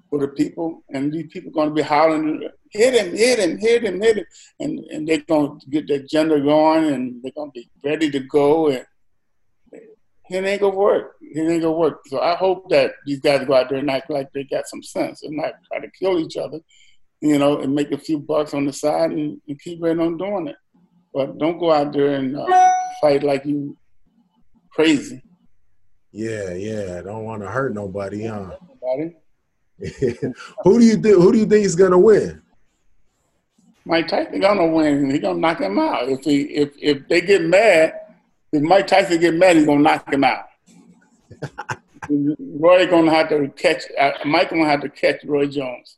for 0.10 0.20
the 0.20 0.28
people, 0.30 0.84
and 0.90 1.12
these 1.12 1.28
people 1.32 1.52
going 1.52 1.70
to 1.70 1.76
be 1.76 1.82
hollering, 1.82 2.48
hit 2.72 2.94
him, 2.94 3.16
hit 3.16 3.40
him, 3.40 3.58
hit 3.58 3.84
him, 3.84 4.02
hit 4.02 4.18
him, 4.18 4.26
and 4.60 4.80
and 4.92 5.08
they're 5.08 5.22
going 5.28 5.60
to 5.60 5.70
get 5.70 5.88
their 5.88 6.04
gender 6.04 6.40
going, 6.40 6.86
and 6.94 7.22
they're 7.22 7.32
going 7.36 7.52
to 7.52 7.60
be 7.60 7.70
ready 7.84 8.10
to 8.12 8.20
go, 8.22 8.70
and 8.70 8.86
it 10.30 10.44
ain't 10.44 10.62
gonna 10.62 10.76
work. 10.76 11.16
It 11.22 11.40
ain't 11.40 11.62
gonna 11.62 11.72
work. 11.72 12.02
So 12.08 12.20
I 12.20 12.36
hope 12.36 12.70
that 12.70 12.92
these 13.06 13.20
guys 13.20 13.46
go 13.46 13.54
out 13.54 13.70
there 13.70 13.80
and 13.80 13.90
act 13.90 14.10
like 14.10 14.32
they 14.34 14.44
got 14.44 14.68
some 14.68 14.84
sense 14.84 15.24
and 15.24 15.38
not 15.38 15.54
try 15.68 15.80
to 15.80 15.90
kill 15.92 16.20
each 16.20 16.38
other, 16.38 16.60
you 17.22 17.38
know, 17.38 17.60
and 17.60 17.74
make 17.74 17.92
a 17.92 17.98
few 17.98 18.20
bucks 18.20 18.54
on 18.54 18.66
the 18.66 18.74
side 18.74 19.12
and, 19.12 19.40
and 19.48 19.62
keep 19.62 19.82
right 19.82 19.98
on 19.98 20.18
doing 20.18 20.48
it. 20.48 20.56
But 21.14 21.38
don't 21.38 21.60
go 21.60 21.72
out 21.72 21.94
there 21.94 22.16
and 22.16 22.36
uh, 22.38 22.72
fight 23.02 23.24
like 23.24 23.46
you 23.46 23.78
crazy. 24.72 25.24
Yeah, 26.12 26.54
yeah. 26.54 27.02
Don't 27.02 27.24
want 27.24 27.42
to 27.42 27.50
hurt 27.50 27.74
nobody, 27.74 28.26
huh? 28.26 28.52
Nobody. 28.68 29.16
who 30.64 30.80
do 30.80 30.86
you 30.86 30.98
think? 30.98 31.16
Who 31.18 31.32
do 31.32 31.38
you 31.38 31.46
think 31.46 31.66
is 31.66 31.76
gonna 31.76 32.00
win? 32.00 32.42
Mike 33.86 34.08
Tyson 34.08 34.40
gonna 34.40 34.68
win. 34.68 35.10
He 35.10 35.20
gonna 35.20 35.40
knock 35.40 35.62
him 35.62 35.80
out. 35.80 36.10
If 36.10 36.24
he 36.24 36.42
if 36.44 36.72
if 36.78 37.08
they 37.08 37.22
get 37.22 37.44
mad, 37.44 37.94
if 38.52 38.62
Mike 38.62 38.88
Tyson 38.88 39.20
get 39.20 39.36
mad, 39.36 39.56
he's 39.56 39.66
gonna 39.66 39.82
knock 39.82 40.12
him 40.12 40.24
out. 40.24 40.46
Roy 42.10 42.88
gonna 42.88 43.12
have 43.12 43.30
to 43.30 43.48
catch. 43.50 43.84
Uh, 44.00 44.12
Mike 44.26 44.50
gonna 44.50 44.66
have 44.66 44.82
to 44.82 44.90
catch 44.90 45.24
Roy 45.26 45.48
Jones. 45.48 45.98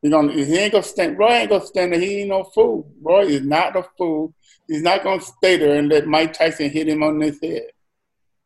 He 0.00 0.10
gonna. 0.10 0.32
He 0.32 0.56
ain't 0.56 0.72
gonna 0.72 0.84
stand. 0.84 1.18
Roy 1.18 1.32
ain't 1.32 1.50
gonna 1.50 1.66
stand 1.66 1.92
there. 1.92 2.00
He 2.00 2.20
ain't 2.20 2.30
no 2.30 2.44
fool. 2.44 2.90
Roy 3.02 3.26
is 3.26 3.42
not 3.42 3.76
a 3.76 3.84
fool. 3.96 4.32
He's 4.66 4.82
not 4.82 5.02
gonna 5.02 5.20
stay 5.20 5.56
there 5.56 5.78
and 5.78 5.88
let 5.88 6.06
Mike 6.06 6.32
Tyson 6.34 6.70
hit 6.70 6.88
him 6.88 7.02
on 7.02 7.20
his 7.20 7.38
head, 7.42 7.62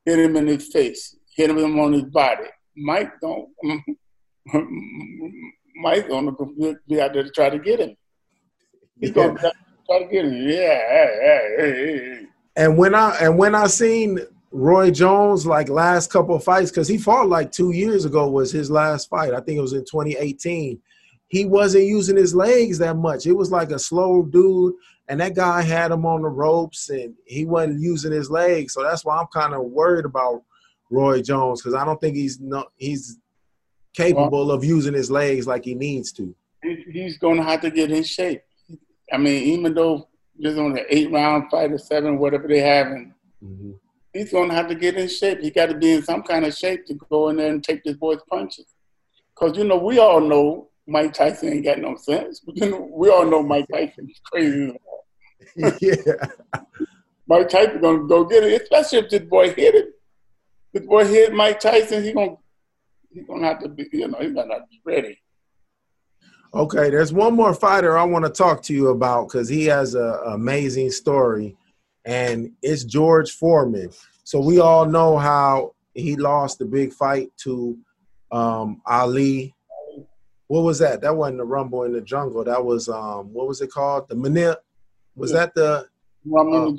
hit 0.05 0.19
him 0.19 0.37
in 0.37 0.47
his 0.47 0.69
face, 0.69 1.17
hit 1.35 1.51
him 1.51 1.79
on 1.79 1.93
his 1.93 2.05
body. 2.05 2.45
Mike 2.77 3.13
don't. 3.21 3.49
Mike 5.77 6.09
gonna 6.09 6.33
be 6.89 7.01
out 7.01 7.13
there 7.13 7.23
to 7.23 7.31
try 7.31 7.51
to 7.51 7.59
get 7.59 7.81
him. 7.81 7.97
He's 9.01 9.11
gonna 9.11 9.39
try 9.39 9.99
to 9.99 10.07
get 10.11 10.25
him. 10.25 10.49
Yeah. 10.49 10.79
Hey, 10.89 11.19
hey, 11.21 11.57
hey. 11.59 12.27
And 12.57 12.77
when 12.77 12.95
I 12.95 13.17
and 13.21 13.39
when 13.39 13.55
I 13.55 13.67
seen 13.67 14.19
Roy 14.51 14.91
Jones 14.91 15.47
like 15.47 15.69
last 15.69 16.11
couple 16.11 16.37
of 16.37 16.45
fights, 16.45 16.71
because 16.71 16.89
he 16.89 16.99
fought 16.99 17.29
like 17.29 17.51
two 17.53 17.71
years 17.71 18.05
ago 18.05 18.29
was 18.29 18.53
his 18.53 18.71
last 18.71 19.09
fight. 19.09 19.33
I 19.33 19.41
think 19.41 19.59
it 19.59 19.63
was 19.63 19.73
in 19.73 19.85
2018. 19.85 20.81
He 21.29 21.47
wasn't 21.47 21.85
using 21.85 22.17
his 22.17 22.35
legs 22.35 22.77
that 22.79 22.97
much. 22.97 23.27
It 23.27 23.33
was 23.33 23.51
like 23.51 23.71
a 23.71 23.79
slow 23.79 24.23
dude, 24.23 24.75
and 25.13 25.21
that 25.21 25.35
guy 25.35 25.61
had 25.61 25.91
him 25.91 26.07
on 26.07 26.23
the 26.23 26.29
ropes, 26.31 26.89
and 26.89 27.13
he 27.27 27.45
wasn't 27.45 27.83
using 27.83 28.13
his 28.13 28.31
legs. 28.31 28.73
So 28.73 28.83
that's 28.83 29.05
why 29.05 29.19
I'm 29.19 29.27
kind 29.27 29.53
of 29.53 29.61
worried 29.65 30.07
about 30.07 30.43
Roy 30.91 31.21
Jones 31.21 31.61
because 31.61 31.75
I 31.75 31.85
don't 31.85 32.01
think 32.01 32.17
he's 32.17 32.41
no 32.41 32.65
he's 32.79 33.19
capable 33.93 34.51
of 34.51 34.65
using 34.65 34.95
his 34.95 35.11
legs 35.11 35.47
like 35.47 35.67
he 35.67 35.75
needs 35.75 36.13
to. 36.13 36.35
He's 36.63 37.19
going 37.19 37.37
to 37.37 37.43
have 37.43 37.61
to 37.61 37.71
get 37.71 37.91
in 37.91 38.05
shape. 38.05 38.41
I 39.13 39.19
mean, 39.19 39.43
even 39.43 39.75
though 39.75 40.09
just 40.41 40.57
on 40.57 40.79
an 40.79 40.87
eight 40.89 41.13
round 41.13 41.51
fight 41.51 41.73
or 41.73 41.77
seven, 41.77 42.19
whatever 42.19 42.49
they 42.49 42.61
have, 42.61 42.87
and 42.87 43.13
mm-hmm. 43.45 43.73
he's 44.15 44.33
going 44.33 44.49
to 44.49 44.55
have 44.55 44.69
to 44.69 44.75
get 44.75 44.97
in 44.97 45.09
shape. 45.09 45.41
He 45.41 45.51
got 45.51 45.67
to 45.67 45.77
be 45.77 45.93
in 45.93 46.03
some 46.03 46.23
kind 46.23 46.47
of 46.47 46.55
shape 46.55 46.87
to 46.87 46.95
go 46.95 47.29
in 47.29 47.37
there 47.37 47.51
and 47.51 47.63
take 47.63 47.85
this 47.85 47.99
boy's 47.99 48.23
punches. 48.31 48.65
Because 49.35 49.59
you 49.59 49.65
know, 49.65 49.77
we 49.77 49.99
all 49.99 50.23
know 50.23 50.71
Mike 50.87 51.13
Tyson 51.13 51.53
ain't 51.53 51.67
got 51.67 51.81
no 51.81 51.97
sense. 51.97 52.41
But 52.41 52.57
you 52.57 52.71
know, 52.71 52.89
we 52.91 53.11
all 53.11 53.27
know 53.27 53.43
Mike 53.43 53.67
Tyson's 53.71 54.19
crazy. 54.25 54.75
Yeah. 55.57 55.95
Mike 57.27 57.49
Tyson 57.49 57.81
gonna 57.81 58.07
go 58.07 58.25
get 58.25 58.45
it, 58.45 58.63
especially 58.63 58.99
if 58.99 59.11
this 59.11 59.23
boy 59.23 59.53
hit 59.53 59.75
it. 59.75 59.89
This 60.73 60.85
boy 60.85 61.07
hit 61.07 61.33
Mike 61.33 61.61
Tyson, 61.61 62.03
he 62.03 62.13
gonna 62.13 62.37
he's 63.11 63.25
gonna 63.27 63.47
have 63.47 63.61
to 63.61 63.69
be, 63.69 63.89
you 63.93 64.09
know, 64.09 64.19
he's 64.21 64.33
gonna 64.33 64.59
be 64.71 64.81
ready. 64.85 65.19
Okay, 66.55 66.91
there's 66.91 67.13
one 67.13 67.35
more 67.35 67.55
fighter 67.55 67.97
I 67.97 68.05
want 68.05 68.27
to 68.27 68.31
talk 68.31 68.63
to 68.65 68.75
you 68.75 68.89
about 68.89 69.29
because 69.29 69.49
he 69.49 69.65
has 69.67 69.95
an 69.95 70.19
amazing 70.27 70.91
story, 70.91 71.57
and 72.05 72.51
it's 72.61 72.85
George 72.85 73.31
Foreman. 73.33 73.91
So 74.25 74.41
we 74.41 74.61
all 74.61 74.85
know 74.85 75.17
how 75.17 75.75
he 75.95 76.17
lost 76.17 76.59
the 76.59 76.67
big 76.67 76.93
fight 76.93 77.31
to 77.39 77.79
um, 78.31 78.83
Ali. 78.87 79.55
What 80.49 80.63
was 80.63 80.79
that? 80.81 81.01
That 81.01 81.17
wasn't 81.17 81.39
the 81.39 81.45
Rumble 81.45 81.85
in 81.85 81.93
the 81.93 82.03
Jungle. 82.03 82.45
That 82.45 82.63
was 82.63 82.89
um, 82.89 83.33
what 83.33 83.49
was 83.49 83.61
it 83.63 83.71
called? 83.71 84.09
The 84.09 84.17
Manila. 84.17 84.59
Was 85.17 85.33
that 85.33 85.55
the 85.55 85.87
uh, 86.35 86.73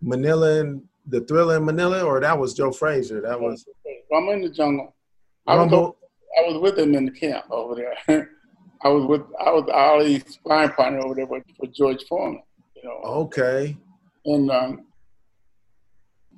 Manila 0.00 0.60
and 0.60 0.82
the 1.06 1.20
Thriller 1.22 1.56
in 1.56 1.64
Manila, 1.64 2.02
or 2.02 2.20
that 2.20 2.38
was 2.38 2.54
Joe 2.54 2.72
Frazier? 2.72 3.20
That 3.20 3.40
was 3.40 3.66
Rumble 4.10 4.32
in 4.34 4.42
the 4.42 4.50
Jungle. 4.50 4.94
I 5.46 5.56
was, 5.56 5.94
I 6.38 6.48
was 6.48 6.60
with 6.62 6.78
him 6.78 6.94
in 6.94 7.06
the 7.06 7.10
camp 7.10 7.46
over 7.50 7.74
there. 7.74 8.28
I 8.84 8.88
was 8.88 9.06
with 9.06 9.22
I 9.40 9.50
was 9.50 9.68
Ali's 9.72 10.24
sparring 10.28 10.70
partner 10.70 11.00
over 11.00 11.14
there 11.14 11.26
with, 11.26 11.44
with 11.58 11.74
George 11.74 12.04
Foreman. 12.08 12.42
You 12.76 12.84
know. 12.84 13.00
Okay. 13.04 13.76
And 14.24 14.50
um, 14.50 14.86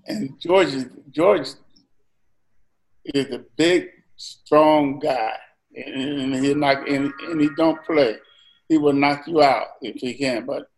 and 0.06 0.38
George 0.40 0.68
is 0.68 0.86
George 1.10 1.48
is 3.04 3.30
a 3.32 3.44
big, 3.56 3.88
strong 4.16 4.98
guy, 4.98 5.32
and, 5.74 6.34
and 6.34 6.44
he 6.44 6.54
knock 6.54 6.88
and, 6.88 7.12
and 7.28 7.40
he 7.40 7.48
don't 7.56 7.82
play. 7.84 8.16
He 8.68 8.78
will 8.78 8.92
knock 8.92 9.26
you 9.26 9.42
out 9.42 9.66
if 9.82 9.96
he 9.96 10.14
can. 10.14 10.46
But 10.46 10.68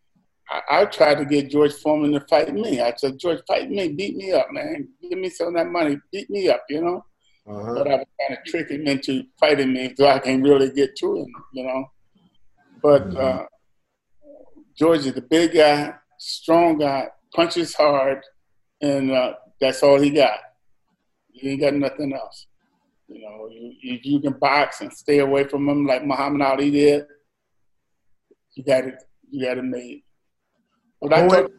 I, 0.48 0.60
I 0.70 0.84
tried 0.86 1.16
to 1.16 1.24
get 1.24 1.50
George 1.50 1.74
Foreman 1.74 2.12
to 2.12 2.20
fight 2.20 2.54
me. 2.54 2.80
I 2.80 2.94
said, 2.96 3.18
George, 3.18 3.40
fight 3.46 3.70
me, 3.70 3.88
beat 3.88 4.16
me 4.16 4.32
up, 4.32 4.48
man. 4.52 4.88
Give 5.02 5.18
me 5.18 5.28
some 5.28 5.48
of 5.48 5.54
that 5.54 5.66
money, 5.66 5.98
beat 6.12 6.30
me 6.30 6.48
up, 6.48 6.64
you 6.68 6.82
know. 6.82 7.04
Uh-huh. 7.48 7.74
But 7.74 7.88
I 7.88 7.94
was 7.96 8.06
kind 8.20 8.38
of 8.38 8.44
tricking 8.44 8.80
him 8.80 8.86
into 8.88 9.24
fighting 9.38 9.72
me 9.72 9.94
so 9.96 10.06
I 10.06 10.18
can 10.18 10.42
really 10.42 10.70
get 10.70 10.96
to 10.96 11.18
him, 11.18 11.26
you 11.52 11.64
know. 11.64 11.84
But 12.82 13.08
mm-hmm. 13.08 13.16
uh, 13.16 13.44
George 14.76 15.06
is 15.06 15.16
a 15.16 15.22
big 15.22 15.54
guy, 15.54 15.94
strong 16.18 16.78
guy, 16.78 17.08
punches 17.34 17.74
hard, 17.74 18.22
and 18.80 19.10
uh, 19.12 19.34
that's 19.60 19.82
all 19.82 20.00
he 20.00 20.10
got. 20.10 20.38
He 21.32 21.50
ain't 21.50 21.60
got 21.60 21.74
nothing 21.74 22.12
else. 22.14 22.46
You 23.08 23.22
know, 23.22 23.48
if 23.50 24.04
you 24.04 24.20
can 24.20 24.32
box 24.32 24.80
and 24.80 24.92
stay 24.92 25.20
away 25.20 25.44
from 25.44 25.68
him 25.68 25.86
like 25.86 26.04
Muhammad 26.04 26.42
Ali 26.42 26.70
did, 26.70 27.04
you 28.54 28.64
got 28.64 28.84
it. 28.84 29.02
You 29.30 29.44
got 29.44 29.58
it 29.58 29.64
made. 29.64 30.02
But 31.08 31.18
I 31.18 31.28
talk, 31.28 31.50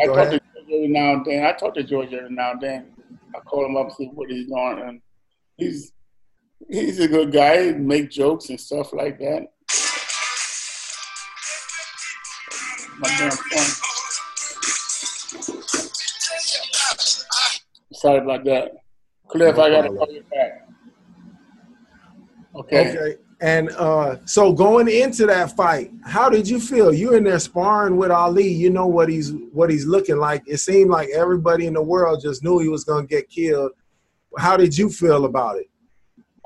I 0.00 0.06
talk 0.06 0.30
to 0.30 0.38
George 0.38 0.70
every 0.72 0.88
now 0.88 1.14
and 1.14 1.24
then. 1.26 1.44
I 1.44 1.52
talk 1.52 1.74
to 1.74 1.82
George 1.82 2.12
every 2.12 2.30
now 2.30 2.52
and 2.52 2.60
then. 2.60 2.92
I 3.34 3.40
call 3.40 3.66
him 3.66 3.76
up, 3.76 3.90
see 3.90 4.06
what 4.06 4.30
he's 4.30 4.46
doing, 4.46 4.82
and 4.86 5.02
he's 5.56 5.92
he's 6.70 7.00
a 7.00 7.08
good 7.08 7.32
guy. 7.32 7.72
Make 7.72 8.08
jokes 8.08 8.50
and 8.50 8.60
stuff 8.60 8.92
like 8.92 9.18
that. 9.18 9.48
My 12.98 13.08
damn 13.18 13.30
phone. 13.32 13.64
Sorry 17.94 18.18
about 18.18 18.44
that. 18.44 18.72
Cliff, 19.26 19.56
no 19.56 19.62
I 19.64 19.70
gotta 19.70 19.88
call 19.88 20.12
you 20.12 20.22
back. 20.30 20.68
Okay. 22.54 22.90
Okay. 22.90 23.16
And 23.40 23.70
uh, 23.70 24.18
so 24.26 24.52
going 24.52 24.88
into 24.88 25.26
that 25.26 25.56
fight, 25.56 25.90
how 26.04 26.28
did 26.28 26.48
you 26.48 26.60
feel? 26.60 26.94
You're 26.94 27.16
in 27.16 27.24
there 27.24 27.38
sparring 27.38 27.96
with 27.96 28.10
Ali. 28.10 28.48
You 28.48 28.70
know 28.70 28.86
what 28.86 29.08
he's 29.08 29.32
what 29.52 29.70
he's 29.70 29.86
looking 29.86 30.16
like. 30.16 30.42
It 30.46 30.58
seemed 30.58 30.90
like 30.90 31.08
everybody 31.10 31.66
in 31.66 31.74
the 31.74 31.82
world 31.82 32.20
just 32.22 32.44
knew 32.44 32.58
he 32.58 32.68
was 32.68 32.84
gonna 32.84 33.06
get 33.06 33.28
killed 33.28 33.72
how 34.38 34.56
did 34.56 34.76
you 34.76 34.90
feel 34.90 35.24
about 35.24 35.56
it? 35.56 35.68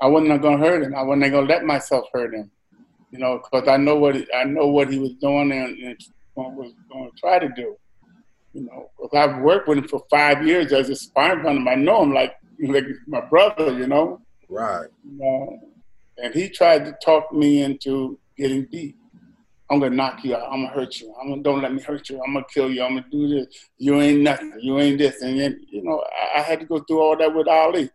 I 0.01 0.07
wasn't 0.07 0.41
gonna 0.41 0.57
hurt 0.57 0.83
him. 0.83 0.95
I 0.95 1.03
wasn't 1.03 1.31
gonna 1.31 1.47
let 1.47 1.63
myself 1.63 2.05
hurt 2.13 2.33
him. 2.33 2.49
You 3.11 3.19
know, 3.19 3.41
because 3.43 3.67
I 3.67 3.77
know 3.77 3.95
what 3.95 4.15
I 4.33 4.43
know 4.43 4.67
what 4.67 4.91
he 4.91 4.99
was 4.99 5.13
doing 5.21 5.51
and, 5.51 5.77
and 5.77 5.97
was 6.35 6.73
going 6.91 7.11
to 7.11 7.17
try 7.17 7.39
to 7.39 7.49
do. 7.49 7.75
You 8.53 8.61
know, 8.65 8.89
because 9.01 9.29
I've 9.29 9.41
worked 9.41 9.67
with 9.67 9.79
him 9.79 9.87
for 9.87 10.05
five 10.09 10.45
years 10.45 10.71
as 10.71 10.89
a 10.89 10.95
sparring 10.95 11.43
partner. 11.43 11.71
I 11.71 11.75
know 11.75 12.03
him 12.03 12.13
like 12.13 12.35
like 12.61 12.85
my 13.07 13.21
brother. 13.21 13.77
You 13.77 13.87
know. 13.87 14.21
Right. 14.47 14.87
You 15.03 15.17
know, 15.17 15.59
and 16.21 16.33
he 16.33 16.49
tried 16.49 16.85
to 16.85 16.95
talk 17.03 17.31
me 17.33 17.63
into 17.63 18.19
getting 18.37 18.65
beat. 18.65 18.95
I'm 19.71 19.79
gonna 19.79 19.95
knock 19.95 20.23
you 20.23 20.35
out. 20.35 20.51
I'm 20.51 20.63
gonna 20.63 20.73
hurt 20.73 20.99
you. 20.99 21.13
I'm 21.21 21.29
gonna 21.29 21.43
don't 21.43 21.61
let 21.61 21.73
me 21.73 21.81
hurt 21.81 22.09
you. 22.09 22.21
I'm 22.23 22.33
gonna 22.33 22.45
kill 22.51 22.71
you. 22.71 22.83
I'm 22.83 22.95
gonna 22.95 23.05
do 23.11 23.27
this. 23.27 23.47
You 23.77 24.01
ain't 24.01 24.21
nothing. 24.21 24.53
You 24.59 24.79
ain't 24.79 24.97
this. 24.97 25.21
And 25.21 25.39
then 25.39 25.61
you 25.69 25.83
know, 25.83 26.03
I, 26.33 26.39
I 26.39 26.41
had 26.41 26.59
to 26.61 26.65
go 26.65 26.79
through 26.79 27.01
all 27.01 27.17
that 27.17 27.33
with 27.33 27.47
Ali. 27.47 27.89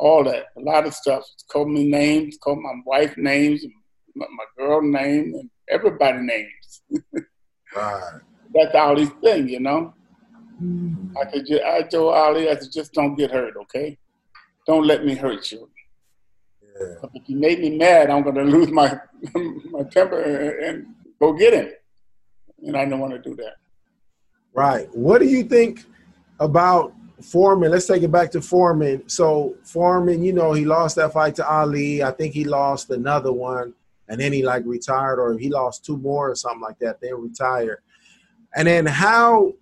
All 0.00 0.22
that, 0.24 0.46
a 0.56 0.60
lot 0.60 0.86
of 0.86 0.94
stuff. 0.94 1.24
Called 1.50 1.70
me 1.70 1.88
names. 1.88 2.38
Called 2.40 2.60
my 2.60 2.74
wife 2.86 3.16
names. 3.16 3.64
My, 4.14 4.26
my 4.30 4.44
girl 4.56 4.80
name 4.80 5.34
and 5.34 5.50
everybody 5.68 6.18
names. 6.18 6.82
right. 7.76 8.20
That's 8.54 8.74
Ali's 8.74 9.10
thing, 9.22 9.48
you 9.48 9.60
know. 9.60 9.92
Mm-hmm. 10.62 11.16
I 11.16 11.24
could 11.30 11.46
just, 11.46 11.62
I 11.62 11.82
told 11.82 12.14
Ali, 12.14 12.48
I 12.48 12.54
said, 12.56 12.72
just 12.72 12.92
don't 12.92 13.14
get 13.16 13.30
hurt, 13.30 13.54
okay? 13.62 13.98
Don't 14.66 14.86
let 14.86 15.04
me 15.04 15.14
hurt 15.14 15.50
you. 15.52 15.68
Yeah. 16.80 17.08
If 17.14 17.28
you 17.28 17.36
made 17.36 17.60
me 17.60 17.76
mad, 17.76 18.10
I'm 18.10 18.22
going 18.22 18.36
to 18.36 18.44
lose 18.44 18.70
my 18.70 18.98
my 19.70 19.82
temper 19.90 20.20
and 20.60 20.86
go 21.20 21.32
get 21.32 21.54
him. 21.54 21.70
and 22.66 22.76
I 22.76 22.84
don't 22.84 23.00
want 23.00 23.12
to 23.12 23.18
do 23.18 23.34
that. 23.36 23.56
Right. 24.52 24.88
What 24.94 25.20
do 25.20 25.26
you 25.26 25.44
think 25.44 25.84
about 26.40 26.94
Foreman? 27.22 27.70
Let's 27.70 27.86
take 27.86 28.02
it 28.02 28.12
back 28.12 28.30
to 28.32 28.40
Foreman. 28.40 29.08
So 29.08 29.56
Foreman, 29.64 30.22
you 30.22 30.32
know, 30.32 30.52
he 30.52 30.64
lost 30.64 30.96
that 30.96 31.12
fight 31.12 31.34
to 31.36 31.48
Ali. 31.48 32.02
I 32.02 32.10
think 32.12 32.34
he 32.34 32.44
lost 32.44 32.90
another 32.90 33.32
one, 33.32 33.74
and 34.08 34.20
then 34.20 34.32
he 34.32 34.42
like 34.44 34.62
retired, 34.64 35.18
or 35.18 35.36
he 35.38 35.48
lost 35.48 35.84
two 35.84 35.96
more 35.96 36.30
or 36.30 36.34
something 36.34 36.60
like 36.60 36.78
that. 36.78 37.00
Then 37.00 37.20
retired. 37.20 37.82
And 38.54 38.68
then 38.68 38.86
how 38.86 39.52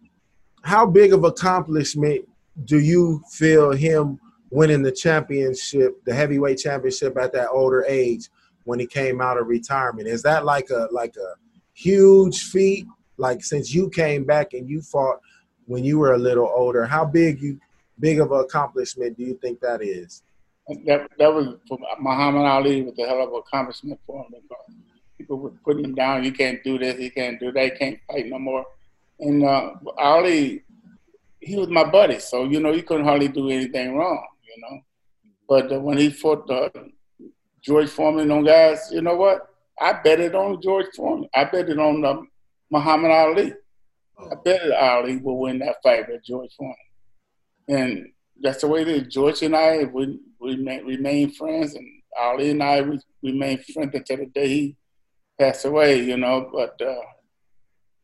how 0.63 0.87
big 0.87 1.13
of 1.13 1.25
accomplishment 1.25 2.29
do 2.65 2.79
you 2.81 3.23
feel 3.31 3.73
him 3.73 4.19
winning 4.57 4.83
the 4.83 4.91
championship, 4.91 6.03
the 6.07 6.15
heavyweight 6.15 6.57
championship 6.57 7.15
at 7.19 7.31
that 7.35 7.51
older 7.51 7.85
age 7.87 8.31
when 8.65 8.79
he 8.79 8.87
came 8.87 9.21
out 9.21 9.37
of 9.37 9.47
retirement? 9.47 10.09
Is 10.09 10.23
that 10.23 10.47
like 10.47 10.71
a 10.71 10.89
like 10.91 11.15
a 11.17 11.31
huge 11.75 12.45
feat? 12.45 12.87
Like 13.19 13.45
since 13.45 13.75
you 13.75 13.91
came 13.91 14.25
back 14.25 14.55
and 14.55 14.67
you 14.67 14.81
fought 14.81 15.21
when 15.67 15.85
you 15.85 15.99
were 15.99 16.15
a 16.15 16.19
little 16.19 16.51
older, 16.55 16.87
how 16.87 17.05
big 17.05 17.43
you 17.43 17.61
big 18.01 18.19
of 18.19 18.33
an 18.33 18.41
accomplishment 18.41 19.19
do 19.19 19.25
you 19.25 19.35
think 19.43 19.61
that 19.61 19.83
is? 19.83 20.23
That 20.87 21.11
that 21.19 21.33
was 21.33 21.57
for 21.69 21.79
Muhammad 22.01 22.47
Ali 22.47 22.83
was 22.83 22.99
a 22.99 23.07
hell 23.07 23.23
of 23.23 23.33
an 23.35 23.43
accomplishment 23.47 24.01
for 24.07 24.25
him 24.25 24.41
people 25.19 25.39
were 25.39 25.51
putting 25.65 25.85
him 25.85 25.95
down. 25.95 26.25
You 26.25 26.33
can't 26.33 26.63
do 26.63 26.79
this. 26.79 26.99
He 26.99 27.11
can't 27.11 27.39
do 27.41 27.53
that. 27.53 27.65
He 27.65 27.79
can't 27.79 27.99
fight 28.07 28.27
no 28.27 28.39
more. 28.39 28.65
And 29.19 29.45
uh, 29.45 29.73
Ali, 29.99 30.63
he 31.41 31.57
was 31.57 31.69
my 31.69 31.85
buddy, 31.85 32.19
so 32.19 32.45
you 32.45 32.61
know 32.61 32.73
he 32.73 32.83
couldn't 32.83 33.07
hardly 33.07 33.29
do 33.29 33.49
anything 33.51 33.97
wrong. 33.97 34.27
You 34.57 34.63
know, 34.63 34.81
but 35.49 35.73
uh, 35.73 35.81
when 35.81 35.99
he 35.99 36.11
fought 36.11 36.51
uh, 36.51 36.71
George 37.63 37.91
Foreman 37.91 38.31
on 38.31 38.45
guys, 38.45 38.89
you 38.91 39.03
know 39.03 39.17
what? 39.17 39.49
I 39.79 39.93
bet 39.93 40.21
it 40.21 40.35
on 40.35 40.61
George 40.63 40.87
Foreman. 40.97 41.29
I 41.35 41.45
bet 41.45 41.69
it 41.69 41.79
on 41.79 42.05
uh, 42.05 42.23
Muhammad 42.71 43.11
Ali. 43.11 43.53
I 44.19 44.35
betted 44.43 44.73
Ali 44.73 45.19
will 45.19 45.39
win 45.39 45.59
that 45.59 45.77
fight 45.83 46.09
with 46.09 46.25
George 46.25 46.51
Foreman. 46.57 46.77
And 47.69 48.07
that's 48.41 48.63
the 48.63 48.69
way 48.69 48.85
that 48.85 49.11
George 49.11 49.43
and 49.43 49.55
I, 49.55 49.85
we, 49.85 50.19
we 50.41 50.57
remain 50.57 51.33
friends, 51.33 51.75
and 51.75 51.87
Ali 52.19 52.51
and 52.51 52.63
I 52.63 52.81
we 52.81 52.99
remain 53.23 53.59
friends 53.59 53.95
until 53.95 54.17
the 54.17 54.27
day 54.27 54.49
he 54.49 54.77
passed 55.39 55.65
away, 55.65 56.03
you 56.03 56.17
know. 56.17 56.51
But 56.53 56.81
uh, 56.81 57.03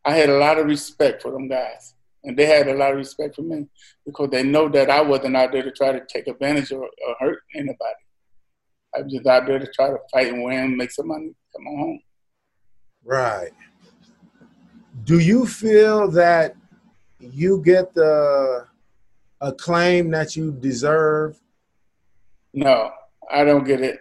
I 0.04 0.16
had 0.16 0.28
a 0.28 0.38
lot 0.38 0.58
of 0.58 0.66
respect 0.66 1.22
for 1.22 1.32
them 1.32 1.48
guys. 1.48 1.94
And 2.24 2.36
they 2.36 2.46
had 2.46 2.68
a 2.68 2.74
lot 2.74 2.92
of 2.92 2.98
respect 2.98 3.34
for 3.34 3.42
me 3.42 3.66
because 4.06 4.30
they 4.30 4.42
know 4.42 4.68
that 4.68 4.90
I 4.90 5.00
wasn't 5.00 5.36
out 5.36 5.52
there 5.52 5.62
to 5.62 5.72
try 5.72 5.92
to 5.92 6.02
take 6.06 6.28
advantage 6.28 6.70
or, 6.70 6.84
or 6.84 7.16
hurt 7.18 7.40
anybody. 7.54 8.02
I 8.94 9.02
was 9.02 9.12
just 9.12 9.26
out 9.26 9.46
there 9.46 9.58
to 9.58 9.66
try 9.72 9.88
to 9.88 9.98
fight 10.12 10.32
and 10.32 10.42
win, 10.42 10.76
make 10.76 10.90
some 10.90 11.08
money, 11.08 11.34
come 11.54 11.66
on 11.66 11.78
home. 11.78 12.00
Right. 13.04 13.50
Do 15.04 15.18
you 15.18 15.46
feel 15.46 16.10
that 16.12 16.54
you 17.18 17.62
get 17.64 17.94
the 17.94 18.66
acclaim 19.40 20.10
that 20.10 20.36
you 20.36 20.52
deserve? 20.52 21.40
No, 22.54 22.90
I 23.30 23.44
don't 23.44 23.64
get 23.64 23.80
it, 23.80 23.98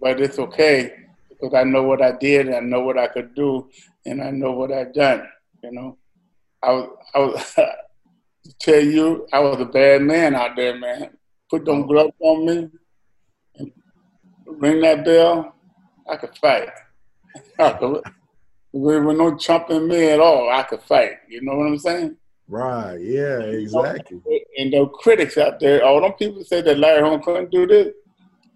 but 0.00 0.20
it's 0.20 0.38
okay 0.38 0.94
because 1.28 1.54
I 1.54 1.64
know 1.64 1.82
what 1.82 2.00
I 2.00 2.12
did 2.12 2.46
and 2.46 2.54
I 2.56 2.60
know 2.60 2.80
what 2.80 2.98
I 2.98 3.08
could 3.08 3.34
do 3.34 3.68
and 4.06 4.22
I 4.22 4.30
know 4.30 4.52
what 4.52 4.72
I've 4.72 4.94
done. 4.94 5.28
You 5.62 5.72
know, 5.72 5.98
I 6.62 6.72
was, 6.72 6.88
I 7.14 7.18
was 7.18 7.56
tell 8.60 8.80
you, 8.80 9.26
I 9.32 9.40
was 9.40 9.60
a 9.60 9.64
bad 9.64 10.02
man 10.02 10.34
out 10.34 10.56
there, 10.56 10.78
man. 10.78 11.10
Put 11.48 11.64
them 11.64 11.86
gloves 11.86 12.12
on 12.20 12.46
me, 12.46 12.68
and 13.56 13.72
ring 14.46 14.80
that 14.82 15.04
bell, 15.04 15.54
I 16.08 16.16
could 16.16 16.36
fight. 16.36 16.68
I 17.58 17.72
could, 17.72 18.02
there 18.72 19.02
was 19.02 19.16
no 19.16 19.36
chumping 19.36 19.88
me 19.88 20.10
at 20.10 20.20
all. 20.20 20.50
I 20.50 20.62
could 20.62 20.82
fight. 20.82 21.12
You 21.28 21.42
know 21.42 21.56
what 21.56 21.66
I'm 21.66 21.78
saying? 21.78 22.16
Right. 22.46 22.98
Yeah. 23.00 23.40
Exactly. 23.40 24.20
And 24.58 24.72
the 24.72 24.86
critics 24.86 25.38
out 25.38 25.60
there, 25.60 25.84
all 25.84 26.00
them 26.00 26.12
people 26.12 26.44
say 26.44 26.60
that 26.62 26.78
Larry 26.78 27.02
Holmes 27.02 27.24
couldn't 27.24 27.50
do 27.50 27.66
this, 27.66 27.94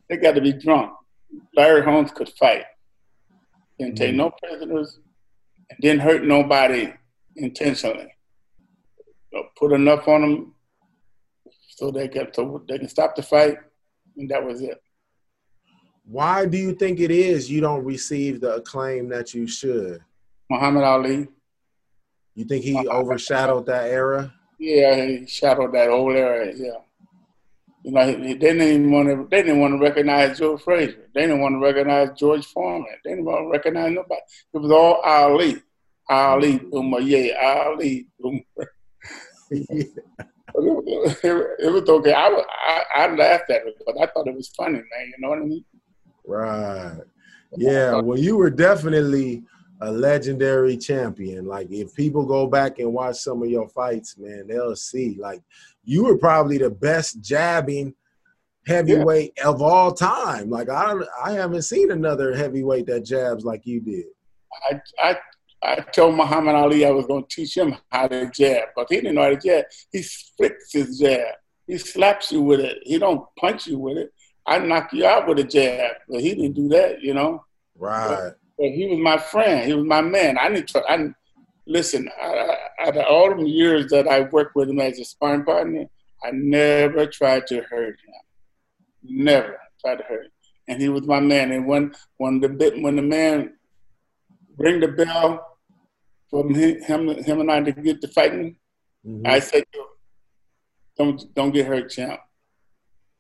they 0.08 0.16
got 0.16 0.34
to 0.34 0.40
be 0.40 0.52
drunk. 0.52 0.92
Larry 1.56 1.82
Holmes 1.82 2.12
could 2.12 2.28
fight. 2.28 2.64
Didn't 3.78 3.96
take 3.96 4.10
mm-hmm. 4.10 4.18
no 4.18 4.32
prisoners. 4.42 5.00
Didn't 5.80 6.00
hurt 6.00 6.24
nobody 6.24 6.92
intentionally. 7.36 8.08
Put 9.56 9.72
enough 9.72 10.06
on 10.06 10.20
them 10.22 10.54
so 11.68 11.90
they 11.90 12.08
can 12.08 12.32
so 12.32 12.62
they 12.68 12.78
can 12.78 12.88
stop 12.88 13.16
the 13.16 13.22
fight, 13.22 13.58
and 14.16 14.30
that 14.30 14.44
was 14.44 14.62
it. 14.62 14.80
Why 16.04 16.46
do 16.46 16.56
you 16.58 16.74
think 16.74 17.00
it 17.00 17.10
is 17.10 17.50
you 17.50 17.60
don't 17.60 17.84
receive 17.84 18.40
the 18.40 18.56
acclaim 18.56 19.08
that 19.08 19.34
you 19.34 19.46
should? 19.46 20.00
Muhammad 20.50 20.84
Ali. 20.84 21.28
You 22.34 22.44
think 22.44 22.64
he 22.64 22.76
overshadowed 22.88 23.66
that 23.66 23.90
era? 23.90 24.34
Yeah, 24.58 25.06
he 25.06 25.26
shadowed 25.26 25.72
that 25.74 25.88
whole 25.88 26.10
era. 26.12 26.52
Yeah. 26.54 26.78
You 27.84 27.92
know, 27.92 28.06
they 28.06 28.34
didn't 28.34 28.62
even 28.62 28.90
want 28.90 29.08
to. 29.08 29.28
They 29.30 29.42
didn't 29.42 29.60
want 29.60 29.74
to 29.74 29.78
recognize 29.78 30.38
Joe 30.38 30.56
Frazier. 30.56 31.08
They 31.14 31.22
didn't 31.22 31.40
want 31.40 31.54
to 31.54 31.58
recognize 31.58 32.18
George 32.18 32.46
Foreman. 32.46 32.86
They 33.04 33.10
didn't 33.10 33.26
want 33.26 33.44
to 33.44 33.50
recognize 33.50 33.92
nobody. 33.92 34.20
It 34.54 34.58
was 34.58 34.70
all 34.70 35.00
Ali, 35.04 35.62
Ali 36.08 36.58
Boomer, 36.58 37.00
yeah, 37.00 37.64
Ali 37.66 38.06
um. 38.24 38.40
Boomer. 38.50 38.70
it, 39.50 39.90
it, 41.58 41.72
was 41.72 41.88
okay. 41.88 42.12
I, 42.12 42.28
I, 42.28 42.82
I 42.96 43.14
laughed 43.14 43.50
at 43.50 43.66
it, 43.66 43.74
but 43.84 43.96
I 44.00 44.06
thought 44.06 44.28
it 44.28 44.34
was 44.34 44.48
funny, 44.48 44.74
man. 44.74 44.84
You 45.06 45.14
know 45.18 45.30
what 45.30 45.38
I 45.38 45.42
mean? 45.42 45.64
Right. 46.26 47.00
Yeah. 47.56 48.00
Well, 48.00 48.18
you 48.18 48.36
were 48.36 48.50
definitely 48.50 49.42
a 49.80 49.90
legendary 49.90 50.76
champion. 50.76 51.46
Like 51.46 51.70
if 51.70 51.94
people 51.94 52.24
go 52.24 52.46
back 52.46 52.78
and 52.78 52.92
watch 52.92 53.16
some 53.16 53.42
of 53.42 53.50
your 53.50 53.68
fights, 53.68 54.16
man, 54.18 54.46
they'll 54.48 54.76
see 54.76 55.16
like 55.18 55.42
you 55.84 56.04
were 56.04 56.18
probably 56.18 56.58
the 56.58 56.70
best 56.70 57.20
jabbing 57.20 57.94
heavyweight 58.66 59.32
yeah. 59.36 59.48
of 59.48 59.60
all 59.60 59.92
time. 59.92 60.50
Like 60.50 60.68
I 60.68 60.94
I 61.22 61.32
haven't 61.32 61.62
seen 61.62 61.90
another 61.90 62.34
heavyweight 62.34 62.86
that 62.86 63.04
jabs 63.04 63.44
like 63.44 63.66
you 63.66 63.80
did. 63.80 64.06
I 64.70 64.80
I 64.98 65.16
I 65.64 65.76
told 65.80 66.14
Muhammad 66.14 66.54
Ali 66.56 66.84
I 66.84 66.90
was 66.90 67.06
going 67.06 67.24
to 67.24 67.28
teach 67.34 67.56
him 67.56 67.74
how 67.90 68.06
to 68.08 68.30
jab, 68.30 68.68
but 68.76 68.86
he 68.90 68.96
didn't 68.96 69.14
know 69.14 69.22
how 69.22 69.30
to 69.30 69.36
jab. 69.36 69.64
He 69.90 70.02
flicks 70.02 70.72
his 70.72 70.98
jab. 70.98 71.34
He 71.66 71.78
slaps 71.78 72.30
you 72.30 72.42
with 72.42 72.60
it. 72.60 72.78
He 72.82 72.98
don't 72.98 73.26
punch 73.38 73.66
you 73.66 73.78
with 73.78 73.96
it. 73.96 74.12
I 74.46 74.58
knock 74.58 74.92
you 74.92 75.06
out 75.06 75.26
with 75.26 75.38
a 75.38 75.44
jab, 75.44 75.92
but 76.06 76.20
he 76.20 76.34
didn't 76.34 76.52
do 76.52 76.68
that, 76.68 77.00
you 77.00 77.14
know. 77.14 77.42
Right. 77.78 78.08
But, 78.08 78.38
but 78.58 78.66
he 78.66 78.86
was 78.88 78.98
my 78.98 79.16
friend. 79.16 79.66
He 79.66 79.72
was 79.72 79.86
my 79.86 80.02
man. 80.02 80.36
I 80.36 80.50
didn't. 80.50 80.68
Try, 80.68 80.82
I 80.86 81.08
listen. 81.66 82.10
I, 82.20 82.56
out 82.80 82.96
of 82.98 83.06
all 83.06 83.34
the 83.34 83.48
years 83.48 83.90
that 83.90 84.06
I 84.06 84.20
worked 84.20 84.54
with 84.54 84.68
him 84.68 84.80
as 84.80 84.98
a 84.98 85.04
sparring 85.04 85.44
partner, 85.44 85.86
I 86.22 86.30
never 86.32 87.06
tried 87.06 87.46
to 87.46 87.62
hurt 87.62 87.96
him. 88.04 88.14
Never 89.02 89.58
tried 89.80 89.96
to 89.96 90.04
hurt 90.04 90.26
him. 90.26 90.30
And 90.68 90.82
he 90.82 90.90
was 90.90 91.06
my 91.06 91.20
man. 91.20 91.52
And 91.52 91.66
when 91.66 91.94
when 92.18 92.40
the 92.40 92.48
when 92.82 92.96
the 92.96 93.02
man 93.02 93.54
ring 94.58 94.80
the 94.80 94.88
bell 94.88 95.53
for 96.34 96.48
him 96.52 97.06
him 97.06 97.40
and 97.40 97.50
I 97.50 97.60
to 97.60 97.72
get 97.72 98.00
to 98.00 98.08
fighting, 98.08 98.56
mm-hmm. 99.06 99.24
I 99.24 99.38
said, 99.38 99.62
"Don't 100.98 101.22
don't 101.36 101.52
get 101.52 101.66
hurt, 101.66 101.90
champ. 101.90 102.20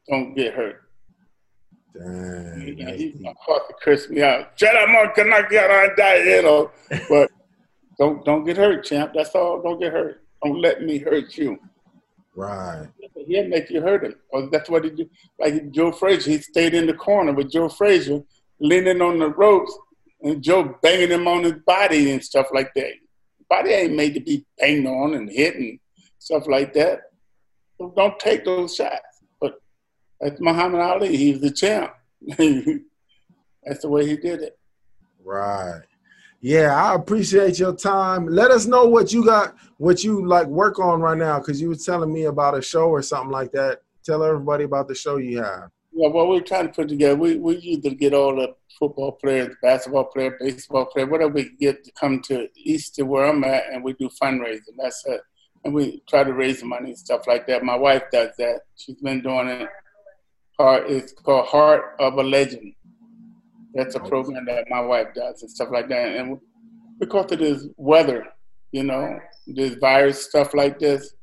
Don't 0.08 0.34
get 0.34 0.52
hurt." 0.52 0.80
Dang, 1.94 2.60
he, 2.76 3.10
he 3.12 3.12
to 3.12 3.74
curse 3.80 4.10
me 4.10 4.20
out. 4.20 4.58
Shut 4.58 4.74
up, 4.74 4.88
man! 4.88 5.12
Can 5.14 5.32
I 5.32 5.42
get 5.48 5.70
on 5.70 5.90
that? 5.96 6.24
You 6.24 6.42
know, 6.42 6.70
but 7.08 7.30
don't 8.00 8.24
don't 8.24 8.44
get 8.44 8.56
hurt, 8.56 8.84
champ. 8.84 9.12
That's 9.14 9.32
all. 9.36 9.62
Don't 9.62 9.80
get 9.80 9.92
hurt. 9.92 10.24
Don't 10.42 10.60
let 10.60 10.82
me 10.82 10.98
hurt 10.98 11.38
you. 11.38 11.56
Right. 12.34 12.88
He'll 13.28 13.46
make 13.46 13.70
you 13.70 13.80
hurt 13.80 14.04
him. 14.04 14.16
Or 14.30 14.48
that's 14.50 14.68
what 14.68 14.82
he 14.82 14.90
do. 14.90 15.08
Like 15.38 15.70
Joe 15.70 15.92
Frazier, 15.92 16.32
he 16.32 16.38
stayed 16.38 16.74
in 16.74 16.88
the 16.88 16.94
corner 16.94 17.32
with 17.32 17.52
Joe 17.52 17.68
Frazier, 17.68 18.22
leaning 18.58 19.00
on 19.00 19.20
the 19.20 19.28
ropes, 19.28 19.72
and 20.20 20.42
Joe 20.42 20.76
banging 20.82 21.12
him 21.12 21.28
on 21.28 21.44
his 21.44 21.54
body 21.64 22.10
and 22.10 22.24
stuff 22.24 22.48
like 22.52 22.74
that. 22.74 22.94
Body 23.54 23.70
ain't 23.70 23.94
made 23.94 24.14
to 24.14 24.20
be 24.20 24.44
banged 24.58 24.88
on 24.88 25.14
and 25.14 25.30
hit 25.30 25.54
and 25.54 25.78
stuff 26.18 26.48
like 26.48 26.72
that. 26.72 27.02
So 27.78 27.92
don't 27.96 28.18
take 28.18 28.44
those 28.44 28.74
shots. 28.74 29.22
But 29.40 29.60
that's 30.20 30.40
Muhammad 30.40 30.80
Ali. 30.80 31.16
He's 31.16 31.40
the 31.40 31.52
champ. 31.52 31.92
that's 32.26 33.82
the 33.82 33.88
way 33.88 34.08
he 34.08 34.16
did 34.16 34.42
it. 34.42 34.58
Right. 35.24 35.82
Yeah, 36.40 36.74
I 36.74 36.96
appreciate 36.96 37.60
your 37.60 37.76
time. 37.76 38.26
Let 38.26 38.50
us 38.50 38.66
know 38.66 38.86
what 38.86 39.12
you 39.12 39.24
got, 39.24 39.54
what 39.78 40.02
you 40.02 40.26
like 40.26 40.48
work 40.48 40.80
on 40.80 41.00
right 41.00 41.16
now, 41.16 41.38
because 41.38 41.60
you 41.60 41.68
were 41.68 41.76
telling 41.76 42.12
me 42.12 42.24
about 42.24 42.58
a 42.58 42.62
show 42.62 42.88
or 42.88 43.02
something 43.02 43.30
like 43.30 43.52
that. 43.52 43.82
Tell 44.04 44.24
everybody 44.24 44.64
about 44.64 44.88
the 44.88 44.96
show 44.96 45.18
you 45.18 45.40
have. 45.40 45.70
Yeah, 45.96 46.08
well, 46.08 46.28
we're 46.28 46.40
trying 46.40 46.66
to 46.66 46.72
put 46.72 46.88
together. 46.88 47.14
We 47.14 47.36
we 47.36 47.56
either 47.58 47.90
get 47.90 48.14
all 48.14 48.34
the 48.34 48.56
football 48.78 49.12
players, 49.12 49.54
basketball 49.62 50.06
players, 50.06 50.34
baseball 50.40 50.86
players, 50.86 51.08
whatever 51.08 51.32
we 51.32 51.50
get 51.60 51.84
to 51.84 51.92
come 51.92 52.20
to 52.22 52.48
east 52.56 52.96
to 52.96 53.04
where 53.04 53.26
I'm 53.26 53.44
at, 53.44 53.72
and 53.72 53.84
we 53.84 53.92
do 53.92 54.08
fundraising. 54.20 54.74
That's 54.76 55.04
it, 55.06 55.20
and 55.64 55.72
we 55.72 56.02
try 56.08 56.24
to 56.24 56.32
raise 56.32 56.64
money 56.64 56.90
and 56.90 56.98
stuff 56.98 57.28
like 57.28 57.46
that. 57.46 57.62
My 57.62 57.76
wife 57.76 58.02
does 58.10 58.30
that. 58.38 58.62
She's 58.76 58.96
been 58.96 59.22
doing 59.22 59.48
it. 59.48 59.68
Heart, 60.58 60.84
it's 60.88 61.12
called 61.12 61.46
Heart 61.46 61.96
of 62.00 62.14
a 62.14 62.22
Legend. 62.22 62.74
That's 63.74 63.94
a 63.94 64.00
program 64.00 64.46
that 64.46 64.66
my 64.68 64.80
wife 64.80 65.08
does 65.14 65.42
and 65.42 65.50
stuff 65.50 65.68
like 65.70 65.88
that. 65.88 66.16
And 66.16 66.40
because 66.98 67.30
of 67.30 67.38
this 67.38 67.66
weather, 67.76 68.26
you 68.72 68.82
know, 68.82 69.18
this 69.46 69.74
virus 69.74 70.24
stuff 70.24 70.54
like 70.54 70.78
this. 70.80 71.14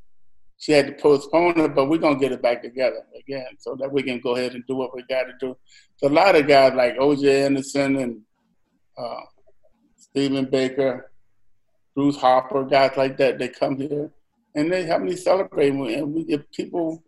She 0.62 0.74
had 0.74 0.86
to 0.86 0.94
postpone 0.94 1.60
it, 1.60 1.74
but 1.74 1.90
we're 1.90 1.98
gonna 1.98 2.20
get 2.20 2.32
it 2.32 2.44
back 2.44 2.62
together 2.62 3.04
again 3.18 3.48
so 3.58 3.76
that 3.78 3.92
we 3.92 4.04
can 4.04 4.20
go 4.20 4.36
ahead 4.36 4.54
and 4.54 4.64
do 4.68 4.76
what 4.76 4.96
we 4.96 5.02
got 5.10 5.24
to 5.24 5.34
do. 5.40 5.58
So 5.96 6.08
a 6.08 6.10
lot 6.10 6.36
of 6.36 6.48
guys 6.48 6.76
like 6.76 6.98
O.J. 7.00 7.46
Anderson 7.46 7.96
and 7.96 8.22
uh, 8.96 9.22
Stephen 9.98 10.46
Baker, 10.46 11.10
Bruce 11.96 12.16
Harper, 12.16 12.64
guys 12.64 12.92
like 12.96 13.18
that, 13.18 13.40
they 13.40 13.48
come 13.48 13.76
here 13.76 14.12
and 14.54 14.72
they 14.72 14.84
help 14.84 15.02
me 15.02 15.16
celebrate, 15.16 15.70
and 15.70 16.14
we 16.14 16.26
get 16.26 16.52
people. 16.52 17.02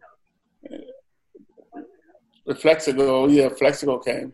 The 2.48 2.56
Flexigo, 2.56 3.32
yeah, 3.32 3.50
Flexigo 3.50 4.04
came, 4.04 4.34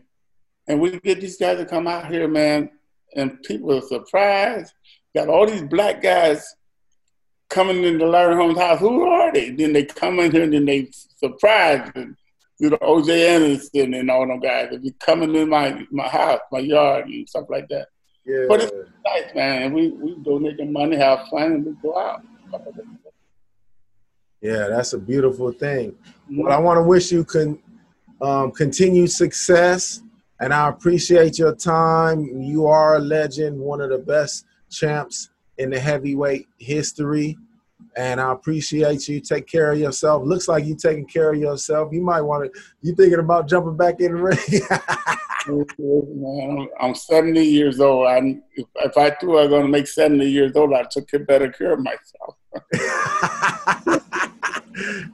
and 0.66 0.80
we 0.80 0.98
get 0.98 1.20
these 1.20 1.36
guys 1.36 1.58
to 1.58 1.66
come 1.66 1.86
out 1.86 2.10
here, 2.10 2.26
man, 2.26 2.70
and 3.14 3.42
people 3.42 3.76
are 3.76 3.82
surprised. 3.82 4.72
Got 5.14 5.28
all 5.28 5.46
these 5.46 5.64
black 5.64 6.00
guys 6.00 6.56
coming 7.50 7.84
into 7.84 8.08
Larry 8.08 8.36
Holmes' 8.36 8.58
house. 8.58 8.80
Who 8.80 9.02
are 9.02 9.32
they? 9.32 9.50
Then 9.50 9.74
they 9.74 9.84
come 9.84 10.18
in 10.20 10.30
here 10.30 10.44
and 10.44 10.52
then 10.52 10.64
they 10.64 10.88
surprise 11.16 11.90
and 11.94 12.16
you 12.58 12.70
know 12.70 12.78
OJ 12.78 13.28
Anderson 13.28 13.94
and 13.94 14.10
all 14.10 14.26
them 14.26 14.40
guys. 14.40 14.68
They 14.70 14.78
be 14.78 14.94
coming 15.00 15.34
in 15.34 15.48
my 15.50 15.84
my 15.90 16.08
house, 16.08 16.40
my 16.50 16.60
yard, 16.60 17.06
and 17.06 17.28
stuff 17.28 17.46
like 17.50 17.68
that. 17.68 17.88
Yeah. 18.24 18.46
But 18.48 18.62
it's 18.62 18.72
nice, 19.04 19.34
man. 19.34 19.72
We 19.72 19.88
we 19.88 20.16
donate 20.22 20.56
the 20.56 20.64
money, 20.64 20.96
have 20.96 21.28
fun, 21.28 21.52
and 21.52 21.66
we 21.66 21.72
go 21.82 21.98
out. 21.98 22.22
Yeah, 24.40 24.68
that's 24.68 24.94
a 24.94 24.98
beautiful 24.98 25.52
thing. 25.52 25.92
Mm-hmm. 25.92 26.42
Well, 26.42 26.52
I 26.52 26.58
want 26.58 26.78
to 26.78 26.82
wish 26.82 27.12
you 27.12 27.24
con, 27.24 27.58
um, 28.22 28.52
continued 28.52 29.10
success, 29.10 30.02
and 30.38 30.54
I 30.54 30.68
appreciate 30.68 31.38
your 31.38 31.54
time. 31.54 32.40
You 32.40 32.66
are 32.66 32.96
a 32.96 33.00
legend, 33.00 33.58
one 33.58 33.80
of 33.80 33.90
the 33.90 33.98
best 33.98 34.46
champs 34.70 35.29
in 35.60 35.70
the 35.70 35.78
heavyweight 35.78 36.48
history, 36.58 37.38
and 37.96 38.20
I 38.20 38.32
appreciate 38.32 39.08
you. 39.08 39.20
Take 39.20 39.46
care 39.46 39.72
of 39.72 39.78
yourself. 39.78 40.24
Looks 40.24 40.48
like 40.48 40.64
you 40.64 40.74
taking 40.74 41.06
care 41.06 41.32
of 41.32 41.38
yourself. 41.38 41.92
You 41.92 42.00
might 42.00 42.22
want 42.22 42.52
to. 42.52 42.60
You 42.80 42.94
thinking 42.94 43.18
about 43.18 43.48
jumping 43.48 43.76
back 43.76 44.00
in 44.00 44.14
the 44.14 44.22
ring? 44.22 44.38
Man, 45.78 46.68
I'm 46.80 46.94
70 46.94 47.42
years 47.42 47.80
old. 47.80 48.06
I 48.06 48.18
if, 48.54 48.66
if 48.76 48.96
I 48.96 49.10
thought 49.10 49.22
I 49.22 49.26
was 49.26 49.48
going 49.48 49.62
to 49.62 49.68
make 49.68 49.86
70 49.86 50.24
years 50.26 50.52
old, 50.54 50.72
I 50.72 50.84
took 50.84 51.10
better 51.26 51.50
care 51.50 51.72
of 51.72 51.80
myself. 51.80 52.36